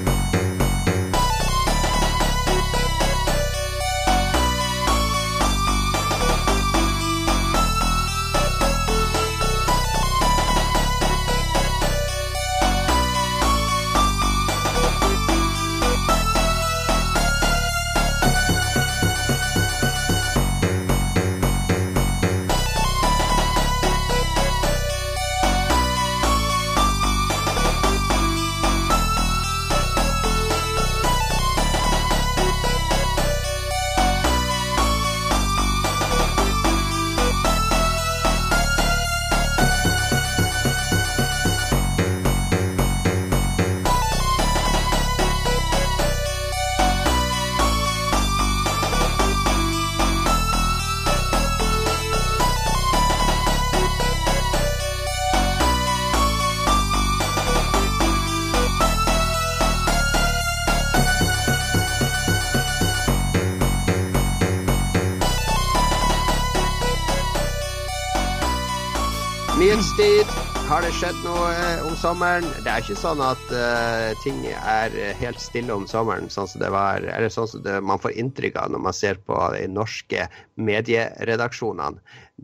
Sommeren? 71.99 72.45
Det 72.63 72.71
er 72.71 72.83
ikke 72.83 72.95
sånn 72.99 73.19
at 73.23 73.41
uh, 73.51 74.11
ting 74.23 74.37
er 74.47 74.93
helt 75.19 75.41
stille 75.43 75.75
om 75.75 75.85
sommeren, 75.89 76.29
sånn 76.31 76.47
som 76.47 76.61
det 76.63 76.69
var, 76.71 77.03
eller 77.03 77.31
sånn 77.33 77.49
som 77.51 77.63
det, 77.65 77.75
man 77.83 77.99
får 78.01 78.15
inntrykk 78.21 78.59
av 78.61 78.71
når 78.73 78.83
man 78.87 78.95
ser 78.95 79.19
på 79.27 79.39
de 79.55 79.65
norske 79.71 80.27
medieredaksjonene, 80.59 81.99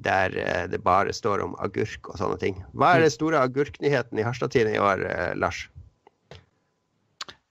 der 0.08 0.36
uh, 0.36 0.66
det 0.72 0.82
bare 0.84 1.16
står 1.16 1.46
om 1.46 1.56
agurk 1.64 2.12
og 2.12 2.20
sånne 2.20 2.40
ting. 2.42 2.60
Hva 2.76 2.96
er 2.96 3.06
den 3.06 3.16
store 3.16 3.46
agurknyheten 3.48 4.20
i 4.20 4.28
Harstad-tiden 4.28 4.76
i 4.76 4.82
år, 4.82 5.08
uh, 5.08 5.32
Lars? 5.40 5.66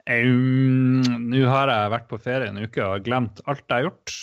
Um, 0.05 1.01
Nå 1.33 1.47
har 1.49 1.73
jeg 1.73 1.93
vært 1.97 2.09
på 2.11 2.21
ferie 2.21 2.53
en 2.53 2.61
uke 2.61 2.85
og 2.85 3.09
glemt 3.09 3.41
alt 3.49 3.65
jeg 3.65 3.79
har 3.79 3.89
gjort. 3.89 4.17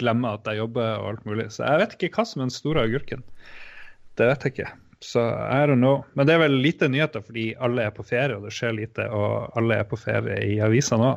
Glemmer 0.00 0.40
at 0.40 0.48
jeg 0.50 0.64
jobber 0.64 0.96
og 0.98 1.10
alt 1.12 1.26
mulig. 1.28 1.50
Så 1.54 1.62
jeg 1.62 1.84
vet 1.84 1.94
ikke 1.94 2.14
hva 2.16 2.26
som 2.26 2.42
er 2.42 2.48
den 2.48 2.56
store 2.58 2.86
agurken. 2.88 3.22
Det 4.18 4.26
vet 4.26 4.46
jeg 4.48 4.56
ikke. 4.56 4.72
Så 5.00 5.22
I 5.24 5.64
don't 5.66 5.80
know. 5.80 6.04
Men 6.12 6.28
det 6.28 6.36
er 6.36 6.42
vel 6.42 6.58
lite 6.60 6.88
nyheter 6.92 7.24
fordi 7.24 7.50
alle 7.56 7.86
er 7.88 7.94
på 7.96 8.04
ferie, 8.04 8.36
og 8.36 8.44
det 8.44 8.52
skjer 8.52 8.76
lite, 8.76 9.06
og 9.08 9.56
alle 9.56 9.80
er 9.80 9.88
på 9.88 9.98
ferie 10.00 10.36
i 10.44 10.58
avisene 10.64 11.00
nå. 11.00 11.14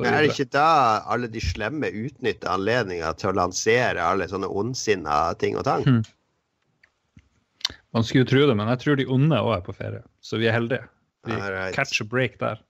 Men 0.00 0.14
er 0.16 0.24
det 0.24 0.32
ikke 0.32 0.52
da 0.54 0.68
alle 1.12 1.28
de 1.28 1.40
slemme 1.44 1.90
utnytter 1.92 2.48
anledninga 2.48 3.10
til 3.20 3.32
å 3.32 3.36
lansere 3.36 4.00
alle 4.00 4.28
sånne 4.30 4.48
ondsinna 4.48 5.18
ting 5.40 5.58
og 5.60 5.66
tang? 5.68 5.84
Hmm. 5.84 6.04
Man 7.94 8.06
skulle 8.06 8.24
jo 8.24 8.30
tro 8.32 8.46
det, 8.48 8.56
men 8.58 8.70
jeg 8.72 8.80
tror 8.82 8.98
de 8.98 9.08
onde 9.16 9.40
òg 9.44 9.58
er 9.58 9.66
på 9.66 9.76
ferie, 9.76 10.02
så 10.24 10.40
vi 10.40 10.48
er 10.50 10.56
heldige. 10.56 10.88
Vi 11.28 11.36
right. 11.36 11.76
catch 11.76 12.00
a 12.00 12.08
break 12.08 12.40
der. 12.40 12.60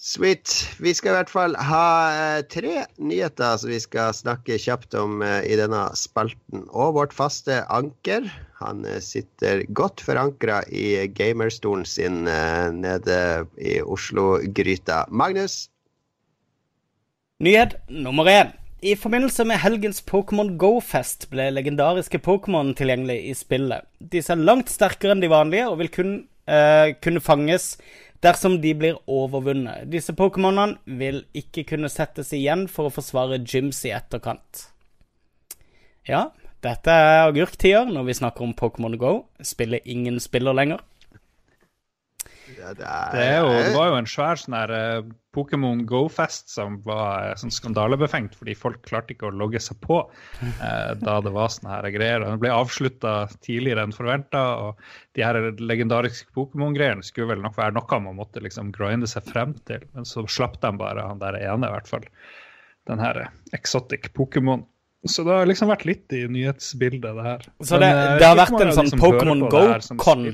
Sweet. 0.00 0.48
Vi 0.80 0.94
skal 0.96 1.12
i 1.12 1.16
hvert 1.18 1.30
fall 1.30 1.54
ha 1.60 1.86
eh, 2.08 2.42
tre 2.48 2.86
nyheter 2.96 3.58
som 3.60 3.68
vi 3.68 3.80
skal 3.82 4.14
snakke 4.16 4.56
kjapt 4.56 4.96
om 4.96 5.20
eh, 5.20 5.42
i 5.44 5.58
denne 5.60 5.82
spalten. 5.92 6.62
Og 6.72 6.94
vårt 6.96 7.12
faste 7.12 7.58
anker. 7.68 8.30
Han 8.62 8.80
eh, 8.88 9.02
sitter 9.04 9.66
godt 9.76 10.00
forankra 10.06 10.62
i 10.72 11.04
gamerstolen 11.12 11.84
sin 11.84 12.24
nede 12.24 13.20
i 13.60 13.76
Oslo-gryta. 13.84 15.04
Magnus? 15.12 15.66
Nyhet 17.44 17.76
nummer 17.92 18.24
én. 18.32 18.56
I 18.80 18.96
forbindelse 18.96 19.44
med 19.44 19.60
helgens 19.60 20.00
Pokémon 20.00 20.54
Go-fest 20.56 21.28
ble 21.28 21.50
legendariske 21.52 22.22
Pokémon 22.24 22.72
tilgjengelig 22.72 23.20
i 23.28 23.36
spillet. 23.36 23.84
Disse 24.00 24.32
er 24.32 24.40
langt 24.48 24.72
sterkere 24.72 25.12
enn 25.12 25.20
de 25.20 25.28
vanlige 25.28 25.68
og 25.68 25.82
vil 25.82 25.92
kun 25.92 26.14
uh, 26.48 26.88
kunne 27.04 27.20
fanges 27.20 27.74
dersom 28.24 28.58
de 28.60 28.74
blir 28.76 28.98
overvunnet. 29.10 29.88
Disse 29.92 30.14
Pokémonene 30.16 30.78
vil 31.00 31.22
ikke 31.36 31.64
kunne 31.72 31.90
settes 31.92 32.34
igjen 32.36 32.66
for 32.68 32.88
å 32.88 32.94
forsvare 32.94 33.40
gyms 33.40 33.82
i 33.88 33.94
etterkant. 33.96 34.66
Ja, 36.08 36.28
dette 36.64 36.92
er 36.92 37.26
agurktider 37.28 37.88
når 37.88 38.08
vi 38.10 38.18
snakker 38.20 38.44
om 38.44 38.54
Pokémon 38.56 38.98
Go. 39.00 39.14
Spiller 39.44 39.80
ingen 39.88 40.20
spiller 40.20 40.56
lenger. 40.56 40.84
Ja, 42.58 42.74
det, 42.74 42.84
Det, 42.84 43.24
er 43.24 43.38
jo, 43.40 43.50
det 43.64 43.74
var 43.76 43.92
jo 43.92 43.98
en 44.00 44.10
svær 44.10 44.40
sånn 44.40 44.56
her 44.58 44.72
eh, 44.74 45.10
Pokémon 45.34 45.84
Go-fest 45.86 46.48
som 46.50 46.80
var 46.82 47.28
eh, 47.28 47.34
sånn 47.38 47.52
skandalebefengt 47.54 48.34
fordi 48.34 48.56
folk 48.58 48.80
klarte 48.88 49.14
ikke 49.14 49.28
å 49.28 49.34
logge 49.34 49.60
seg 49.62 49.78
på 49.84 50.00
eh, 50.42 50.90
da 50.98 51.20
det 51.22 51.32
var 51.34 51.52
sånne 51.54 51.70
her 51.76 51.88
greier. 51.94 52.24
Den 52.26 52.40
ble 52.42 52.50
avslutta 52.54 53.14
tidligere 53.44 53.84
enn 53.86 53.94
forventa, 53.94 54.42
og 54.64 54.82
de 55.14 55.22
her 55.26 55.38
legendariske 55.62 56.32
Pokémon-greiene 56.34 57.06
skulle 57.06 57.30
vel 57.34 57.44
nok 57.44 57.56
være 57.60 57.76
noe 57.78 58.00
man 58.08 58.18
måtte 58.18 58.42
liksom 58.42 58.72
grinde 58.74 59.06
seg 59.10 59.22
frem 59.30 59.54
til, 59.70 59.86
men 59.94 60.08
så 60.08 60.26
slapp 60.26 60.58
de 60.64 60.72
bare 60.80 61.06
han 61.06 61.22
der 61.22 61.38
ene, 61.38 61.70
i 61.70 61.74
hvert 61.78 61.88
fall. 61.90 62.04
Den 62.90 62.98
her 63.02 63.22
eh, 63.26 63.32
exotic 63.54 64.10
Pokémon. 64.16 64.66
Så 65.08 65.22
det 65.24 65.32
har 65.32 65.46
liksom 65.48 65.70
vært 65.70 65.86
litt 65.88 66.12
i 66.12 66.26
nyhetsbildet, 66.28 67.06
det 67.16 67.22
her. 67.24 67.44
Så 67.64 67.78
det- 67.80 67.86
men, 67.94 68.18
det 68.20 68.26
har 68.26 68.36
vært 68.36 68.50
en 68.66 68.72
sånn 68.76 68.90
Pokémon 69.00 69.40
Go-kon? 69.96 70.26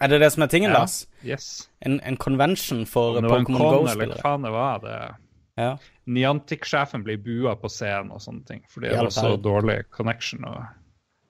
Er 0.00 0.08
det 0.08 0.20
det 0.22 0.30
som 0.32 0.42
er 0.42 0.48
tingen, 0.52 0.70
Ja. 0.70 0.78
Lars? 0.80 1.06
Yes. 1.24 1.68
En, 1.80 2.00
en 2.00 2.16
convention 2.16 2.86
for 2.88 3.20
Pokémon 3.20 3.60
hva 3.60 3.72
Go-spillere? 3.82 4.20
faen 4.22 4.42
det 4.46 4.50
var. 4.54 4.80
det 4.84 4.96
Ja. 5.60 5.76
Niantic-sjefen 6.06 7.02
blir 7.04 7.18
bua 7.20 7.54
på 7.56 7.68
scenen 7.68 8.10
og 8.14 8.20
sånne 8.24 8.46
ting. 8.48 8.62
Fordi 8.68 8.88
det 8.88 8.98
er 8.98 9.10
så 9.12 9.36
dårlig 9.36 9.82
connection. 9.90 10.44
Og, 10.48 10.62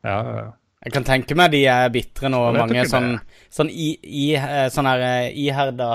ja. 0.07 0.53
Jeg 0.81 0.95
kan 0.95 1.05
tenke 1.05 1.37
meg 1.37 1.51
de 1.53 1.65
er 1.69 1.91
bitre 1.93 2.31
nå, 2.33 2.39
mange 2.57 2.87
sånn, 2.89 3.19
sånn, 3.53 3.69
i, 3.69 3.91
i, 4.01 4.31
eh, 4.39 4.69
sånn 4.73 4.87
her 4.89 5.03
eh, 5.05 5.35
iherda 5.37 5.89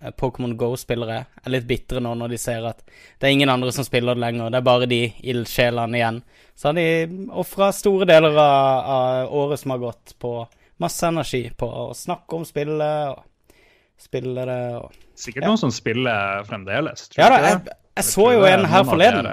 eh, 0.00 0.14
Pokémon 0.16 0.54
Go-spillere 0.56 1.18
er 1.44 1.52
litt 1.52 1.66
bitre 1.68 2.00
nå 2.00 2.14
når 2.16 2.32
de 2.32 2.38
ser 2.40 2.64
at 2.64 2.80
det 2.86 3.28
er 3.28 3.34
ingen 3.34 3.52
andre 3.52 3.74
som 3.76 3.84
spiller 3.84 4.16
det 4.16 4.24
lenger, 4.24 4.48
det 4.48 4.62
er 4.62 4.64
bare 4.70 4.88
de 4.88 5.02
ildsjelene 5.20 6.00
igjen. 6.00 6.22
Så 6.56 6.70
har 6.70 6.78
de 6.78 7.28
ofra 7.42 7.68
store 7.76 8.08
deler 8.08 8.32
av, 8.32 8.88
av 8.96 9.36
året 9.42 9.60
som 9.60 9.74
har 9.74 9.84
gått, 9.84 10.16
på 10.22 10.32
masse 10.82 11.06
energi 11.08 11.44
på 11.58 11.68
å 11.68 11.86
snakke 11.96 12.38
om 12.38 12.44
spillet 12.48 13.14
og 13.14 13.56
spillere 14.02 14.58
og 14.82 14.98
Sikkert 15.22 15.44
Ja. 15.44 15.48
noen 15.52 15.60
som 15.60 15.70
spiller 15.70 16.42
fremdeles. 16.48 17.04
tror 17.12 17.22
Ja 17.22 17.28
da, 17.30 17.40
jeg. 17.44 17.58
jeg, 17.66 17.76
jeg 18.00 18.04
så 18.08 18.24
jo 18.34 18.46
en 18.48 18.64
her 18.72 18.84
forleden. 18.88 19.28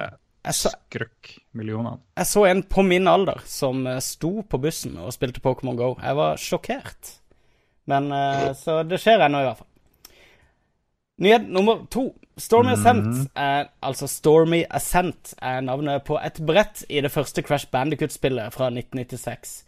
Jeg 0.45 0.56
så, 0.56 0.70
Skrøkk-millionene. 0.76 1.97
jeg 2.20 2.28
så 2.30 2.43
en 2.47 2.62
på 2.64 2.84
min 2.86 3.08
alder 3.12 3.41
som 3.50 3.82
eh, 3.89 3.97
sto 4.04 4.43
på 4.47 4.60
bussen 4.62 4.97
og 5.02 5.12
spilte 5.16 5.41
Pokémon 5.43 5.76
Go. 5.80 5.89
Jeg 6.04 6.16
var 6.20 6.38
sjokkert. 6.39 7.16
Men 7.89 8.12
eh, 8.14 8.52
Så 8.60 8.84
det 8.88 9.00
skjer 9.02 9.26
ennå, 9.26 9.41
i 9.41 9.47
hvert 9.50 9.58
fall. 9.64 9.68
Nyhet 11.20 11.50
nummer 11.52 11.82
to. 11.91 12.06
Stormy 12.39 12.72
Ascent 12.78 13.26
er 13.36 13.66
altså 13.84 14.08
Stormy 14.08 14.62
Ascent 14.72 15.34
er 15.43 15.60
navnet 15.66 16.06
på 16.08 16.16
et 16.24 16.38
brett 16.47 16.86
i 16.88 17.02
det 17.04 17.12
første 17.12 17.43
Crash 17.43 17.68
Bandicut-spillet 17.74 18.54
fra 18.56 18.70
1996. 18.72 19.64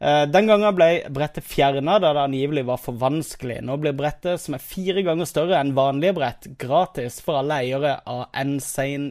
Eh, 0.00 0.24
Den 0.30 0.46
gangen 0.46 0.74
ble 0.76 0.88
brettet 1.10 1.44
fjerna 1.44 1.98
da 1.98 2.12
det 2.14 2.22
angivelig 2.28 2.64
var 2.68 2.78
for 2.78 2.94
vanskelig. 3.00 3.60
Nå 3.66 3.76
blir 3.82 3.96
brettet, 3.98 4.40
som 4.40 4.54
er 4.54 4.62
fire 4.62 5.02
ganger 5.02 5.26
større 5.26 5.58
enn 5.58 5.74
vanlige 5.74 6.14
brett, 6.14 6.46
gratis 6.60 7.20
for 7.24 7.40
alle 7.40 7.58
eiere 7.64 7.96
av 8.06 8.28
Insane 8.38 9.10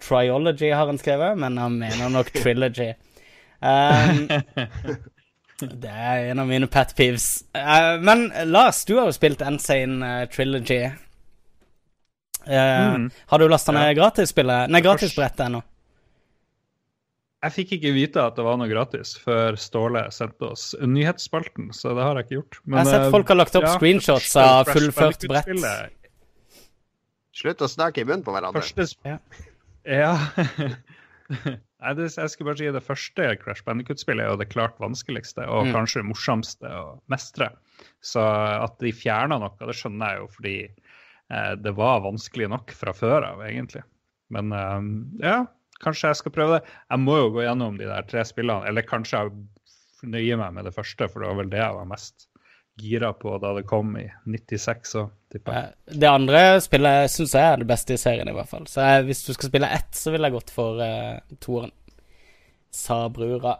Triology, 0.00 0.70
har 0.72 0.86
han 0.86 0.98
skrevet, 1.00 1.36
men 1.42 1.58
han 1.58 1.76
mener 1.80 2.08
nok 2.14 2.30
Trilogy. 2.32 2.92
Um, 3.58 4.28
det 5.82 5.90
er 5.90 6.28
en 6.30 6.38
av 6.38 6.46
mine 6.46 6.68
pet 6.70 6.94
peeves. 6.96 7.26
Uh, 7.56 7.98
men 8.00 8.28
Lars, 8.46 8.84
du 8.86 8.94
har 9.00 9.10
jo 9.10 9.16
spilt 9.16 9.42
Insane 9.42 9.98
eh, 10.22 10.26
Trilogy. 10.32 10.84
Uh, 10.86 10.94
Mm. 12.48 13.10
Har 13.28 13.38
du 13.38 13.48
lasta 13.48 13.72
ned 13.72 13.90
Ja. 13.96 14.08
gratisbrettet 14.80 15.40
ennå. 15.50 15.60
Jeg 17.44 17.54
fikk 17.54 17.72
ikke 17.76 17.92
vite 17.94 18.22
at 18.26 18.34
det 18.34 18.42
var 18.42 18.56
noe 18.58 18.66
gratis 18.66 19.12
før 19.22 19.54
Ståle 19.62 20.00
sendte 20.10 20.48
oss 20.50 20.72
nyhetsspalten, 20.82 21.68
så 21.76 21.92
det 21.94 22.02
har 22.02 22.18
jeg 22.18 22.26
ikke 22.26 22.36
gjort. 22.40 22.58
Men, 22.64 22.78
Jeg 22.80 22.86
har 22.88 22.90
sett 22.96 23.04
eh, 23.06 23.12
folk 23.14 23.28
har 23.30 23.38
lagt 23.38 23.58
opp 23.60 23.66
ja, 23.68 23.74
screenshots 23.76 24.32
av 24.42 24.70
fullført 24.72 25.26
brett. 25.30 25.52
Slutt 27.38 27.62
å 27.62 27.68
snakke 27.70 28.02
i 28.02 28.06
munnen 28.08 28.24
på 28.26 28.34
hverandre. 28.34 28.58
Første 28.64 28.86
sp- 28.90 29.06
Ja. 29.06 29.18
Ja. 29.88 30.12
Nei, 31.78 31.92
det, 31.94 32.08
jeg 32.10 32.30
skulle 32.32 32.48
bare 32.50 32.58
si 32.58 32.70
det 32.74 32.82
første 32.82 33.26
Crash 33.38 33.62
Bandicoot-spillet 33.66 34.24
er 34.24 34.32
jo 34.32 34.38
det 34.40 34.48
klart 34.50 34.78
vanskeligste 34.82 35.44
og 35.46 35.68
Mm. 35.68 35.74
kanskje 35.76 36.02
morsomste 36.08 36.66
å 36.66 36.96
mestre. 37.12 37.50
Så 38.02 38.24
at 38.24 38.78
de 38.82 38.90
fjerna 38.96 39.38
noe, 39.38 39.52
det 39.60 39.76
skjønner 39.78 40.16
jeg 40.16 40.22
jo 40.24 40.26
fordi 40.34 40.56
eh, 41.30 41.54
det 41.60 41.74
var 41.78 42.00
vanskelig 42.02 42.48
nok 42.50 42.72
fra 42.74 42.92
før 42.96 43.28
av, 43.30 43.44
egentlig. 43.46 43.84
Men 44.34 44.50
eh, 44.52 44.88
ja, 45.28 45.36
kanskje 45.84 46.12
jeg 46.12 46.20
skal 46.22 46.34
prøve 46.34 46.58
det. 46.58 46.74
Jeg 46.90 47.04
må 47.04 47.18
jo 47.20 47.30
gå 47.36 47.44
gjennom 47.44 47.78
de 47.78 47.88
der 47.88 48.08
tre 48.08 48.24
spillene, 48.28 48.66
eller 48.70 48.86
kanskje 48.86 49.22
jeg 49.22 50.10
nøyer 50.14 50.40
meg 50.40 50.56
med 50.56 50.68
det 50.68 50.74
første, 50.76 51.08
for 51.10 51.22
det 51.22 51.30
var 51.30 51.40
vel 51.42 51.52
det 51.52 51.62
jeg 51.62 51.78
var 51.78 51.88
mest 51.90 52.28
gira 52.78 53.12
på 53.12 53.32
da 53.42 53.52
det 53.56 53.64
kom 53.66 53.96
i 53.98 54.06
96. 54.26 54.90
Så, 54.92 55.04
tipper 55.32 55.56
jeg. 55.56 55.70
Eh, 55.88 55.96
Det 55.98 56.10
andre 56.10 56.42
spillet 56.62 57.10
syns 57.12 57.34
jeg 57.34 57.52
er 57.52 57.62
det 57.62 57.68
beste 57.70 57.96
i 57.96 58.00
serien, 58.00 58.30
i 58.30 58.36
hvert 58.36 58.50
fall. 58.50 58.68
Så 58.70 58.84
jeg, 58.84 59.08
hvis 59.08 59.24
du 59.26 59.32
skal 59.34 59.50
spille 59.50 59.70
ett, 59.78 59.90
så 59.98 60.14
ville 60.14 60.30
jeg 60.30 60.38
gått 60.38 60.52
for 60.54 60.82
uh, 60.82 61.38
toeren. 61.42 61.74
Sa 62.74 63.00
brura. 63.10 63.56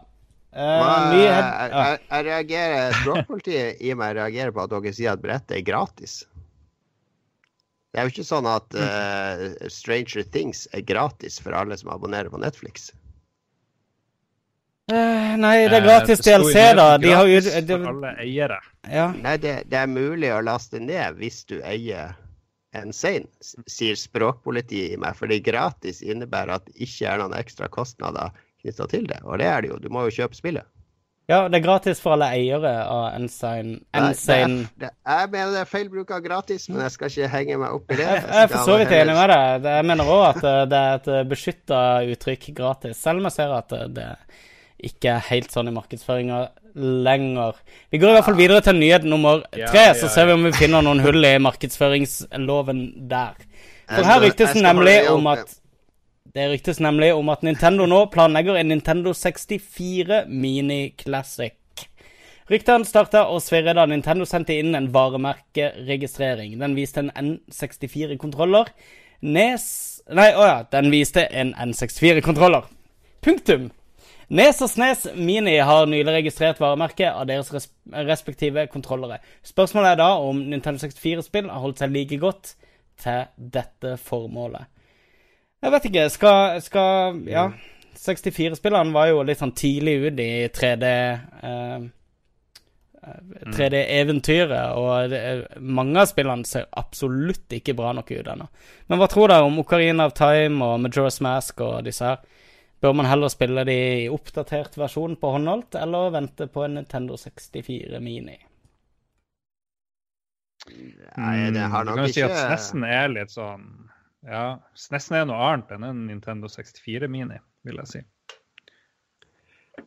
Uh, 0.49 1.13
jeg, 1.19 1.29
jeg, 1.29 1.99
jeg 2.09 2.25
reagerer 2.25 2.95
Språkpolitiet 3.03 3.81
i 3.85 3.91
meg 3.97 4.15
reagerer 4.17 4.53
på 4.55 4.63
at 4.63 4.71
dere 4.71 4.93
sier 4.95 5.13
at 5.13 5.21
brettet 5.21 5.59
er 5.59 5.65
gratis. 5.67 6.23
Det 7.89 7.97
er 7.99 8.05
jo 8.05 8.13
ikke 8.13 8.27
sånn 8.27 8.47
at 8.49 8.75
uh, 8.77 9.45
Stranger 9.73 10.25
Things 10.29 10.67
er 10.77 10.85
gratis 10.85 11.39
for 11.41 11.55
alle 11.57 11.77
som 11.79 11.89
abonnerer 11.93 12.29
på 12.29 12.41
Netflix. 12.41 12.91
Uh, 14.89 15.37
Nei, 15.37 15.55
det 15.69 15.79
er 15.79 15.81
Eh, 15.81 15.85
gratis 15.85 16.21
det 16.21 16.23
sto 16.23 16.37
DLC, 16.45 16.65
da. 16.77 16.87
De 17.01 17.11
har 17.13 17.27
jo 17.29 17.41
gratis 17.41 17.69
for 17.69 17.89
alle 17.91 18.13
eiere. 18.21 18.59
Ja. 18.89 19.09
Nei, 19.17 19.35
det, 19.41 19.55
det 19.69 19.81
er 19.81 19.89
mulig 19.89 20.31
å 20.33 20.41
laste 20.45 20.81
ned 20.81 21.17
hvis 21.21 21.43
du 21.49 21.59
eier 21.65 22.13
en 22.77 22.93
sein, 22.93 23.25
sier 23.41 23.97
språkpolitiet 23.97 24.93
i 24.93 25.01
meg. 25.01 25.17
Fordi 25.17 25.39
gratis 25.45 26.03
innebærer 26.05 26.59
at 26.59 26.69
det 26.69 26.77
ikke 26.85 27.09
er 27.09 27.21
noen 27.21 27.37
ekstra 27.37 27.69
kostnader 27.73 28.33
knytta 28.61 28.89
til 28.91 29.09
det. 29.09 29.21
Og 29.25 29.41
det 29.41 29.49
er 29.49 29.65
det 29.65 29.73
jo. 29.73 29.79
Du 29.81 29.89
må 29.93 30.05
jo 30.07 30.15
kjøpe 30.21 30.37
spillet. 30.37 30.69
Ja, 31.29 31.39
det 31.47 31.59
er 31.59 31.63
gratis 31.63 31.99
for 32.01 32.15
alle 32.15 32.27
eiere 32.33 32.71
av 32.89 33.13
Ensign. 33.19 33.67
Nei, 33.69 33.81
det 33.93 33.99
er, 34.01 34.07
Ensign. 34.09 34.55
det, 34.81 34.89
jeg 35.07 35.29
mener 35.35 35.51
det 35.53 35.61
er 35.61 35.69
feil 35.69 35.89
bruk 35.93 36.11
av 36.15 36.23
gratis, 36.25 36.67
men 36.69 36.81
jeg 36.87 36.95
skal 36.95 37.11
ikke 37.13 37.29
henge 37.35 37.59
meg 37.61 37.75
opp 37.77 37.91
i 37.93 37.99
det. 37.99 38.07
Jeg, 38.09 38.23
jeg 38.25 38.43
er 38.43 38.51
for 38.55 38.65
så 38.71 38.77
vidt 38.81 38.93
enig 38.97 39.15
med 39.19 39.29
deg. 39.35 39.61
Det- 39.67 39.75
Jeg 39.79 39.85
mener 39.91 40.09
òg 40.15 40.23
at 40.31 40.43
eh, 40.43 40.61
det 40.73 40.79
er 40.87 40.93
et 40.99 41.29
beskytta 41.29 41.81
uttrykk 42.15 42.49
gratis, 42.57 42.97
selv 42.97 43.21
om 43.21 43.29
jeg 43.29 43.37
ser 43.37 43.53
at 43.59 43.71
eh, 43.77 43.85
det 43.99 44.09
ikke 44.89 45.11
er 45.17 45.25
helt 45.29 45.51
sånn 45.51 45.67
i 45.67 45.75
markedsføringa 45.75 46.37
lenger. 46.79 47.57
Vi 47.91 47.97
går 47.99 48.09
i 48.13 48.13
hvert 48.15 48.25
fall 48.29 48.37
videre 48.39 48.61
til 48.63 48.77
nyhet 48.79 49.03
nummer 49.03 49.41
tre, 49.51 49.85
ja, 49.89 49.93
så 49.97 50.07
ser 50.09 50.29
vi 50.29 50.35
om 50.37 50.45
vi 50.47 50.51
finner 50.55 50.81
noen 50.85 51.01
hull 51.03 51.25
i 51.27 51.33
markedsføringsloven 51.41 53.07
der. 53.09 53.35
For 53.89 54.05
her 54.05 54.21
ryktes 54.23 54.53
det 54.53 54.63
nemlig 54.63 54.97
om 55.11 55.27
at 55.31 55.55
Det 56.33 56.45
ryktes 56.51 56.79
nemlig 56.79 57.13
om 57.17 57.29
at 57.33 57.41
Nintendo 57.41 57.87
nå 57.89 58.03
planlegger 58.13 58.59
en 58.59 58.69
Nintendo 58.69 59.15
64 59.17 60.23
Mini 60.29 60.91
Classic. 60.97 61.55
Ryktene 62.49 62.85
starta 62.85 63.27
å 63.29 63.37
svirre 63.41 63.73
da 63.77 63.85
Nintendo 63.89 64.25
sendte 64.25 64.55
inn 64.57 64.77
en 64.77 64.91
varemerkeregistrering. 64.93 66.55
Den 66.61 66.77
viste 66.77 67.03
en 67.03 67.11
N64-kontroller. 67.13 68.71
Nes 69.21 69.65
Nei, 70.09 70.31
å 70.33 70.45
ja. 70.47 70.61
Den 70.73 70.89
viste 70.89 71.27
en 71.27 71.51
N64-kontroller. 71.53 72.65
Punktum. 73.21 73.69
Nes 74.29 74.61
og 74.61 74.69
Snes 74.69 75.07
Mini 75.17 75.55
har 75.65 75.89
nylig 75.89 76.13
registrert 76.13 76.61
varemerket 76.61 77.09
av 77.11 77.25
deres 77.29 77.49
res 77.53 77.69
respektive 78.05 78.67
kontrollere. 78.69 79.17
Spørsmålet 79.45 79.95
er 79.95 80.01
da 80.01 80.09
om 80.21 80.41
Nintendo 80.51 80.81
64-spill 80.85 81.49
har 81.49 81.63
holdt 81.63 81.81
seg 81.81 81.93
like 81.93 82.19
godt 82.21 82.53
til 83.01 83.25
dette 83.57 83.95
formålet. 84.05 84.69
Jeg 85.59 85.75
vet 85.75 85.85
ikke, 85.89 86.07
skal, 86.13 86.59
skal 86.63 87.21
Ja, 87.27 87.49
64-spilleren 87.99 88.93
var 88.95 89.09
jo 89.11 89.23
litt 89.27 89.41
sånn 89.41 89.55
tidlig 89.57 89.97
ut 90.05 90.21
i 90.23 90.31
3D 90.55 90.85
eh, 90.87 91.87
3D-eventyret, 93.55 94.75
og 94.77 95.11
det, 95.11 95.21
mange 95.63 96.01
av 96.01 96.09
spillene 96.09 96.47
ser 96.47 96.67
absolutt 96.77 97.51
ikke 97.55 97.75
bra 97.77 97.93
nok 97.95 98.11
ut 98.11 98.27
ennå. 98.27 98.47
Men 98.91 98.99
hva 98.99 99.07
tror 99.11 99.31
dere 99.31 99.47
om 99.47 99.59
Ocarina 99.61 100.09
of 100.09 100.15
Time 100.17 100.59
og 100.65 100.81
Majora's 100.83 101.19
Mask 101.23 101.63
og 101.65 101.87
disse 101.87 102.05
her? 102.05 102.19
Bør 102.79 102.95
man 102.95 103.09
heller 103.09 103.31
spille 103.31 103.65
de 103.67 103.77
i 104.05 104.11
oppdatert 104.11 104.77
versjon 104.79 105.17
på 105.19 105.33
håndholdt, 105.35 105.75
eller 105.79 106.13
vente 106.15 106.47
på 106.51 106.63
en 106.63 106.77
Nintendo 106.79 107.17
64 107.19 107.99
Mini? 108.03 108.37
Nei, 110.69 111.49
det 111.55 111.65
har 111.71 111.87
nok 111.87 112.03
ikke 112.03 112.05
du 112.05 112.05
kan 112.05 112.07
jo 112.07 112.13
si 112.13 112.23
at 112.27 112.35
SNESen 112.37 112.85
er 112.87 113.11
litt 113.11 113.33
sånn 113.33 113.65
Ja, 114.27 114.59
SNESen 114.75 115.15
er 115.21 115.25
noe 115.29 115.39
annet 115.53 115.69
enn 115.71 115.85
en 115.87 116.05
Nintendo 116.09 116.49
64 116.51 117.07
Mini, 117.07 117.37
vil 117.63 117.77
jeg 117.83 117.87
si. 117.93 118.01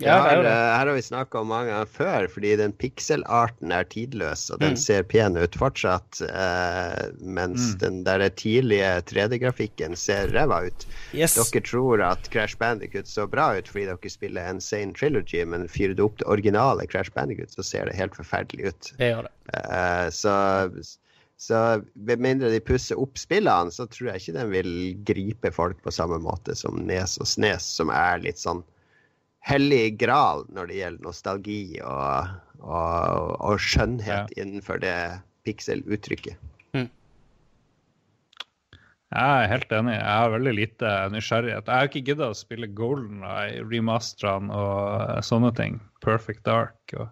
Ja, 0.01 0.15
er 0.25 0.39
her, 0.39 0.39
eh, 0.49 0.51
her 0.73 0.87
har 0.89 0.95
vi 0.97 1.03
snakka 1.05 1.43
om 1.43 1.51
mange 1.53 1.69
ganger 1.69 1.89
før, 1.93 2.25
fordi 2.33 2.55
den 2.57 2.73
pikselarten 2.73 3.75
er 3.77 3.85
tidløs, 3.85 4.47
og 4.51 4.59
den 4.63 4.73
Mm. 4.73 4.77
ser 4.81 5.03
pen 5.03 5.37
ut 5.37 5.53
fortsatt. 5.55 6.23
Eh, 6.23 7.11
mens 7.21 7.75
Mm. 7.75 7.79
den 7.79 8.05
der 8.05 8.29
tidlige 8.31 9.03
3D-grafikken 9.05 9.95
ser 9.95 10.29
ræva 10.33 10.65
ut. 10.67 10.87
Yes. 11.13 11.35
Dere 11.35 11.61
tror 11.61 12.01
at 12.11 12.31
Crash 12.33 12.57
Bandicut 12.57 13.05
så 13.07 13.27
bra 13.29 13.51
ut 13.59 13.69
fordi 13.69 13.85
dere 13.85 14.09
spiller 14.11 14.49
Insane 14.49 14.95
Trilogy, 14.95 15.45
men 15.45 15.69
fyrer 15.69 15.95
du 15.95 16.05
opp 16.07 16.17
det 16.19 16.27
originale 16.27 16.87
Crash 16.89 17.11
Bandicut, 17.13 17.51
så 17.53 17.63
ser 17.63 17.85
det 17.85 17.95
helt 17.95 18.15
forferdelig 18.17 18.69
ut. 18.73 18.93
Det 18.97 19.13
gjør 19.13 19.23
det. 19.29 19.33
Eh, 19.53 20.09
så, 20.09 20.73
så 21.43 21.59
med 21.95 22.23
mindre 22.23 22.53
de 22.53 22.61
pusser 22.63 22.99
opp 23.03 23.19
spillene, 23.19 23.73
så 23.75 23.89
tror 23.91 24.13
jeg 24.13 24.23
ikke 24.23 24.37
den 24.37 24.53
vil 24.53 24.71
gripe 25.09 25.51
folk 25.55 25.81
på 25.83 25.95
samme 25.95 26.21
måte 26.23 26.55
som 26.59 26.79
Nes 26.87 27.17
og 27.19 27.27
Snes, 27.27 27.67
som 27.81 27.91
er 27.91 28.23
litt 28.23 28.39
sånn 28.39 28.63
hellig 29.43 29.97
gral 29.99 30.45
når 30.55 30.71
det 30.71 30.79
gjelder 30.79 31.09
nostalgi 31.09 31.63
og, 31.83 32.31
og, 32.63 33.35
og 33.43 33.59
skjønnhet 33.59 34.31
innenfor 34.39 34.79
det 34.85 34.95
pixel-uttrykket. 35.43 36.39
Jeg 39.13 39.43
er 39.45 39.51
helt 39.51 39.73
enig. 39.77 39.93
Jeg 39.99 40.21
har 40.23 40.31
veldig 40.33 40.53
lite 40.57 40.91
nysgjerrighet. 41.13 41.67
Jeg 41.67 41.83
har 41.83 41.89
ikke 41.91 42.05
gidda 42.07 42.31
å 42.33 42.37
spille 42.37 42.69
Golden 42.73 43.27
Eye, 43.29 43.61
remasterne 43.69 44.49
og 44.57 45.27
sånne 45.27 45.51
ting. 45.59 45.77
Perfect 46.05 46.47
Dark 46.49 46.95
og 46.97 47.11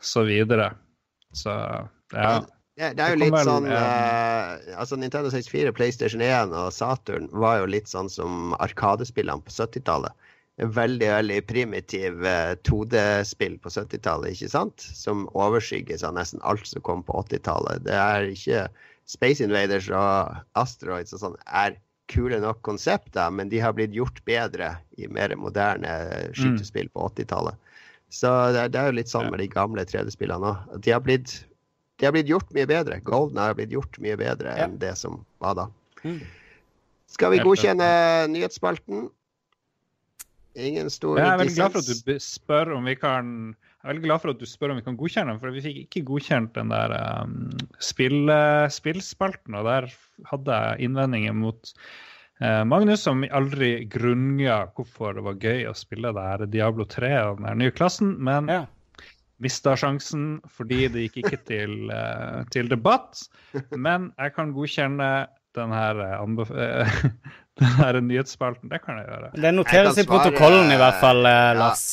så 0.00 0.24
videre. 0.24 0.70
Så 1.36 1.52
ja. 2.14 2.38
Det, 2.78 2.92
det 2.94 3.02
er 3.02 3.14
jo 3.14 3.18
Det 3.18 3.26
litt 3.26 3.46
sånn 3.48 3.66
eh, 3.66 3.76
eh, 3.76 4.74
Altså 4.78 4.98
Nintendo 5.00 5.32
64, 5.34 5.72
PlayStation 5.74 6.22
1 6.22 6.54
og 6.54 6.68
Saturn 6.74 7.26
var 7.34 7.58
jo 7.62 7.70
litt 7.74 7.90
sånn 7.90 8.10
som 8.12 8.54
Arkadespillene 8.62 9.42
på 9.42 9.54
70-tallet. 9.54 10.14
En 10.62 10.70
Veldig 10.74 11.08
veldig 11.10 11.40
primitiv 11.50 12.22
eh, 12.26 12.54
2D-spill 12.68 13.58
på 13.62 13.72
70-tallet, 13.74 14.36
ikke 14.36 14.52
sant? 14.52 14.86
Som 14.94 15.26
overskygges 15.34 16.06
av 16.06 16.14
nesten 16.18 16.42
alt 16.46 16.70
som 16.70 16.84
kom 16.86 17.02
på 17.06 17.18
80-tallet. 17.24 17.82
Det 17.88 17.98
er 17.98 18.30
ikke 18.30 18.64
Space 19.10 19.42
Invaders 19.42 19.90
og 19.90 20.38
Asteroids 20.60 21.16
og 21.16 21.24
sånn 21.24 21.38
er 21.46 21.78
kule 22.08 22.38
nok 22.40 22.62
konsepter, 22.64 23.26
men 23.34 23.50
de 23.50 23.58
har 23.60 23.74
blitt 23.76 23.92
gjort 23.96 24.22
bedre 24.28 24.70
i 24.96 25.10
mer 25.12 25.34
moderne 25.36 25.98
skytespill 26.30 26.88
på 26.94 27.10
80-tallet. 27.10 27.58
Så 28.08 28.30
det, 28.54 28.70
det 28.72 28.80
er 28.80 28.88
jo 28.88 28.98
litt 29.02 29.10
sånn 29.10 29.28
med 29.32 29.42
de 29.42 29.50
gamle 29.52 29.84
3D-spillene 29.84 30.54
òg. 30.54 30.78
De 30.84 30.94
har 30.94 31.02
blitt 31.04 31.40
de 31.98 32.06
har 32.06 32.14
blitt 32.14 32.30
gjort 32.30 32.50
mye 32.54 32.66
bedre. 32.70 33.00
Golden 33.06 33.40
har 33.42 33.56
blitt 33.58 33.74
gjort 33.74 33.98
mye 34.02 34.16
bedre 34.18 34.56
Ja. 34.56 34.66
enn 34.66 34.78
det 34.78 34.94
som 34.98 35.24
var 35.42 35.54
da. 35.58 35.68
Mm. 36.04 36.20
Skal 37.08 37.32
vi 37.32 37.40
godkjenne 37.42 37.88
nyhetsspalten? 38.30 39.08
Ingen 40.58 40.90
stor 40.90 41.18
Jeg 41.18 41.26
er 41.26 41.38
veldig 41.38 41.54
glad 41.54 41.72
for 41.72 41.78
at 41.78 42.06
du 42.06 42.18
spør 42.22 42.76
om 42.76 42.84
vi 42.84 42.94
kan 42.98 43.56
jeg 43.78 43.86
er 43.86 43.94
veldig 43.94 44.08
glad 44.08 44.20
for 44.20 44.32
at 44.34 44.40
du 44.40 44.46
spør 44.48 44.72
om 44.72 44.78
vi 44.80 44.84
kan 44.88 44.96
godkjenne 44.98 45.30
den, 45.30 45.38
for 45.38 45.54
vi 45.54 45.62
fikk 45.62 45.76
ikke 45.84 46.06
godkjent 46.08 46.50
den 46.56 46.72
der 46.72 46.94
um, 47.22 47.34
spill, 47.78 48.26
spillspalten. 48.74 49.54
Og 49.54 49.68
der 49.68 49.86
hadde 50.26 50.56
jeg 50.64 50.88
innvendinger 50.88 51.36
mot 51.38 51.70
uh, 52.42 52.64
Magnus, 52.66 53.04
som 53.06 53.22
aldri 53.30 53.86
grunnga 53.86 54.64
hvorfor 54.74 55.14
det 55.14 55.22
var 55.28 55.38
gøy 55.38 55.68
å 55.70 55.76
spille 55.78 56.10
det 56.10 56.26
her 56.26 56.44
Diablo 56.50 56.88
3 56.90 57.12
og 57.28 57.44
den 57.44 57.62
nye 57.62 57.70
klassen, 57.70 58.16
men 58.18 58.50
Ja. 58.50 58.64
Mista 59.42 59.74
sjansen 59.78 60.40
fordi 60.50 60.88
det 60.92 61.06
gikk 61.06 61.20
ikke 61.22 61.40
til, 61.48 61.74
uh, 61.92 62.42
til 62.54 62.70
debatt. 62.70 63.22
Men 63.74 64.10
jeg 64.18 64.34
kan 64.36 64.52
godkjenne 64.56 65.10
den 65.58 65.72
her, 65.74 66.02
anbef 66.18 66.50
eh, 66.54 66.90
den 67.58 67.72
her 67.80 67.98
nyhetsspalten. 68.04 68.70
Det 68.70 68.82
kan 68.84 69.00
jeg 69.00 69.08
gjøre. 69.08 69.30
Det 69.34 69.54
noteres 69.56 69.98
i 69.98 70.06
protokollen 70.06 70.70
i 70.74 70.78
hvert 70.78 71.00
fall, 71.02 71.24
Ja. 71.26 71.54
Lars. 71.58 71.88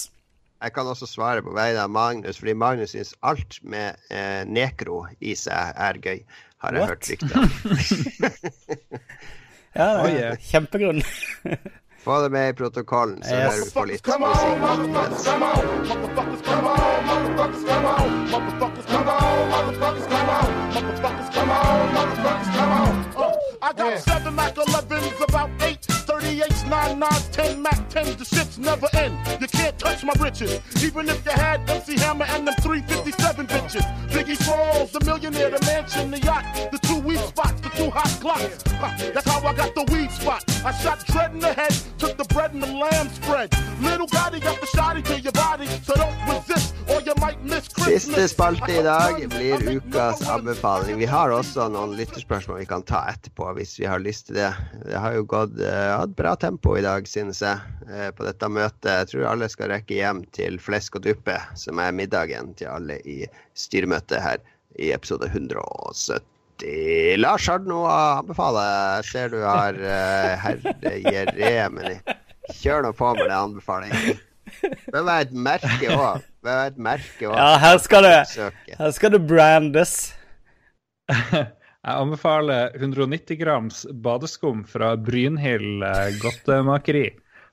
Jeg 0.66 0.72
kan 0.74 0.88
også 0.88 1.06
svare 1.06 1.44
på 1.46 1.52
vegne 1.54 1.82
av 1.84 1.92
Magnus, 1.94 2.38
fordi 2.42 2.54
Magnus 2.58 2.94
syns 2.96 3.12
alt 3.28 3.58
med 3.62 4.00
eh, 4.10 4.42
nekro 4.50 5.04
i 5.22 5.36
seg 5.38 5.76
er 5.78 6.00
gøy. 6.02 6.22
Har 6.64 6.74
jeg 6.74 6.82
What? 6.82 6.90
hørt 6.90 7.06
rykter. 7.12 7.36
Ja, 9.76 9.90
det 10.06 10.20
er 10.24 10.38
kjempegrunn. 10.40 11.02
Få 12.06 12.22
det 12.24 12.30
med 12.32 12.50
i 12.50 12.54
protokollen, 12.54 13.24
så 13.24 13.36
Yes. 13.36 13.44
hører 13.44 13.66
vi 13.66 13.72
på 13.74 13.84
litt 13.86 14.08
musikk. 14.08 15.26
Uh, 23.18 23.40
I 23.62 23.74
got 23.76 24.00
seven 24.00 24.36
Mac 24.36 24.54
11s, 24.54 25.22
about 25.28 25.50
eight 25.62 25.82
38s, 25.82 26.66
9 26.70 27.00
9s, 27.00 27.32
10 27.32 27.62
Mac 27.62 27.80
10s. 27.90 28.18
The 28.18 28.26
shits 28.26 28.58
never 28.60 28.88
end. 28.94 29.16
You 29.42 29.48
can't 29.48 29.78
touch 29.80 30.04
my 30.04 30.14
riches. 30.20 30.60
Even 30.84 31.10
if 31.10 31.26
you 31.26 31.32
had 31.32 31.68
MC 31.70 31.98
Hammer 32.00 32.26
and 32.30 32.48
them 32.48 32.56
357 32.62 33.48
bitches. 33.48 33.86
Biggie 34.10 34.36
Smalls, 34.38 34.92
the 34.92 35.00
millionaire, 35.06 35.50
the 35.50 35.60
mansion, 35.66 36.12
the 36.12 36.20
yacht, 36.20 36.46
the 36.72 36.78
two 36.80 37.00
weed 37.00 37.20
spots, 37.20 37.60
the 37.62 37.70
two 37.70 37.90
hot 37.90 38.12
glocks. 38.22 38.64
That's 39.14 39.28
how 39.30 39.40
I 39.48 39.54
got 39.54 39.74
the 39.74 39.84
weed 39.92 40.12
spot. 40.12 40.44
I 40.64 40.72
shot 40.72 41.06
Dread 41.08 41.34
in 41.34 41.40
the 41.40 41.54
head, 41.54 41.74
Siste 47.86 48.28
spalte 48.28 48.72
i 48.72 48.82
dag 48.84 49.30
blir 49.30 49.78
ukas 49.78 50.30
anbefaling. 50.30 50.98
Vi 50.98 51.06
har 51.06 51.32
også 51.32 51.68
noen 51.72 51.94
lytterspørsmål 51.96 52.60
vi 52.60 52.68
kan 52.70 52.84
ta 52.84 53.04
etterpå, 53.12 53.48
hvis 53.56 53.76
vi 53.80 53.88
har 53.88 54.04
lyst 54.04 54.28
til 54.28 54.40
det. 54.40 54.50
Det 54.84 55.00
har 55.00 55.16
jo 55.16 55.24
gått 55.30 55.56
uh, 55.62 55.96
hatt 56.02 56.16
bra 56.18 56.36
tempo 56.40 56.76
i 56.76 56.84
dag, 56.84 57.08
synes 57.08 57.40
jeg, 57.46 57.62
uh, 57.88 58.10
på 58.18 58.28
dette 58.28 58.50
møtet. 58.52 58.90
Jeg 58.90 59.12
tror 59.14 59.30
alle 59.32 59.50
skal 59.54 59.72
rekke 59.72 60.00
hjem 60.00 60.26
til 60.36 60.60
flesk 60.60 61.00
og 61.00 61.06
duppe, 61.08 61.38
som 61.56 61.80
er 61.80 61.96
middagen 61.96 62.54
til 62.60 62.74
alle 62.74 63.00
i 63.08 63.24
styremøtet 63.56 64.20
her 64.24 64.44
i 64.82 64.92
episode 64.96 65.30
170. 65.32 66.22
Lars, 67.20 67.48
har 67.52 67.64
du 67.64 67.72
noe 67.72 67.88
å 67.88 67.98
anbefale? 68.20 68.68
Jeg 69.00 69.10
ser 69.14 69.34
du 69.34 69.42
har 69.44 69.80
uh, 69.80 70.36
herre 70.44 71.68
men 71.72 72.00
kjør 72.54 72.86
nå 72.86 72.96
på 72.98 73.14
med 73.16 73.28
den 73.28 73.38
anbefalingen. 73.38 74.25
Det 74.62 75.02
var 75.02 75.26
et 75.26 75.34
merke 75.34 75.90
òg. 75.92 76.24
Det 76.46 76.54
var 76.54 76.72
et 76.72 76.78
merke 76.78 77.28
også. 77.28 77.40
Ja, 77.40 77.58
her 77.62 77.82
skal 77.84 78.06
det, 78.06 78.16
her 78.80 78.96
skal 78.96 79.16
det 79.16 79.22
brandes. 79.28 79.96
Jeg 81.86 82.02
anbefaler 82.02 82.74
190 82.80 83.38
grams 83.38 83.84
badeskum 84.02 84.64
fra 84.66 84.96
Brynhild 84.98 85.84
eh, 85.86 86.16
godtemakeri, 86.18 87.04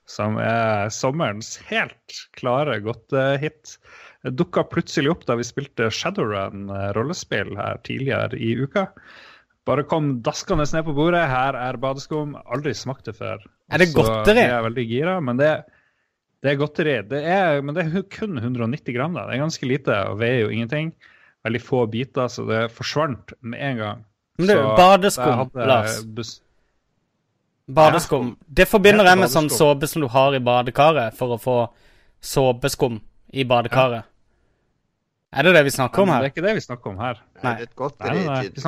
som 0.09 0.39
er 0.41 0.89
sommerens 0.93 1.59
helt 1.69 2.23
klare 2.39 2.79
godtehit. 2.81 3.75
Dukka 4.23 4.63
plutselig 4.71 5.11
opp 5.13 5.27
da 5.27 5.37
vi 5.37 5.45
spilte 5.45 5.91
Shadowrun 5.93 6.65
eh, 6.73 6.89
rollespill 6.97 7.53
her 7.59 7.77
tidligere 7.85 8.39
i 8.41 8.55
uka. 8.63 8.87
Bare 9.69 9.85
kom 9.87 10.17
daskende 10.25 10.65
ned 10.73 10.83
på 10.87 10.95
bordet. 10.97 11.23
Her 11.29 11.55
er 11.55 11.77
badeskum. 11.79 12.33
Aldri 12.51 12.73
smakt 12.75 13.05
det 13.07 13.15
før. 13.19 13.43
Er 13.71 13.79
det 13.79 13.93
Så? 13.93 14.07
Jeg 14.33 14.49
er 14.49 14.65
veldig 14.65 14.87
gira, 14.89 15.19
men 15.23 15.37
det, 15.39 15.53
det 16.43 16.51
er 16.51 16.59
godteri. 16.59 16.93
Det 17.07 17.21
er, 17.23 17.61
men 17.63 17.75
det 17.75 17.85
er 17.87 18.03
kun 18.11 18.37
190 18.37 18.93
gram. 18.95 19.13
da. 19.15 19.25
Det 19.29 19.37
er 19.37 19.43
ganske 19.45 19.67
lite 19.69 19.95
og 20.11 20.17
veier 20.19 20.43
jo 20.45 20.49
ingenting. 20.53 20.93
Veldig 21.43 21.61
få 21.63 21.85
biter, 21.91 22.27
så 22.31 22.45
det 22.47 22.61
forsvant 22.75 23.33
med 23.41 23.59
en 23.71 23.77
gang. 23.79 24.03
Men 24.37 24.47
det 24.49 24.55
er 24.57 24.61
jo 24.63 24.75
badeskum, 24.77 25.51
Lars. 25.55 26.01
bus- 26.03 26.39
Badeskum. 27.69 28.33
Det 28.51 28.65
forbinder 28.67 29.07
jeg 29.07 29.17
med 29.21 29.29
sånn 29.31 29.49
såpe 29.51 29.87
som 29.87 30.03
du 30.03 30.07
har 30.11 30.35
i 30.35 30.39
badekaret 30.43 31.15
for 31.15 31.35
å 31.35 31.39
få 31.39 31.57
såpeskum 32.23 32.99
i 33.33 33.45
badekaret. 33.47 34.03
Er 35.33 35.43
det 35.47 35.53
det 35.55 35.63
vi 35.65 35.71
snakker 35.73 36.03
om 36.03 36.09
her? 36.11 36.21
Det 36.21 36.29
er 36.29 36.33
ikke 36.35 36.45
det 36.47 36.55
vi 36.59 36.65
snakker 36.67 36.91
om 36.91 36.99
her. 37.01 37.21
Nei. 37.43 37.55
det 37.55 37.69
et 37.69 37.75
godteri, 37.79 38.25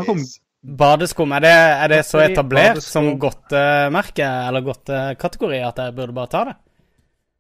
om- 0.09 0.23
Badeskum, 0.65 1.32
er 1.36 1.39
det, 1.45 1.51
er 1.51 1.88
det 1.91 1.99
så 2.07 2.17
etablert 2.26 2.82
som 2.82 3.19
godtemerke 3.19 4.26
eller 4.47 4.61
godtekategori 4.65 5.59
at 5.67 5.76
jeg 5.78 5.93
burde 5.95 6.15
bare 6.15 6.28
ta 6.32 6.43
det? 6.45 6.55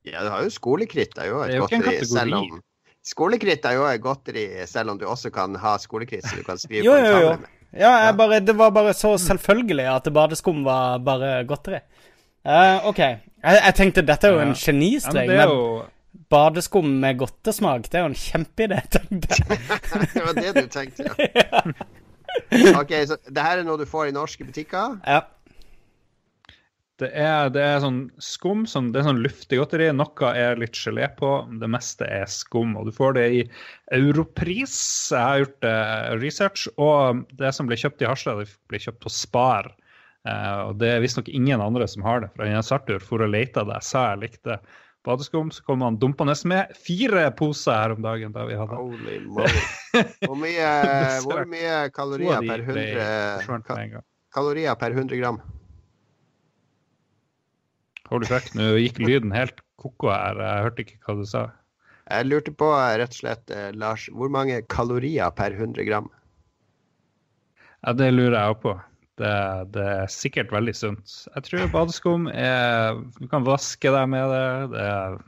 Ja, 0.05 0.23
du 0.25 0.29
har 0.29 0.45
jo 0.45 0.53
skolekritt 0.53 1.15
Det 1.15 1.25
et 1.25 1.25
er 1.25 1.31
jo 1.31 1.41
et 1.45 1.59
godteri, 1.65 1.99
selv 2.05 2.39
om 2.39 2.61
Skolekritt 3.05 3.65
er 3.69 3.75
jo 3.77 3.83
et 3.85 4.01
godteri, 4.01 4.45
selv 4.69 4.93
om 4.93 4.99
du 5.01 5.05
også 5.05 5.29
kan 5.33 5.53
ha 5.61 5.75
skolekritt 5.81 6.25
som 6.25 6.39
du 6.39 6.45
kan 6.45 6.57
skrive 6.57 6.85
Jo, 6.87 6.95
på 6.95 6.97
en 6.97 7.05
jo, 7.05 7.11
jo. 7.11 7.27
tavle 7.27 7.41
med. 7.43 7.51
Ja, 7.75 7.91
jeg 8.05 8.15
bare, 8.17 8.39
det 8.39 8.55
var 8.57 8.71
bare 8.73 8.93
så 8.95 9.11
selvfølgelig 9.19 9.85
at 9.91 10.07
badeskum 10.15 10.63
var 10.65 11.03
bare 11.03 11.43
godteri. 11.45 11.81
Uh, 12.45 12.87
OK. 12.89 13.01
Jeg, 13.01 13.59
jeg 13.59 13.75
tenkte 13.77 14.05
dette 14.05 14.29
er 14.29 14.33
jo 14.33 14.41
en 14.41 14.55
genistreng, 14.57 15.29
Ja, 15.29 15.45
men 15.45 15.53
det 15.53 15.91
badeskum 16.31 16.87
med 17.01 17.19
godtesmak. 17.19 17.89
Det 17.91 17.99
er 17.99 18.05
jo 18.05 18.11
en 18.13 18.17
kjempeidé, 18.17 18.81
tenkte 18.93 19.37
jeg. 19.37 19.59
Det 20.15 20.23
var 20.23 20.33
det 20.39 20.53
du 20.55 20.67
tenkte, 20.71 21.09
ja. 21.35 21.61
Ok, 22.81 22.91
så 23.07 23.17
det 23.31 23.43
her 23.43 23.61
er 23.61 23.67
noe 23.67 23.79
du 23.79 23.85
får 23.87 24.09
i 24.09 24.15
norske 24.15 24.43
butikker? 24.47 24.97
Ja. 25.07 25.21
Det 27.01 27.09
er, 27.11 27.49
det 27.51 27.59
er 27.59 27.81
sånn 27.83 28.05
skum, 28.23 28.61
sånn, 28.71 28.93
det 28.95 29.01
er 29.01 29.09
sånn 29.09 29.19
luftig 29.23 29.57
godteri. 29.59 29.89
Noe 29.91 30.29
er 30.31 30.59
litt 30.61 30.77
gelé 30.79 31.09
på, 31.17 31.31
det 31.59 31.67
meste 31.67 32.07
er 32.07 32.29
skum. 32.31 32.77
Og 32.79 32.87
du 32.87 32.93
får 32.95 33.17
det 33.17 33.25
i 33.35 33.41
europris. 33.97 34.77
Jeg 35.11 35.19
har 35.19 35.41
gjort 35.43 35.67
eh, 35.67 36.13
research. 36.21 36.69
Og 36.79 37.25
det 37.41 37.51
som 37.57 37.67
ble 37.67 37.79
kjøpt 37.81 38.05
i 38.05 38.07
Harstad, 38.07 38.39
det 38.39 38.47
ble 38.71 38.79
kjøpt 38.79 39.01
på 39.03 39.11
Spar. 39.11 39.73
Eh, 40.23 40.61
og 40.69 40.79
det 40.79 40.93
er 40.93 41.03
visstnok 41.03 41.27
ingen 41.27 41.63
andre 41.63 41.87
som 41.91 42.05
har 42.07 42.23
det. 42.23 42.31
For 42.37 42.47
Jens 42.47 42.71
Arthur 42.75 43.03
for 43.03 43.25
å 43.25 43.27
lete 43.27 43.67
det. 43.67 43.81
jeg 43.81 43.89
sa 43.89 44.05
jeg 44.13 44.23
likte 44.23 44.59
badeskum, 45.05 45.51
så 45.53 45.67
kom 45.67 45.83
han 45.85 45.99
dumpende 46.01 46.33
med 46.49 46.71
fire 46.79 47.27
poser 47.37 47.75
her 47.75 47.97
om 47.97 48.01
dagen. 48.07 48.31
da 48.31 48.47
vi 48.47 48.55
hadde. 48.55 48.79
Holy 48.79 49.19
moly. 49.27 49.67
Hvor 50.23 50.39
mye, 50.39 50.71
hvor 51.27 51.43
mye 51.51 51.75
kalorier 51.91 52.39
per 52.47 52.65
100, 52.65 53.05
forsvant 53.43 53.67
ka, 53.67 53.75
med 53.75 53.83
en 53.83 53.95
gang. 53.99 54.09
kalorier 54.33 54.79
per 54.79 54.95
100 54.95 55.19
gram? 55.19 55.43
Holy 58.11 58.27
fuck, 58.29 58.51
nå 58.57 58.75
gikk 58.77 58.99
lyden 59.01 59.33
helt 59.33 59.61
ko-ko 59.81 60.11
her. 60.13 60.41
Jeg 60.41 60.65
hørte 60.67 60.83
ikke 60.85 60.99
hva 61.05 61.15
du 61.17 61.25
sa. 61.29 61.45
Jeg 62.05 62.27
lurte 62.29 62.53
på, 62.53 62.67
rett 62.69 63.15
og 63.15 63.17
slett, 63.17 63.49
eh, 63.49 63.71
Lars, 63.73 64.05
hvor 64.13 64.29
mange 64.29 64.59
kalorier 64.69 65.31
per 65.33 65.55
100 65.57 65.87
gram? 65.87 66.11
Ja, 67.81 67.93
det 67.97 68.11
lurer 68.13 68.37
jeg 68.37 68.53
også 68.53 68.61
på. 68.61 68.75
Det, 69.15 69.31
det 69.73 69.85
er 69.87 70.11
sikkert 70.11 70.51
veldig 70.51 70.73
sunt. 70.75 71.13
Jeg 71.31 71.45
tror 71.47 71.69
badeskum 71.71 72.25
er 72.27 72.97
Du 73.15 73.29
kan 73.31 73.45
vaske 73.47 73.93
deg 73.93 74.09
med 74.11 74.33
det. 74.33 74.47
det 74.73 74.87
er, 74.91 75.19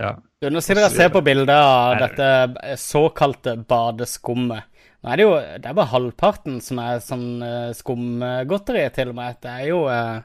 ja. 0.00 0.12
Du, 0.40 0.48
nå 0.50 0.62
sitter 0.64 0.86
jeg 0.86 0.90
og 0.90 0.96
ser 0.96 1.10
på 1.14 1.22
bildet 1.26 1.54
av 1.54 1.98
dette 2.00 2.76
såkalte 2.80 3.58
badeskummet. 3.68 4.70
Nå 5.04 5.12
er 5.12 5.20
det 5.20 5.26
jo 5.26 5.34
det 5.36 5.68
er 5.68 5.76
bare 5.76 5.92
halvparten 5.92 6.62
som 6.64 6.80
er 6.82 7.02
sånn 7.04 7.28
eh, 7.44 7.74
skumgodteri, 7.76 8.86
til 8.96 9.12
og 9.12 9.18
med. 9.20 9.36
Det 9.44 9.52
er 9.52 9.68
jo 9.68 9.84
eh, 9.92 10.24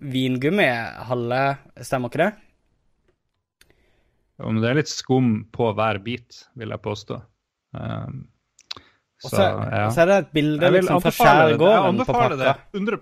vingummi 0.00 0.68
halve, 1.08 1.42
stemmer 1.82 2.12
ikke 2.12 2.24
det? 2.24 2.32
Om 4.38 4.60
det 4.62 4.70
er 4.70 4.78
litt 4.78 4.90
skum 4.90 5.30
på 5.54 5.72
hver 5.74 5.98
bit, 6.04 6.44
vil 6.58 6.70
jeg 6.70 6.82
påstå. 6.84 7.16
Um, 7.74 8.26
så 9.18 9.32
så 9.32 9.42
ja. 9.42 9.88
så 9.90 10.04
er 10.04 10.06
det 10.06 10.18
et 10.22 10.28
bilde 10.36 10.68
liksom 10.76 11.00
fra 11.02 11.10
skjærgården 11.10 11.98
på 11.98 12.04
pakka. 12.06 12.20
Jeg 12.22 12.36
anbefaler 12.36 12.36
det 12.38 12.52
100 12.78 13.00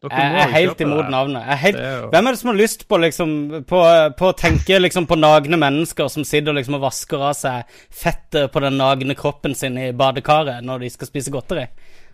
Dere 0.00 0.20
Jeg 0.24 0.40
er 0.40 0.52
helt 0.54 0.80
imot 0.80 1.10
navnet. 1.12 1.42
Er 1.44 1.58
helt, 1.60 1.76
er 1.76 1.96
jo- 2.00 2.08
Hvem 2.08 2.26
er 2.26 2.32
det 2.32 2.38
som 2.40 2.48
har 2.48 2.56
lyst 2.56 2.88
på 2.88 2.96
liksom 2.96 3.64
på, 3.66 3.80
på 4.16 4.30
å 4.30 4.36
tenke 4.36 4.78
liksom 4.80 5.06
på 5.06 5.18
nagne 5.18 5.58
mennesker 5.60 6.08
som 6.08 6.24
sitter 6.24 6.56
liksom 6.56 6.78
og 6.78 6.86
vasker 6.86 7.20
av 7.20 7.34
seg 7.36 7.64
fettet 7.90 8.52
på 8.52 8.60
den 8.64 8.78
nagne 8.80 9.14
kroppen 9.14 9.54
sin 9.54 9.76
i 9.76 9.92
badekaret 9.92 10.64
når 10.64 10.80
de 10.80 10.90
skal 10.90 11.10
spise 11.10 11.30
godteri? 11.30 11.66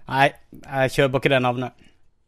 Nei, 0.08 0.32
jeg 0.64 0.90
kjøper 0.96 1.20
ikke 1.20 1.34
det 1.36 1.42
navnet. 1.42 1.72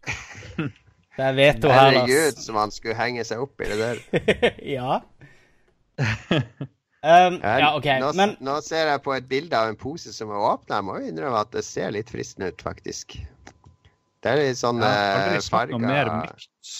Det 1.18 1.26
er 1.26 1.34
veto 1.34 1.70
her, 1.72 1.88
Herregud, 1.96 2.36
som 2.38 2.58
han 2.60 2.70
skulle 2.70 2.94
henge 2.94 3.24
seg 3.26 3.40
opp 3.42 3.58
i 3.64 3.68
det 3.72 3.78
der. 3.80 4.02
ja. 4.76 5.00
Um, 5.98 7.38
ja, 7.42 7.72
OK. 7.74 7.88
nå, 8.02 8.12
Men 8.18 8.36
nå 8.42 8.54
ser 8.62 8.90
jeg 8.92 9.02
på 9.02 9.16
et 9.16 9.26
bilde 9.30 9.58
av 9.58 9.72
en 9.72 9.78
pose 9.78 10.14
som 10.14 10.30
er 10.30 10.46
åpna. 10.52 10.78
Jeg 10.78 10.86
må 10.86 11.00
jo 11.00 11.10
innrømme 11.10 11.42
at 11.42 11.50
det 11.54 11.64
ser 11.66 11.90
litt 11.96 12.12
fristende 12.14 12.52
ut, 12.52 12.62
faktisk. 12.62 13.18
Det 14.22 14.30
er 14.30 14.44
litt 14.44 14.60
sånn 14.60 14.82
har 14.82 15.34
aldri 15.34 15.74
eh, 15.74 15.82
mer 15.82 16.12
mykt. 16.20 16.74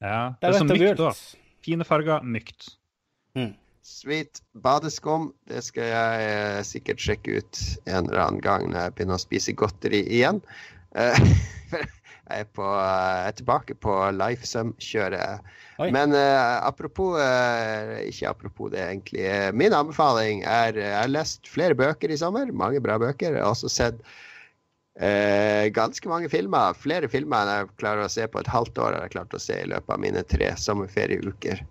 Ja, 0.00 0.22
det 0.32 0.40
det 0.40 0.48
er 0.48 0.56
så 0.56 0.64
sånn 0.64 0.72
mykt 0.72 1.00
da. 1.04 1.12
Fine 1.68 1.88
farger, 1.88 2.24
mykt. 2.24 2.72
Sweet 3.82 4.40
badeskum. 4.64 5.32
Det 5.50 5.60
skal 5.66 5.88
jeg 5.90 6.26
eh, 6.32 6.60
sikkert 6.66 7.02
sjekke 7.02 7.40
ut 7.42 7.62
en 7.84 8.06
eller 8.06 8.24
annen 8.24 8.44
gang 8.44 8.68
når 8.70 8.86
jeg 8.86 8.96
begynner 8.96 9.20
å 9.20 9.24
spise 9.28 9.58
godteri 9.58 10.06
igjen. 10.08 10.40
Uh, 10.92 11.16
jeg 12.32 12.46
er, 12.46 12.48
på, 12.56 12.64
jeg 12.64 13.28
er 13.28 13.36
tilbake 13.38 13.76
på 13.84 13.96
Lifesum-kjøret. 14.16 15.52
Men 15.90 16.14
uh, 16.14 16.66
apropos 16.66 17.16
uh, 17.18 17.96
Ikke 18.06 18.28
apropos 18.30 18.70
det, 18.72 18.82
egentlig. 18.82 19.24
Eh, 19.26 19.52
min 19.52 19.74
anbefaling 19.74 20.44
er 20.46 20.76
Jeg 20.76 20.94
har 20.94 21.10
lest 21.10 21.48
flere 21.48 21.74
bøker 21.74 22.12
i 22.12 22.18
sommer. 22.20 22.52
Mange 22.52 22.80
bra 22.80 22.98
bøker. 23.02 23.32
Jeg 23.32 23.42
har 23.42 23.50
også 23.50 23.70
sett 23.72 23.98
uh, 25.00 25.66
ganske 25.74 26.08
mange 26.08 26.30
filmer. 26.32 26.76
Flere 26.78 27.10
filmer 27.10 27.42
enn 27.44 27.52
jeg 27.54 27.76
klarer 27.82 28.06
å 28.06 28.12
se 28.12 28.26
på 28.28 28.42
et 28.42 28.52
halvt 28.52 28.78
år. 28.78 28.96
har 28.98 29.08
jeg 29.08 29.16
klart 29.16 29.36
å 29.36 29.42
se 29.42 29.58
i 29.62 29.70
løpet 29.70 29.96
av 29.96 30.02
mine 30.02 30.24
tre 30.28 30.52
sommerferieuker. 30.60 31.64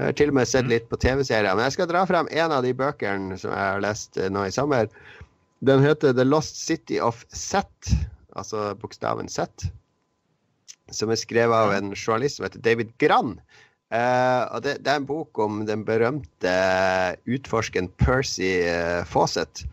Jeg 0.00 0.08
har 0.08 0.16
til 0.16 0.32
og 0.32 0.38
med 0.40 0.48
sett 0.48 0.70
litt 0.70 0.88
på 0.88 0.98
TV-serier. 0.98 1.52
Men 1.52 1.68
jeg 1.68 1.76
skal 1.76 1.90
dra 1.90 2.06
frem 2.08 2.30
en 2.32 2.56
av 2.56 2.64
de 2.64 2.72
bøkene 2.74 3.36
som 3.38 3.52
jeg 3.52 3.74
har 3.74 3.84
lest 3.84 4.16
nå 4.32 4.48
i 4.48 4.54
sommer. 4.54 4.88
Den 5.62 5.84
heter 5.84 6.16
The 6.16 6.24
Lost 6.26 6.56
City 6.58 6.98
of 6.98 7.20
Set, 7.30 7.92
altså 8.34 8.72
bokstaven 8.80 9.28
Z. 9.30 9.68
Som 10.94 11.12
er 11.12 11.20
skrevet 11.20 11.56
av 11.56 11.74
en 11.76 11.92
journalist 11.96 12.38
som 12.38 12.46
heter 12.48 12.62
David 12.64 12.92
Grann. 13.02 13.36
Uh, 13.92 14.48
og 14.56 14.62
det, 14.64 14.78
det 14.84 14.92
er 14.92 15.02
en 15.02 15.08
bok 15.08 15.36
om 15.42 15.64
den 15.68 15.82
berømte 15.84 16.52
utforskeren 17.28 17.90
Percy 18.00 18.54
eh, 18.64 19.02
Fawcett. 19.04 19.66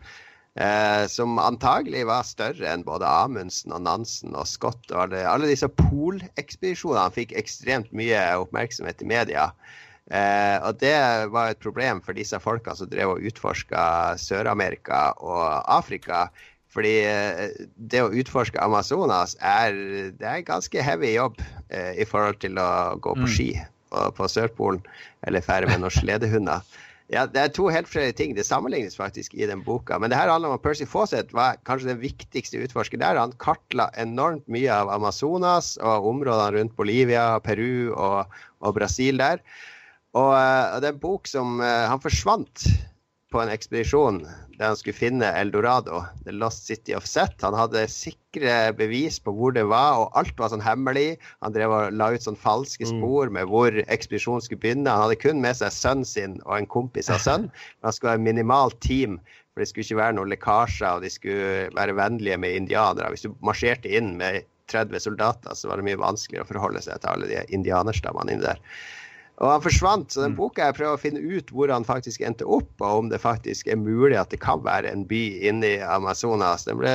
Eh, 0.58 1.06
som 1.06 1.38
antagelig 1.38 2.02
var 2.08 2.26
større 2.26 2.66
enn 2.72 2.82
både 2.84 3.06
Amundsen 3.06 3.72
og 3.72 3.84
Nansen 3.86 4.34
og 4.34 4.48
Scott. 4.50 4.82
Og 4.90 5.04
alle, 5.06 5.22
alle 5.28 5.50
disse 5.50 5.68
polekspedisjonene 5.78 7.14
fikk 7.14 7.36
ekstremt 7.38 7.92
mye 7.96 8.18
oppmerksomhet 8.42 9.04
i 9.04 9.08
media. 9.08 9.50
Eh, 10.10 10.56
og 10.66 10.80
det 10.82 10.96
var 11.30 11.52
et 11.52 11.62
problem 11.62 12.02
for 12.02 12.18
disse 12.18 12.38
folka 12.42 12.74
som 12.74 12.90
drev 12.90 13.14
og 13.14 13.26
utforska 13.30 14.18
Sør-Amerika 14.18 15.12
og 15.22 15.44
Afrika. 15.70 16.26
Fordi 16.70 16.92
eh, 17.02 17.48
det 17.90 18.04
å 18.04 18.12
utforske 18.14 18.60
Amazonas 18.62 19.36
er, 19.42 19.74
det 20.20 20.26
er 20.26 20.44
ganske 20.46 20.84
heavy 20.86 21.16
jobb 21.16 21.40
eh, 21.68 21.96
i 21.98 22.06
forhold 22.06 22.38
til 22.44 22.60
å 22.62 22.70
gå 23.02 23.16
på 23.18 23.26
Mm. 23.26 23.32
ski 23.34 23.48
på, 23.90 24.04
på 24.14 24.28
Sørpolen 24.30 24.84
eller 25.26 25.42
ferde 25.42 25.66
med 25.66 25.82
noen 25.82 25.90
sledehunder. 25.96 26.62
Ja, 27.10 27.24
Det 27.26 27.40
er 27.42 27.48
to 27.50 27.66
helt 27.74 27.88
forskjellige 27.90 28.14
ting. 28.20 28.34
Det 28.36 28.46
sammenlignes 28.46 28.94
faktisk 28.94 29.34
i 29.34 29.42
den 29.50 29.64
boka. 29.66 29.98
Men 29.98 30.12
det 30.12 30.18
her 30.20 30.30
handler 30.30 30.52
om 30.52 30.54
at 30.60 30.62
Percy 30.62 30.86
Fawcett 30.86 31.32
var 31.34 31.58
kanskje 31.66 31.90
den 31.90 31.98
viktigste 32.04 32.60
utforsker 32.62 33.00
der. 33.02 33.18
Han 33.18 33.34
kartla 33.42 33.88
enormt 33.98 34.46
mye 34.46 34.70
av 34.70 34.92
Amazonas 34.94 35.72
og 35.82 36.06
områdene 36.06 36.54
rundt 36.54 36.76
Bolivia, 36.78 37.40
Peru 37.42 37.90
og, 37.98 38.30
og 38.62 38.78
Brasil 38.78 39.18
der. 39.18 39.42
Og, 40.14 40.30
eh, 40.38 40.66
og 40.70 40.78
det 40.84 40.86
er 40.92 40.94
en 40.94 41.02
bok 41.02 41.26
som 41.26 41.58
eh, 41.62 41.88
Han 41.90 41.98
forsvant 42.02 42.68
på 43.30 43.40
en 43.42 43.50
ekspedisjon 43.52 44.24
der 44.60 44.72
han 44.72 44.76
skulle 44.76 44.98
finne 44.98 45.28
Eldorado, 45.38 46.02
The 46.26 46.34
Lost 46.36 46.66
City 46.68 46.92
of 46.92 47.06
Set. 47.08 47.38
Han 47.40 47.56
hadde 47.56 47.86
sikre 47.88 48.74
bevis 48.76 49.16
på 49.22 49.32
hvor 49.32 49.54
det 49.56 49.64
var, 49.70 50.02
og 50.02 50.18
alt 50.20 50.36
var 50.36 50.52
sånn 50.52 50.64
hemmelig. 50.64 51.14
Han 51.40 51.54
drev 51.54 51.72
og 51.72 51.96
la 51.96 52.10
ut 52.12 52.26
sånn 52.26 52.36
falske 52.36 52.88
spor 52.90 53.32
med 53.32 53.48
hvor 53.48 53.78
ekspedisjonen 53.86 54.44
skulle 54.44 54.60
begynne. 54.60 54.92
Han 54.92 55.06
hadde 55.06 55.20
kun 55.22 55.40
med 55.40 55.56
seg 55.62 55.72
sønnen 55.72 56.08
sin 56.08 56.36
og 56.44 56.58
en 56.58 56.68
kompis 56.68 57.08
av 57.08 57.22
sønnen. 57.24 57.48
Men 57.78 57.88
han 57.88 57.96
skulle 57.96 58.12
ha 58.12 58.20
et 58.20 58.28
minimalt 58.28 58.76
team, 58.84 59.16
for 59.54 59.62
det 59.64 59.70
skulle 59.70 59.88
ikke 59.88 60.02
være 60.02 60.18
noen 60.18 60.34
lekkasjer, 60.34 60.90
og 60.90 61.06
de 61.06 61.14
skulle 61.14 61.66
være 61.78 61.96
vennlige 61.96 62.40
med 62.44 62.60
indianere. 62.60 63.14
Hvis 63.14 63.24
du 63.24 63.32
marsjerte 63.46 63.88
inn 63.96 64.16
med 64.20 64.42
30 64.70 65.06
soldater, 65.06 65.56
så 65.56 65.70
var 65.70 65.80
det 65.80 65.88
mye 65.88 66.00
vanskeligere 66.04 66.44
å 66.44 66.52
forholde 66.52 66.84
seg 66.84 67.00
til 67.00 67.14
alle 67.14 67.30
de 67.30 67.40
indianerstammene 67.56 68.36
inni 68.36 68.44
der. 68.44 68.60
Og 69.40 69.48
han 69.48 69.62
forsvant, 69.64 70.12
så 70.12 70.26
den 70.26 70.34
boka 70.36 70.66
jeg 70.66 70.76
prøver 70.76 70.98
å 70.98 71.00
finne 71.00 71.22
ut 71.24 71.48
hvor 71.54 71.72
han 71.72 71.86
faktisk 71.88 72.20
endte 72.28 72.44
opp, 72.44 72.74
og 72.84 73.04
om 73.04 73.08
det 73.08 73.22
faktisk 73.22 73.70
er 73.72 73.80
mulig 73.80 74.18
at 74.20 74.28
det 74.34 74.42
kan 74.42 74.60
være 74.66 74.92
en 74.92 75.06
by 75.08 75.22
inni 75.48 75.78
Amazonas. 75.80 76.66
Den, 76.68 76.76
ble, 76.82 76.92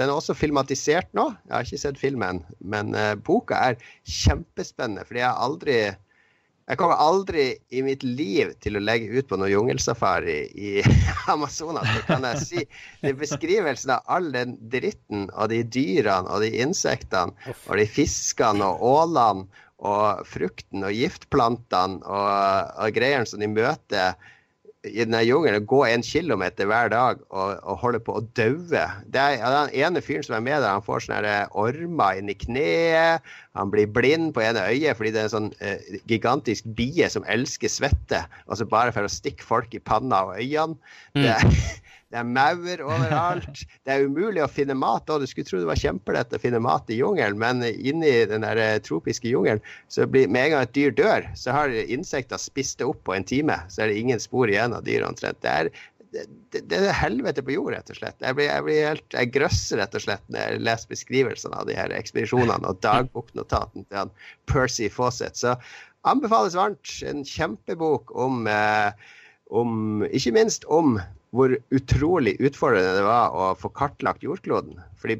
den 0.00 0.08
er 0.08 0.14
også 0.14 0.36
filmatisert 0.38 1.12
nå. 1.16 1.28
Jeg 1.44 1.52
har 1.52 1.68
ikke 1.68 1.82
sett 1.84 2.00
filmen, 2.00 2.40
men 2.64 2.96
eh, 2.96 3.12
boka 3.28 3.60
er 3.70 3.78
kjempespennende. 4.08 5.04
fordi 5.04 5.20
jeg 5.20 5.28
har 5.28 5.44
aldri 5.44 5.78
jeg 6.66 6.80
kommer 6.80 6.98
aldri 6.98 7.42
i 7.70 7.80
mitt 7.86 8.02
liv 8.02 8.48
til 8.64 8.74
å 8.74 8.80
legge 8.82 9.20
ut 9.20 9.28
på 9.30 9.36
noe 9.38 9.52
jungelsafari 9.52 10.38
i 10.58 10.70
Amazonas, 11.32 11.86
det 11.92 12.00
kan 12.08 12.26
jeg 12.26 12.40
si. 12.42 12.64
Det 13.04 13.12
er 13.12 13.20
beskrivelsen 13.20 13.92
av 13.94 14.10
all 14.16 14.32
den 14.34 14.56
dritten 14.72 15.28
og 15.28 15.52
de 15.52 15.60
dyrene 15.62 16.26
og 16.26 16.42
de 16.42 16.50
insektene 16.64 17.54
og 17.68 17.78
de 17.78 17.86
fiskene 17.86 18.66
og 18.66 18.82
ålene 18.82 19.46
og 19.84 20.24
frukten 20.28 20.86
og 20.86 20.96
giftplantene 20.96 22.00
og, 22.04 22.72
og 22.80 22.96
greiene 22.96 23.28
som 23.28 23.42
de 23.42 23.50
møter 23.50 24.16
i 24.86 25.02
denne 25.02 25.22
jungelen, 25.26 25.64
gå 25.66 25.80
en 25.88 26.04
kilometer 26.04 26.68
hver 26.70 26.90
dag 26.92 27.20
og, 27.30 27.56
og 27.66 27.78
holde 27.82 28.00
på 28.06 28.16
å 28.18 28.22
daue. 28.38 28.84
Den 29.12 29.72
ene 29.74 30.02
fyren 30.04 30.26
som 30.26 30.36
er 30.38 30.44
med 30.46 30.60
der, 30.60 30.76
han 30.76 30.84
får 30.86 31.06
sånne 31.06 31.34
ormer 31.58 32.20
inn 32.20 32.30
i 32.30 32.36
kneet. 32.38 33.24
Han 33.58 33.72
blir 33.72 33.90
blind 33.90 34.32
på 34.36 34.44
ene 34.44 34.62
øyet 34.68 34.98
fordi 34.98 35.14
det 35.14 35.22
er 35.24 35.30
en 35.30 35.34
sånn 35.34 35.50
eh, 35.64 35.98
gigantisk 36.10 36.68
bie 36.78 37.08
som 37.12 37.26
elsker 37.32 37.72
svette. 37.72 38.22
Altså 38.46 38.68
bare 38.68 38.94
for 38.94 39.06
å 39.06 39.12
stikke 39.12 39.46
folk 39.46 39.74
i 39.74 39.82
panna 39.82 40.22
og 40.28 40.38
øynene. 40.38 40.78
Mm. 41.16 41.24
Det, 41.24 41.34
det 42.16 42.22
er 42.22 42.28
maur 42.32 42.82
overalt. 42.86 43.58
Det 43.84 43.92
er 43.92 44.06
umulig 44.08 44.40
å 44.40 44.48
finne 44.48 44.76
mat. 44.78 45.10
Og 45.12 45.20
du 45.20 45.28
skulle 45.28 45.48
tro 45.48 45.58
det 45.60 45.68
var 45.68 45.80
kjempelett 45.80 46.32
å 46.32 46.40
finne 46.40 46.62
mat 46.64 46.88
i 46.88 46.96
jungelen, 46.96 47.36
men 47.42 47.60
inni 47.66 48.12
den 48.30 48.46
der 48.46 48.60
eh, 48.62 48.78
tropiske 48.80 49.28
jungelen, 49.28 49.60
så 49.92 50.06
blir 50.08 50.30
med 50.32 50.46
en 50.46 50.54
gang 50.54 50.64
et 50.64 50.72
dyr 50.78 50.94
dør, 50.96 51.26
så 51.36 51.52
har 51.52 51.74
insekter 51.84 52.40
spist 52.40 52.80
det 52.80 52.88
opp 52.88 53.02
på 53.04 53.12
en 53.12 53.26
time. 53.28 53.58
Så 53.68 53.84
er 53.84 53.92
det 53.92 54.00
ingen 54.00 54.22
spor 54.22 54.48
igjen 54.48 54.72
av 54.76 54.86
dyret 54.86 55.10
omtrent. 55.10 55.42
Det 55.44 55.52
er 55.52 55.70
det, 56.14 56.62
det, 56.70 56.78
er 56.78 56.96
helvete 56.96 57.44
på 57.44 57.52
jord, 57.52 57.74
rett 57.74 57.92
og 57.92 57.98
slett. 57.98 58.16
Jeg, 58.22 58.38
blir, 58.38 58.48
jeg, 58.48 58.64
blir 58.64 58.86
helt, 58.86 59.04
jeg 59.12 59.32
grøsser 59.34 59.82
rett 59.82 59.98
og 59.98 60.04
slett 60.06 60.24
når 60.32 60.40
jeg 60.40 60.62
leser 60.64 60.92
beskrivelsene 60.94 61.58
av 61.60 61.68
de 61.68 61.76
her 61.76 61.92
ekspedisjonene 61.98 62.70
og 62.70 62.80
dagboknotaten 62.86 63.84
til 63.84 64.00
han 64.00 64.14
Percy 64.48 64.88
Fawcett. 64.92 65.36
Så 65.36 65.52
anbefales 66.08 66.56
varmt. 66.56 66.94
En 67.04 67.26
kjempebok 67.28 68.14
om, 68.16 68.46
eh, 68.48 69.12
om 69.52 70.06
Ikke 70.08 70.32
minst 70.32 70.64
om 70.72 70.96
hvor 71.34 71.56
utrolig 71.74 72.36
utfordrende 72.38 72.94
det 72.98 73.04
var 73.06 73.34
å 73.34 73.50
få 73.58 73.70
kartlagt 73.74 74.24
jordkloden. 74.24 74.78
Fordi 75.00 75.18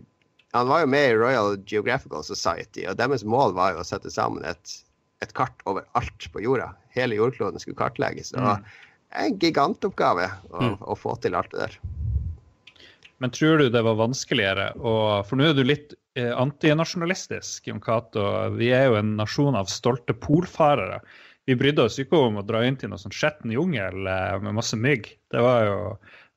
han 0.54 0.70
var 0.70 0.84
jo 0.84 0.90
med 0.94 1.10
i 1.10 1.16
Royal 1.18 1.56
Geographical 1.68 2.24
Society, 2.24 2.86
og 2.88 2.96
deres 3.00 3.26
mål 3.26 3.56
var 3.56 3.74
jo 3.74 3.82
å 3.82 3.88
sette 3.88 4.12
sammen 4.12 4.46
et, 4.48 4.78
et 5.24 5.34
kart 5.36 5.64
over 5.68 5.84
alt 5.98 6.28
på 6.32 6.44
jorda. 6.44 6.70
Hele 6.96 7.18
jordkloden 7.18 7.60
skulle 7.60 7.80
kartlegges. 7.80 8.32
og 8.38 8.56
mm 8.56 8.66
en 9.16 9.36
gigantoppgave 9.40 10.30
å, 10.50 10.62
mm. 10.62 10.74
å, 10.80 10.96
få 10.98 11.14
til 11.22 11.36
alt 11.38 11.52
det 11.54 11.66
der. 11.66 11.76
Men 13.22 13.32
tror 13.32 13.62
du 13.62 13.70
det 13.72 13.82
var 13.84 13.96
vanskeligere 13.96 14.72
å 14.76 15.22
For 15.24 15.40
nå 15.40 15.48
er 15.48 15.56
du 15.56 15.62
litt 15.64 15.94
eh, 16.18 16.32
antinasjonalistisk, 16.36 17.70
Jon 17.70 17.80
Cato. 17.80 18.24
Vi 18.58 18.72
er 18.76 18.90
jo 18.90 18.98
en 18.98 19.14
nasjon 19.20 19.56
av 19.56 19.70
stolte 19.72 20.16
polfarere. 20.26 21.00
Vi 21.46 21.56
brydde 21.58 21.86
oss 21.86 21.98
ikke 22.02 22.18
om 22.28 22.40
å 22.40 22.46
dra 22.46 22.64
inn 22.66 22.78
til 22.78 22.90
noe 22.90 23.00
sånn 23.00 23.14
skjetten 23.14 23.54
jungel 23.54 24.08
eh, 24.10 24.38
med 24.42 24.56
masse 24.58 24.78
mygg. 24.78 25.08
Det 25.32 25.42
var 25.42 25.66
jo 25.68 25.80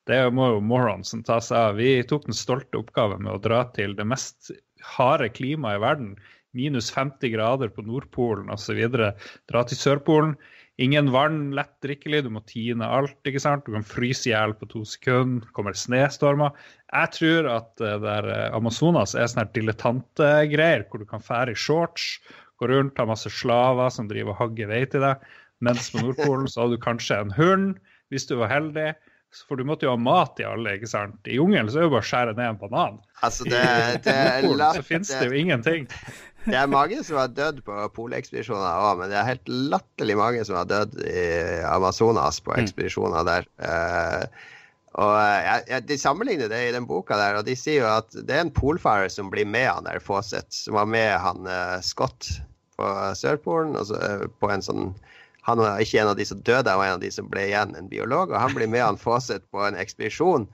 det 0.10 0.20
må 0.34 0.48
jo 0.56 0.62
moronsen 0.66 1.22
ta 1.26 1.38
seg 1.44 1.58
av. 1.58 1.78
Vi 1.78 2.00
tok 2.10 2.26
den 2.26 2.38
stolte 2.38 2.80
oppgaven 2.80 3.22
med 3.26 3.36
å 3.36 3.42
dra 3.42 3.64
til 3.76 3.94
det 3.98 4.08
mest 4.10 4.50
harde 4.96 5.28
klimaet 5.30 5.78
i 5.78 5.84
verden. 5.84 6.14
Minus 6.58 6.90
50 6.96 7.36
grader 7.36 7.70
på 7.70 7.86
Nordpolen 7.86 8.50
osv. 8.54 8.80
Dra 8.90 9.62
til 9.70 9.78
Sørpolen 9.78 10.34
Ingen 10.80 11.10
vann, 11.12 11.50
lett 11.52 11.74
drikkelig, 11.84 12.22
du 12.24 12.30
må 12.32 12.40
tine 12.48 12.88
alt. 12.88 13.18
ikke 13.28 13.42
sant? 13.44 13.66
Du 13.68 13.74
kan 13.76 13.84
fryse 13.84 14.30
i 14.30 14.32
hjel 14.32 14.54
på 14.56 14.68
to 14.72 14.86
sekunder. 14.88 15.50
Kommer 15.56 15.76
snestormer. 15.76 16.56
Jeg 16.88 17.12
tror 17.18 17.50
at 17.52 17.84
uh, 17.84 17.98
der 18.00 18.28
uh, 18.30 18.56
Amazonas 18.56 19.12
er 19.12 19.28
sånne 19.28 19.50
dilettantegreier 19.58 20.86
hvor 20.88 21.04
du 21.04 21.10
kan 21.10 21.24
fære 21.24 21.52
i 21.52 21.60
shorts, 21.60 22.14
gå 22.60 22.70
rundt, 22.72 22.98
har 23.00 23.10
masse 23.10 23.32
slaver 23.34 23.92
som 23.94 24.10
driver 24.10 24.36
og 24.36 24.42
hagger 24.44 24.72
vei 24.72 24.84
til 24.90 25.06
deg. 25.06 25.30
Mens 25.66 25.92
på 25.92 26.02
Nordpolen 26.04 26.48
så 26.48 26.64
hadde 26.64 26.80
du 26.80 26.84
kanskje 26.84 27.22
en 27.24 27.36
hund, 27.36 27.72
hvis 28.14 28.28
du 28.30 28.38
var 28.40 28.52
heldig. 28.52 28.94
For 29.46 29.60
du 29.60 29.66
måtte 29.68 29.86
jo 29.86 29.94
ha 29.94 30.00
mat 30.02 30.40
i 30.42 30.46
alle. 30.48 30.78
ikke 30.80 30.90
sant? 30.90 31.20
I 31.30 31.38
jungelen 31.38 31.70
så 31.70 31.78
er 31.78 31.84
det 31.84 31.90
jo 31.90 31.94
bare 31.94 32.06
å 32.06 32.10
skjære 32.10 32.36
ned 32.38 32.48
en 32.48 32.62
banan. 32.64 32.98
Altså, 33.22 33.46
det, 33.46 33.62
det 34.08 34.16
I 34.16 34.48
Nordpolen 34.48 34.80
så 34.80 34.86
finnes 34.88 35.12
det 35.14 35.28
jo 35.30 35.38
ingenting. 35.38 35.90
Det 36.46 36.56
er 36.56 36.72
mange 36.72 37.02
som 37.06 37.20
har 37.20 37.34
dødd 37.36 37.60
på 37.68 37.82
polekspedisjoner 37.98 38.86
òg, 38.88 39.02
men 39.02 39.12
det 39.12 39.20
er 39.20 39.28
helt 39.28 39.52
latterlig 39.74 40.16
mange 40.18 40.46
som 40.48 40.58
har 40.58 40.70
dødd 40.70 40.96
i 41.04 41.26
Amazonas 41.68 42.40
på 42.46 42.56
mm. 42.56 42.62
ekspedisjoner 42.64 43.28
der. 43.28 43.50
Uh, 43.60 44.48
og 45.00 45.14
ja, 45.20 45.60
ja, 45.70 45.80
De 45.86 45.98
sammenligner 46.00 46.50
det 46.52 46.62
i 46.66 46.74
den 46.74 46.88
boka, 46.90 47.18
der, 47.20 47.38
og 47.40 47.46
de 47.48 47.58
sier 47.60 47.84
jo 47.84 47.90
at 47.92 48.16
det 48.16 48.36
er 48.36 48.48
en 48.48 48.56
polfarer 48.56 49.12
som 49.14 49.30
blir 49.30 49.46
med 49.46 49.68
han 49.70 49.86
der 49.86 50.02
Fawcett, 50.04 50.50
som 50.56 50.80
var 50.80 50.90
med 50.90 51.12
han 51.22 51.46
uh, 51.46 51.78
Scott 51.86 52.32
på 52.80 52.90
Sørpolen. 53.20 53.76
Altså, 53.78 54.00
på 54.40 54.52
en 54.52 54.66
sånn 54.66 54.92
Han 55.48 55.62
var 55.62 55.80
ikke 55.82 56.02
en 56.02 56.12
av 56.12 56.18
de 56.20 56.26
som 56.28 56.42
døde, 56.46 56.70
han 56.70 56.78
var 56.78 56.90
en 56.90 56.98
av 57.00 57.06
de 57.06 57.10
som 57.12 57.30
ble 57.32 57.48
igjen, 57.48 57.72
en 57.76 57.88
biolog. 57.90 58.30
Og 58.30 58.38
han 58.38 58.54
blir 58.54 58.70
med 58.70 58.84
han 58.84 59.00
Fawcett 59.00 59.46
på 59.52 59.64
en 59.66 59.78
ekspedisjon 59.80 60.46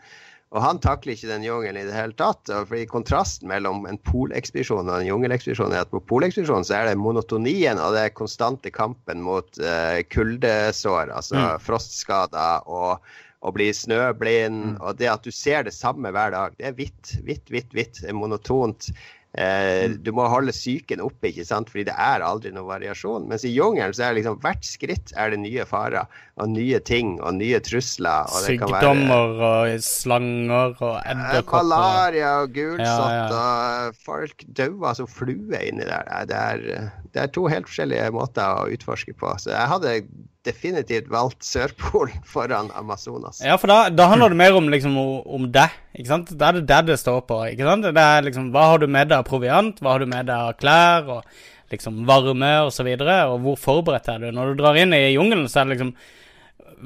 og 0.55 0.61
han 0.63 0.79
takler 0.79 1.15
ikke 1.15 1.27
den 1.27 1.43
jungelen 1.43 1.81
i 1.81 1.87
det 1.87 1.95
hele 1.95 2.15
tatt. 2.15 2.47
fordi 2.47 2.85
Kontrasten 2.87 3.49
mellom 3.51 3.83
en 3.89 3.97
polekspedisjon 4.07 4.87
og 4.87 5.01
en 5.01 5.09
jungelekspedisjon 5.09 5.73
er 5.73 5.83
at 5.83 5.91
på 5.91 5.99
polekspedisjonen 6.07 6.67
så 6.67 6.77
er 6.77 6.89
det 6.89 7.01
monotonien 7.01 7.81
og 7.81 7.97
det 7.97 8.13
konstante 8.15 8.71
kampen 8.71 9.23
mot 9.25 9.49
uh, 9.59 9.99
kuldesår, 10.13 11.11
altså 11.11 11.35
mm. 11.35 11.65
frostskader 11.65 12.69
og 12.71 13.03
å 13.45 13.51
bli 13.53 13.67
snøblind, 13.75 14.61
mm. 14.71 14.77
og 14.79 14.95
det 15.01 15.11
at 15.11 15.27
du 15.27 15.33
ser 15.33 15.67
det 15.67 15.75
samme 15.75 16.09
hver 16.15 16.31
dag. 16.33 16.55
Det 16.57 16.69
er 16.69 16.77
hvitt, 16.79 17.17
hvitt, 17.27 17.43
hvitt, 17.51 17.75
hvitt. 17.75 17.99
Monotont. 18.15 18.87
Eh, 19.35 19.91
mm. 19.91 19.97
du 20.05 20.11
må 20.15 20.27
holde 20.31 20.53
psyken 20.55 21.01
oppe, 21.03 21.27
ikke 21.31 21.43
sant? 21.47 21.71
fordi 21.71 21.89
det 21.89 21.95
er 21.99 22.23
aldri 22.23 22.53
noen 22.55 22.69
variasjon. 22.69 23.25
Mens 23.27 23.43
i 23.47 23.51
jungelen 23.51 23.95
så 23.95 24.05
er 24.05 24.13
det 24.13 24.21
liksom 24.21 24.37
hvert 24.43 24.67
skritt 24.67 25.11
er 25.19 25.33
det 25.33 25.41
nye 25.43 25.65
farer 25.67 26.07
og 26.39 26.51
nye 26.53 26.79
ting 26.87 27.17
og 27.19 27.35
nye 27.39 27.59
trusler. 27.63 28.29
Og 28.31 28.45
Sykdommer 28.47 29.35
være, 29.35 29.49
og 29.75 29.87
slanger 29.87 30.77
og 30.77 30.93
eh, 31.01 31.09
edderkopper. 31.11 31.67
Malaria 31.73 32.31
og 32.43 32.55
gulsott 32.55 33.11
ja, 33.11 33.25
ja. 33.25 33.41
og 33.89 33.99
folk 34.05 34.47
dauer 34.55 34.95
som 35.01 35.09
fluer 35.11 35.59
inni 35.65 35.89
der. 35.89 36.07
Det 36.29 36.39
er, 36.39 36.95
det 37.11 37.25
er 37.25 37.35
to 37.35 37.49
helt 37.51 37.67
forskjellige 37.67 38.07
måter 38.15 38.63
å 38.63 38.69
utforske 38.71 39.17
på. 39.19 39.35
Så 39.41 39.51
jeg 39.51 39.73
hadde 39.73 39.97
definitivt 40.45 41.09
valgt 41.11 41.43
Sørpolen 41.45 42.21
foran 42.33 42.71
Amazonas. 42.77 43.41
Ja, 43.43 43.57
for 43.61 43.71
da, 43.71 43.79
da 43.93 44.09
handler 44.11 44.33
det 44.33 44.39
mer 44.39 44.57
om, 44.57 44.69
liksom, 44.71 44.97
om 44.97 45.49
det. 45.51 45.67
ikke 45.97 46.11
sant? 46.11 46.31
Da 46.37 46.49
er 46.51 46.59
det 46.59 46.69
det 46.71 46.81
det 46.91 46.99
står 47.01 47.25
på. 47.29 47.41
ikke 47.51 47.67
sant? 47.67 47.87
Det 47.89 48.05
er 48.05 48.29
liksom, 48.29 48.51
Hva 48.55 48.69
har 48.73 48.81
du 48.81 48.87
med 48.87 49.11
deg 49.11 49.19
av 49.19 49.27
proviant, 49.27 49.81
hva 49.81 49.95
har 49.95 50.05
du 50.05 50.09
med 50.11 50.29
deg 50.29 50.49
av 50.49 50.57
klær, 50.61 51.11
og 51.17 51.73
liksom 51.73 52.03
varme 52.07 52.51
osv., 52.61 52.67
og, 52.67 52.73
så 52.77 52.87
videre, 52.87 53.17
og 53.31 53.41
hvor 53.45 53.59
forberedt 53.59 54.09
er 54.13 54.23
du? 54.23 54.31
Når 54.35 54.53
du 54.53 54.61
drar 54.61 54.79
inn 54.79 54.95
i 54.95 55.07
jungelen, 55.15 55.49
så 55.49 55.61
er 55.61 55.69
det 55.69 55.77
liksom 55.77 55.95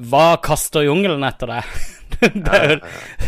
Hva 0.10 0.28
kaster 0.44 0.86
jungelen 0.86 1.26
etter 1.28 1.50
deg? 1.50 1.74
det 2.20 2.56
er, 2.56 2.72
ja, 2.78 2.78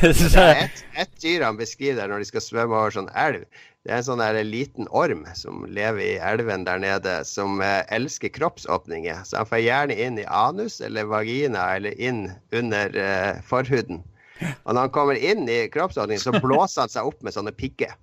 ja. 0.01 0.13
det 0.34 0.45
er 0.45 0.63
et, 0.65 0.86
et 1.03 1.11
dyr 1.23 1.45
han 1.45 1.59
beskriver 1.59 2.09
når 2.09 2.23
de 2.23 2.32
skal 2.32 2.43
svømme 2.43 2.77
over 2.77 2.95
sånn 2.95 3.11
elv. 3.17 3.45
Det 3.82 3.89
er 3.89 3.97
en 3.97 4.05
sånn 4.05 4.21
der 4.21 4.38
liten 4.45 4.86
orm 4.93 5.23
som 5.34 5.63
lever 5.65 6.03
i 6.03 6.19
elven 6.21 6.67
der 6.67 6.77
nede, 6.84 7.15
som 7.25 7.63
eh, 7.65 7.82
elsker 7.89 8.29
kroppsåpninger. 8.29 9.23
Så 9.25 9.39
han 9.39 9.49
får 9.49 9.63
gjerne 9.63 9.97
inn 9.97 10.19
i 10.21 10.27
anus 10.29 10.77
eller 10.86 11.09
vagina 11.09 11.63
eller 11.79 11.97
inn 11.97 12.27
under 12.53 12.93
eh, 12.93 13.41
forhuden. 13.47 14.03
Og 14.41 14.75
når 14.75 14.86
han 14.86 14.93
kommer 14.93 15.17
inn 15.17 15.49
i 15.49 15.63
kroppsåpningen, 15.73 16.21
så 16.21 16.38
blåser 16.45 16.86
han 16.86 16.93
seg 16.93 17.09
opp 17.09 17.25
med 17.25 17.34
sånne 17.34 17.55
pigger. 17.57 17.97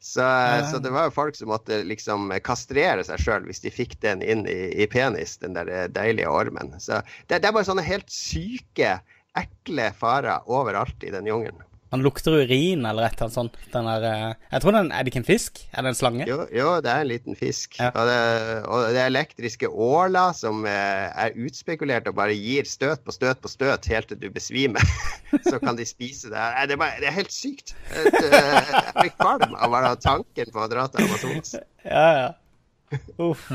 Så, 0.00 0.24
så, 0.70 0.78
det 0.78 0.94
var 0.94 1.08
jo 1.08 1.14
folk 1.16 1.36
som 1.36 1.50
måtte 1.50 1.80
liksom 1.82 2.30
kastrere 2.46 3.02
seg 3.04 3.18
sjøl 3.18 3.48
hvis 3.48 3.64
de 3.64 3.72
fikk 3.74 3.96
den 4.04 4.22
inn 4.22 4.44
i, 4.46 4.70
i 4.78 4.86
penis, 4.88 5.36
den 5.42 5.58
der 5.58 5.68
eh, 5.68 5.88
deilige 5.92 6.30
ormen. 6.30 6.72
Så 6.80 7.02
det, 7.26 7.42
det 7.42 7.50
er 7.50 7.56
bare 7.56 7.68
sånne 7.68 7.84
helt 7.84 8.08
syke, 8.08 8.96
ekle 9.36 9.90
farer 9.98 10.46
overalt 10.48 11.04
i 11.04 11.12
den 11.12 11.28
jungelen. 11.28 11.67
Han 11.92 12.02
lukter 12.04 12.34
urin 12.42 12.84
eller 12.84 13.06
et 13.06 13.14
eller 13.16 13.28
annet 13.28 13.36
sånt. 13.36 13.58
Der, 13.72 14.04
eh, 14.04 14.34
jeg 14.52 14.62
tror 14.64 14.74
den, 14.76 14.90
Er 14.92 15.04
det 15.04 15.12
ikke 15.12 15.22
en 15.22 15.28
fisk? 15.28 15.60
Er 15.72 15.82
det 15.82 15.92
en 15.92 15.98
slange? 15.98 16.26
Jo, 16.28 16.42
jo 16.52 16.74
det 16.84 16.90
er 16.92 17.04
en 17.04 17.10
liten 17.10 17.38
fisk. 17.38 17.78
Ja. 17.80 17.90
Og, 17.94 18.08
det, 18.08 18.18
og, 18.66 18.88
det, 18.96 19.04
elektriske 19.06 19.68
åla 19.68 20.26
som 20.36 20.66
eh, 20.68 21.06
er 21.08 21.38
utspekulert 21.46 22.10
og 22.10 22.18
bare 22.18 22.36
gir 22.36 22.68
støt 22.68 23.04
på 23.06 23.14
støt 23.16 23.40
på 23.44 23.52
støt 23.52 23.88
helt 23.92 24.12
til 24.12 24.20
du 24.20 24.28
besvimer. 24.34 24.84
Så 25.48 25.58
kan 25.62 25.78
de 25.78 25.86
spise 25.88 26.32
det. 26.32 26.36
Det 26.68 26.76
er, 26.76 26.82
bare, 26.82 27.00
det 27.00 27.08
er 27.08 27.16
helt 27.16 27.32
sykt. 27.32 27.76
Jeg 27.94 28.94
blir 28.98 29.14
kvalm 29.16 29.56
av 29.56 29.72
bare 29.72 29.96
tanken 30.02 30.52
på 30.52 30.64
å 30.64 30.68
dra 30.70 30.88
til 30.92 31.08
Amazonas. 31.08 31.56
Ja, 31.84 32.06
ja. 32.20 32.28
Uff. 33.20 33.50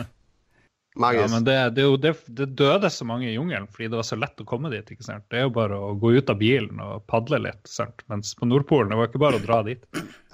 Magnus. 0.95 1.21
Ja, 1.21 1.27
men 1.35 1.43
det, 1.43 1.69
det, 1.69 1.97
det, 1.97 2.13
det, 2.27 2.45
døde 2.45 2.89
så 2.89 3.05
mange 3.05 3.25
i 3.29 3.33
jungelen 3.33 3.67
fordi 3.71 3.87
det 3.89 3.97
var 3.97 4.05
så 4.05 4.17
lett 4.19 4.41
å 4.41 4.45
komme 4.45 4.69
dit. 4.73 4.91
ikke 4.93 5.05
sant? 5.05 5.25
Det 5.31 5.39
er 5.39 5.47
jo 5.47 5.53
bare 5.55 5.77
å 5.79 5.93
gå 5.99 6.13
ut 6.13 6.29
av 6.29 6.37
bilen 6.37 6.81
og 6.83 7.05
padle 7.09 7.39
litt. 7.47 7.63
sant? 7.69 8.05
Mens 8.11 8.35
på 8.37 8.49
Nordpolen 8.49 8.93
det 8.93 8.99
var 8.99 9.09
ikke 9.09 9.23
bare 9.23 9.39
å 9.41 9.43
dra 9.43 9.61
dit. 9.65 9.81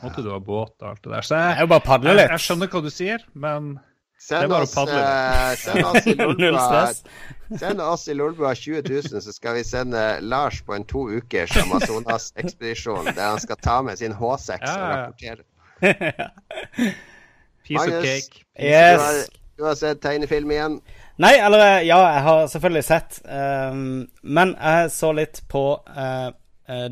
Måtte 0.04 0.24
du 0.26 0.32
ha 0.34 0.40
båt 0.44 0.76
og 0.82 0.90
alt 0.92 1.04
det 1.06 1.14
der. 1.14 1.28
Så 1.30 1.40
jeg, 1.40 1.54
det 1.54 1.64
er 1.64 1.68
jo 1.68 1.72
bare 1.76 1.88
padle 1.88 2.18
litt. 2.18 2.26
Jeg, 2.26 2.34
jeg, 2.36 2.46
skjønner 2.48 2.74
hva 2.74 2.84
du 2.84 2.92
sier, 2.92 3.26
men 3.46 3.72
send 4.20 4.36
det 4.36 4.44
er 4.44 4.54
bare 4.54 4.68
oss, 4.68 4.76
å 4.76 4.84
padle 4.84 5.00
litt. 5.00 5.64
send 5.64 5.90
oss 5.90 6.12
i 6.12 6.18
Lolbua 6.24 6.84
Send 7.64 7.88
oss 7.88 8.06
i 8.12 8.20
Lolbua 8.20 8.54
20 8.60 8.84
000, 8.92 9.24
så 9.24 9.34
skal 9.34 9.56
vi 9.58 9.66
sende 9.66 10.04
Lars 10.22 10.60
på 10.68 10.76
en 10.76 10.86
to 10.92 11.08
ukers 11.08 11.56
Amazonas-ekspedisjon 11.64 13.14
der 13.14 13.26
han 13.26 13.40
skal 13.42 13.64
ta 13.64 13.80
med 13.88 14.04
sin 14.04 14.14
H6 14.14 14.60
ja, 14.60 14.76
og 14.76 14.92
rapportere. 14.92 15.48
Piece 17.64 17.80
Magnus, 17.80 17.96
of 17.96 18.04
cake. 18.04 18.46
Yes. 18.60 19.30
Du 19.60 19.66
har 19.68 19.76
sett 19.76 20.00
tegnefilm 20.00 20.52
igjen? 20.56 20.76
Nei, 21.20 21.34
eller 21.44 21.82
ja, 21.84 21.98
jeg 22.00 22.20
har 22.24 22.46
selvfølgelig 22.48 22.84
sett. 22.88 23.18
Um, 23.28 24.06
men 24.24 24.54
jeg 24.56 24.92
så 24.96 25.10
litt 25.12 25.42
på 25.52 25.64
uh, 25.84 26.30
uh, 26.72 26.86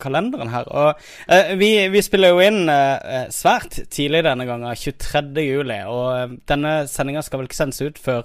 kalenderen 0.00 0.48
her. 0.48 0.70
Og 0.72 1.02
uh, 1.28 1.50
vi, 1.60 1.68
vi, 1.92 2.00
spiller 2.00 2.32
jo 2.32 2.40
inn 2.40 2.72
svært 3.36 3.82
tidlig 3.92 4.22
denne 4.24 4.46
gangen, 4.48 4.72
23. 4.72 5.28
juli. 5.44 5.76
Og 5.92 6.38
denne 6.48 6.72
sendinga 6.88 7.20
skal 7.26 7.42
vel 7.42 7.50
ikke 7.50 7.58
sendes 7.58 7.82
ut 7.84 8.00
før 8.00 8.24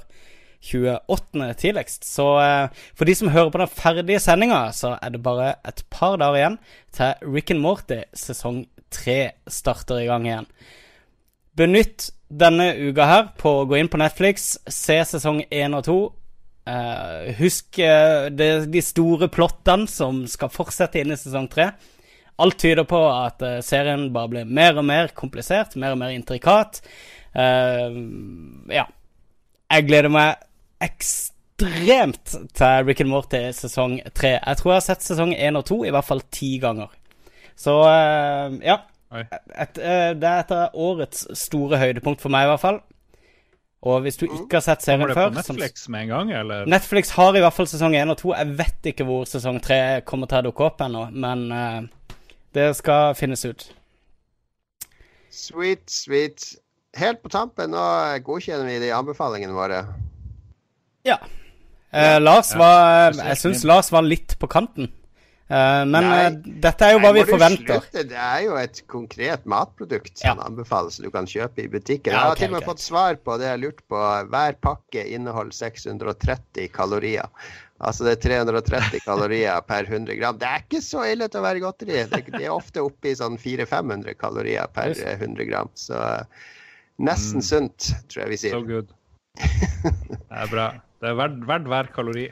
28. 0.71 1.51
tidligst. 1.59 2.07
Så 2.07 2.29
for 2.95 3.11
de 3.11 3.17
som 3.19 3.33
hører 3.35 3.51
på 3.51 3.59
den 3.59 3.75
ferdige 3.75 4.23
sendinga, 4.23 4.61
så 4.71 4.93
er 5.01 5.17
det 5.17 5.23
bare 5.27 5.57
et 5.67 5.83
par 5.91 6.15
dager 6.21 6.39
igjen 6.39 6.57
til 6.95 7.27
Rick 7.27 7.51
and 7.51 7.65
Morty 7.65 7.99
sesong 8.15 8.63
tre 8.87 9.19
starter 9.51 9.99
i 9.99 10.07
gang 10.07 10.31
igjen. 10.31 10.51
Benytt 11.59 12.13
denne 12.31 12.71
uka 12.79 13.07
her 13.07 13.29
på 13.39 13.51
å 13.59 13.67
gå 13.69 13.77
inn 13.79 13.91
på 13.91 13.99
Netflix, 14.01 14.53
se 14.69 14.97
sesong 15.09 15.43
én 15.51 15.77
og 15.77 15.85
to. 15.87 15.99
Uh, 16.61 17.31
husk 17.39 17.79
uh, 17.81 18.29
de, 18.29 18.51
de 18.69 18.83
store 18.85 19.27
plottene 19.33 19.89
som 19.89 20.21
skal 20.29 20.51
fortsette 20.53 21.01
inn 21.01 21.11
i 21.11 21.19
sesong 21.19 21.49
tre. 21.51 21.71
Alt 22.41 22.59
tyder 22.61 22.87
på 22.87 22.99
at 23.11 23.41
uh, 23.43 23.57
serien 23.65 24.07
bare 24.13 24.31
blir 24.31 24.53
mer 24.59 24.77
og 24.79 24.85
mer 24.87 25.11
komplisert, 25.17 25.75
mer 25.75 25.97
og 25.97 26.01
mer 26.03 26.13
intrikat. 26.15 26.83
Eh, 27.33 27.91
ja. 28.75 28.87
Jeg 29.71 29.87
gleder 29.87 30.11
meg 30.11 30.41
ekstremt 30.83 32.33
til 32.57 32.87
Rick 32.87 33.03
and 33.03 33.11
Morty 33.11 33.43
sesong 33.55 33.99
tre. 34.17 34.35
Jeg 34.35 34.59
tror 34.59 34.73
jeg 34.73 34.81
har 34.81 34.87
sett 34.89 35.05
sesong 35.05 35.31
én 35.37 35.59
og 35.59 35.67
to 35.69 35.81
i 35.87 35.93
hvert 35.93 36.07
fall 36.07 36.23
ti 36.33 36.57
ganger. 36.63 36.91
Så 37.55 37.77
eh, 37.87 38.57
ja. 38.67 38.81
Et, 39.11 39.77
eh, 39.77 40.13
det 40.15 40.23
er 40.29 40.39
et 40.39 40.51
av 40.55 40.75
årets 40.79 41.25
store 41.37 41.77
høydepunkt 41.81 42.21
for 42.23 42.31
meg, 42.31 42.45
i 42.47 42.51
hvert 42.53 42.63
fall. 42.63 42.79
Og 43.81 44.03
hvis 44.05 44.19
du 44.21 44.27
ikke 44.27 44.59
har 44.59 44.63
sett 44.63 44.83
serien 44.85 45.01
før 45.01 45.13
Kommer 45.15 45.29
det 45.29 45.41
på 45.41 45.45
som- 45.47 45.55
Netflix 45.57 45.87
med 45.89 46.01
en 46.03 46.07
gang, 46.07 46.31
eller? 46.37 46.65
Netflix 46.69 47.09
har 47.17 47.35
i 47.35 47.39
hvert 47.41 47.53
fall 47.53 47.65
sesong 47.65 47.95
én 47.97 48.11
og 48.11 48.17
to. 48.17 48.33
Jeg 48.37 48.57
vet 48.57 48.89
ikke 48.93 49.05
hvor 49.05 49.25
sesong 49.25 49.59
tre 49.61 50.01
kommer 50.05 50.27
til 50.27 50.37
å 50.37 50.51
dukke 50.51 50.65
opp 50.67 50.83
ennå, 50.85 51.11
men 51.11 51.51
uh, 51.51 51.81
det 52.53 52.75
skal 52.77 53.15
finnes 53.15 53.43
ut. 53.45 53.71
Sweet, 55.31 55.89
sweet. 55.89 56.55
Helt 56.95 57.23
på 57.23 57.29
tampen, 57.31 57.71
nå 57.71 58.21
godkjenner 58.23 58.67
vi 58.67 58.79
de 58.79 58.91
anbefalingene 58.93 59.55
våre. 59.55 59.85
Ja. 61.07 61.17
Uh, 61.91 62.19
Lars 62.19 62.53
var 62.55 63.11
Jeg 63.17 63.37
syns. 63.37 63.63
Lars 63.63 63.91
var 63.91 64.03
litt 64.03 64.37
på 64.39 64.47
kanten. 64.47 64.91
Eh, 65.51 65.81
men 65.85 66.05
Nei. 66.07 66.19
eh, 66.25 66.35
dette 66.63 66.85
er 66.87 66.93
jo 66.95 66.99
hva 67.03 67.09
vi 67.17 67.23
forventer. 67.27 67.81
slutte? 67.81 68.03
Det 68.07 68.19
er 68.23 68.43
jo 68.45 68.53
et 68.61 68.77
konkret 68.87 69.43
matprodukt 69.49 70.13
som 70.21 70.37
Ja. 70.39 70.45
anbefales 70.47 70.95
du 71.03 71.09
kan 71.11 71.25
kjøpe 71.27 71.65
i 71.65 71.67
butikken. 71.67 72.13
Ja, 72.13 72.21
jeg 72.21 72.29
har 72.29 72.35
til 72.39 72.47
og 72.47 72.51
med 72.55 72.61
okay. 72.61 72.69
fått 72.71 72.85
svar 72.85 73.17
på 73.19 73.35
det 73.41 73.49
jeg 73.49 73.59
lurte 73.65 73.83
på. 73.91 73.99
Hver 74.31 74.55
pakke 74.63 75.03
inneholder 75.11 75.51
630 75.57 76.69
kalorier. 76.71 77.27
Altså 77.81 78.05
det 78.05 78.13
er 78.15 78.21
330 78.45 78.99
kalorier 79.09 79.59
per 79.67 79.83
100 79.89 80.15
gram. 80.21 80.37
Det 80.37 80.47
er 80.47 80.63
ikke 80.63 80.81
så 80.85 81.03
ille 81.11 81.27
til 81.27 81.41
å 81.41 81.43
være 81.49 81.59
godteri. 81.65 81.99
Det, 82.07 82.23
det 82.31 82.45
er 82.45 82.53
ofte 82.55 82.79
oppe 82.85 83.09
i 83.11 83.15
sånn 83.17 83.35
400-500 83.41 84.15
kalorier 84.21 84.67
per 84.71 84.93
eh, 84.95 85.17
100 85.19 85.49
gram. 85.49 85.69
Så 85.75 85.97
eh, 85.99 86.23
nesten 87.01 87.41
Mm. 87.41 87.47
sunt, 87.47 87.91
tror 88.07 88.23
jeg 88.23 88.29
vi 88.29 88.37
So 88.37 88.47
sier. 88.47 88.61
good. 88.67 88.87
Det 89.41 90.37
er 90.45 90.47
bra. 90.51 90.69
Det 91.01 91.09
er 91.09 91.15
verdt 91.17 91.67
hver 91.67 91.87
kalori. 91.95 92.29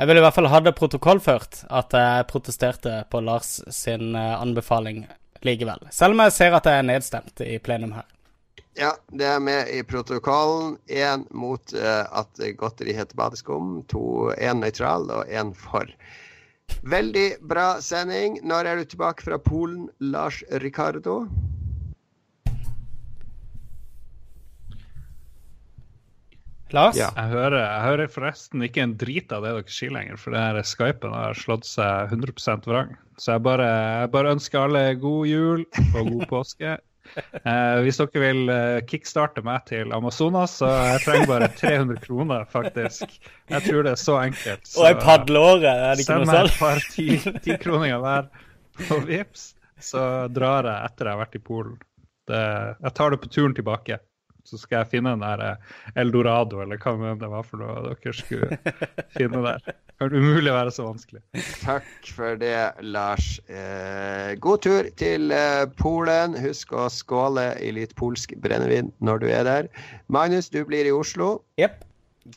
Jeg 0.00 0.08
vil 0.08 0.16
i 0.16 0.20
hvert 0.24 0.32
fall 0.32 0.48
ha 0.48 0.58
det 0.64 0.70
protokollført 0.78 1.58
at 1.76 1.92
jeg 1.92 2.28
protesterte 2.30 3.02
på 3.12 3.20
Lars 3.20 3.58
sin 3.68 4.14
eh, 4.16 4.30
anbefaling 4.40 5.02
likevel. 5.44 5.82
Selv 5.92 6.16
om 6.16 6.22
jeg 6.24 6.32
ser 6.32 6.56
at 6.56 6.68
jeg 6.70 6.80
er 6.80 6.86
nedstemt 6.88 7.42
i 7.44 7.58
plenum 7.60 7.92
her. 7.92 8.06
Ja, 8.80 8.94
det 9.12 9.26
er 9.28 9.42
med 9.44 9.68
i 9.68 9.82
protokollen. 9.84 10.78
Én 10.88 11.26
mot 11.36 11.74
uh, 11.76 12.06
at 12.16 12.40
godteri 12.56 12.94
heter 12.96 13.18
badeskum. 13.18 13.82
To, 13.92 14.30
Én 14.40 14.64
nøytral 14.64 15.04
og 15.12 15.28
én 15.28 15.52
for. 15.52 15.92
Veldig 16.80 17.28
bra 17.44 17.74
sending. 17.84 18.40
Når 18.40 18.72
er 18.72 18.80
du 18.80 18.88
tilbake 18.94 19.26
fra 19.26 19.36
Polen, 19.36 19.90
Lars 20.00 20.40
Ricardo? 20.64 21.26
Lars? 26.76 26.96
Ja. 26.98 27.08
Jeg 27.16 27.30
hører, 27.32 27.56
jeg 27.60 27.82
hører 27.86 28.10
forresten 28.12 28.62
ikke 28.66 28.82
en 28.84 28.96
drit 29.00 29.32
av 29.32 29.42
det 29.46 29.54
dere 29.56 29.72
sier 29.74 29.90
lenger, 29.94 30.18
for 30.20 30.34
det 30.34 30.42
her 30.42 30.60
Skypen 30.66 31.12
har 31.16 31.34
slått 31.38 31.66
seg 31.68 32.12
100% 32.14 32.68
vrang. 32.70 32.94
Så 33.20 33.34
jeg 33.36 33.42
bare, 33.44 33.66
jeg 34.04 34.10
bare 34.14 34.32
ønsker 34.36 34.62
alle 34.66 34.84
god 35.02 35.26
jul 35.28 35.64
og 35.94 36.00
god 36.14 36.24
påske. 36.34 36.76
Eh, 37.10 37.78
hvis 37.82 37.98
dere 37.98 38.20
vil 38.22 38.52
eh, 38.54 38.80
kickstarte 38.86 39.42
meg 39.42 39.64
til 39.66 39.90
Amazonas, 39.96 40.52
så 40.60 40.68
jeg 40.92 41.00
trenger 41.06 41.26
bare 41.32 41.48
300 41.58 41.98
kroner, 42.04 42.44
faktisk. 42.52 43.16
Jeg 43.50 43.64
tror 43.66 43.82
det 43.88 43.96
er 43.96 44.00
så 44.00 44.18
enkelt. 44.22 44.68
Og 44.78 44.86
ei 44.86 44.94
padleåre, 45.00 45.72
er 45.90 45.96
det 45.98 46.04
ikke 46.04 46.12
Send 46.12 46.26
noe 46.26 46.30
meg 46.30 46.44
et 46.44 46.52
sånt? 46.52 46.60
par 46.60 46.84
ti- 46.94 47.40
tikroninger 47.48 48.04
hver 48.04 48.30
på 48.86 49.00
Vips, 49.08 49.48
så 49.82 50.04
drar 50.30 50.68
jeg 50.70 50.86
etter 50.92 51.08
jeg 51.10 51.16
har 51.16 51.24
vært 51.24 51.34
i 51.40 51.42
Polen. 51.50 51.74
Det, 52.30 52.44
jeg 52.84 52.94
tar 53.00 53.10
det 53.10 53.18
på 53.24 53.30
turen 53.34 53.56
tilbake. 53.58 53.98
Så 54.50 54.58
skal 54.58 54.80
jeg 54.80 54.90
finne 54.96 55.14
den 55.14 55.22
der 55.22 55.44
eh, 55.44 55.76
Eldorado, 56.00 56.60
eller 56.64 56.80
hva 56.82 57.14
det 57.20 57.30
var 57.30 57.46
for 57.46 57.62
noe 57.62 57.84
dere 57.86 58.14
skulle 58.16 58.58
finne 59.16 59.42
der. 59.46 59.62
Det 59.62 59.94
kan 60.00 60.16
umulig 60.16 60.54
være 60.54 60.72
så 60.74 60.88
vanskelig. 60.88 61.20
Takk 61.60 61.90
for 62.16 62.38
det, 62.40 62.56
Lars. 62.82 63.34
Eh, 63.52 64.32
god 64.42 64.64
tur 64.66 64.88
til 65.00 65.30
eh, 65.36 65.66
Polen. 65.78 66.38
Husk 66.40 66.74
å 66.74 66.88
skåle 66.92 67.52
i 67.60 67.70
litt 67.76 67.94
polsk 68.00 68.34
brennevin 68.42 68.90
når 69.04 69.22
du 69.22 69.30
er 69.30 69.46
der. 69.46 69.70
Magnus, 70.08 70.50
du 70.50 70.64
blir 70.66 70.88
i 70.88 70.96
Oslo. 70.96 71.38
Yep. 71.60 71.84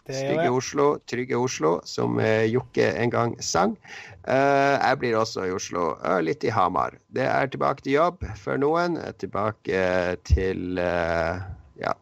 Stygge. 0.07 0.49
Oslo, 0.49 0.86
trygge 1.11 1.38
Oslo, 1.38 1.82
som 1.86 2.20
eh, 2.20 2.45
Jokke 2.47 2.86
en 2.97 3.11
gang 3.11 3.36
sang. 3.43 3.76
Uh, 4.24 4.80
jeg 4.80 4.99
blir 5.01 5.18
også 5.20 5.47
i 5.49 5.51
Oslo, 5.51 5.89
uh, 5.99 6.20
litt 6.24 6.45
i 6.47 6.51
Hamar. 6.53 6.95
Det 7.11 7.26
er 7.28 7.51
tilbake 7.51 7.84
til 7.84 7.97
jobb 7.97 8.24
for 8.39 8.59
noen. 8.61 8.95
Tilbake 9.20 9.84
til 10.30 10.80
eh, 10.80 11.43
Ja, 11.84 11.93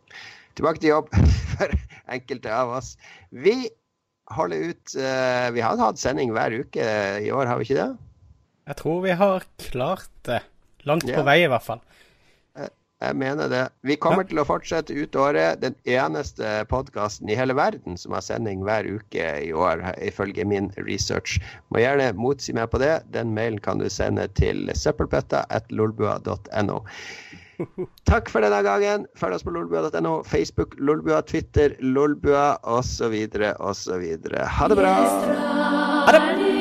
tilbake 0.58 0.82
til 0.84 0.94
jobb 0.94 1.12
for 1.56 1.76
enkelte 2.12 2.54
av 2.56 2.76
oss. 2.80 2.94
Vi 3.32 3.56
holder 4.32 4.72
ut 4.72 4.96
eh, 4.96 5.50
Vi 5.56 5.64
har 5.66 5.80
hatt 5.82 6.00
sending 6.00 6.32
hver 6.36 6.54
uke 6.64 6.86
i 7.26 7.32
år, 7.34 7.50
har 7.50 7.60
vi 7.60 7.68
ikke 7.70 7.82
det? 7.82 7.90
Jeg 8.72 8.78
tror 8.80 9.00
vi 9.04 9.16
har 9.20 9.48
klart 9.66 10.10
det. 10.30 10.42
Langt 10.88 11.06
Ja. 11.10 11.20
på 11.20 11.26
vei, 11.28 11.42
i 11.44 11.50
hvert 11.52 11.66
fall. 11.66 11.82
Jeg 13.02 13.16
mener 13.18 13.48
det. 13.50 13.62
Vi 13.82 13.96
kommer 13.98 14.28
til 14.30 14.38
å 14.38 14.44
fortsette 14.46 14.94
ut 14.94 15.16
året. 15.18 15.58
Den 15.64 15.74
eneste 15.90 16.52
podkasten 16.70 17.32
i 17.34 17.38
hele 17.38 17.56
verden 17.58 17.98
som 17.98 18.14
har 18.14 18.22
sending 18.22 18.62
hver 18.62 18.86
uke 18.86 19.24
i 19.42 19.50
år, 19.58 19.82
ifølge 20.06 20.46
min 20.46 20.68
research. 20.78 21.40
Må 21.74 21.82
gjerne 21.82 22.12
motsi 22.14 22.54
meg 22.54 22.70
på 22.70 22.78
det. 22.78 23.00
Den 23.10 23.34
mailen 23.34 23.58
kan 23.66 23.82
du 23.82 23.88
sende 23.90 24.28
til 24.38 24.70
søppelbøtta 24.78 25.48
at 25.50 25.74
lolbua.no. 25.74 26.78
Takk 28.10 28.32
for 28.32 28.46
denne 28.46 28.62
gangen. 28.66 29.06
Følg 29.20 29.38
oss 29.38 29.46
på 29.48 29.54
lolbua.no, 29.56 30.22
Facebook 30.28 30.78
lolbua, 30.80 31.22
Twitter 31.28 31.76
lolbua 31.82 32.56
osv. 32.64 33.18
osv. 33.60 34.10
Ha 34.58 34.72
det 34.72 34.82
bra. 34.82 34.96
Ha 36.08 36.18
det! 36.18 36.61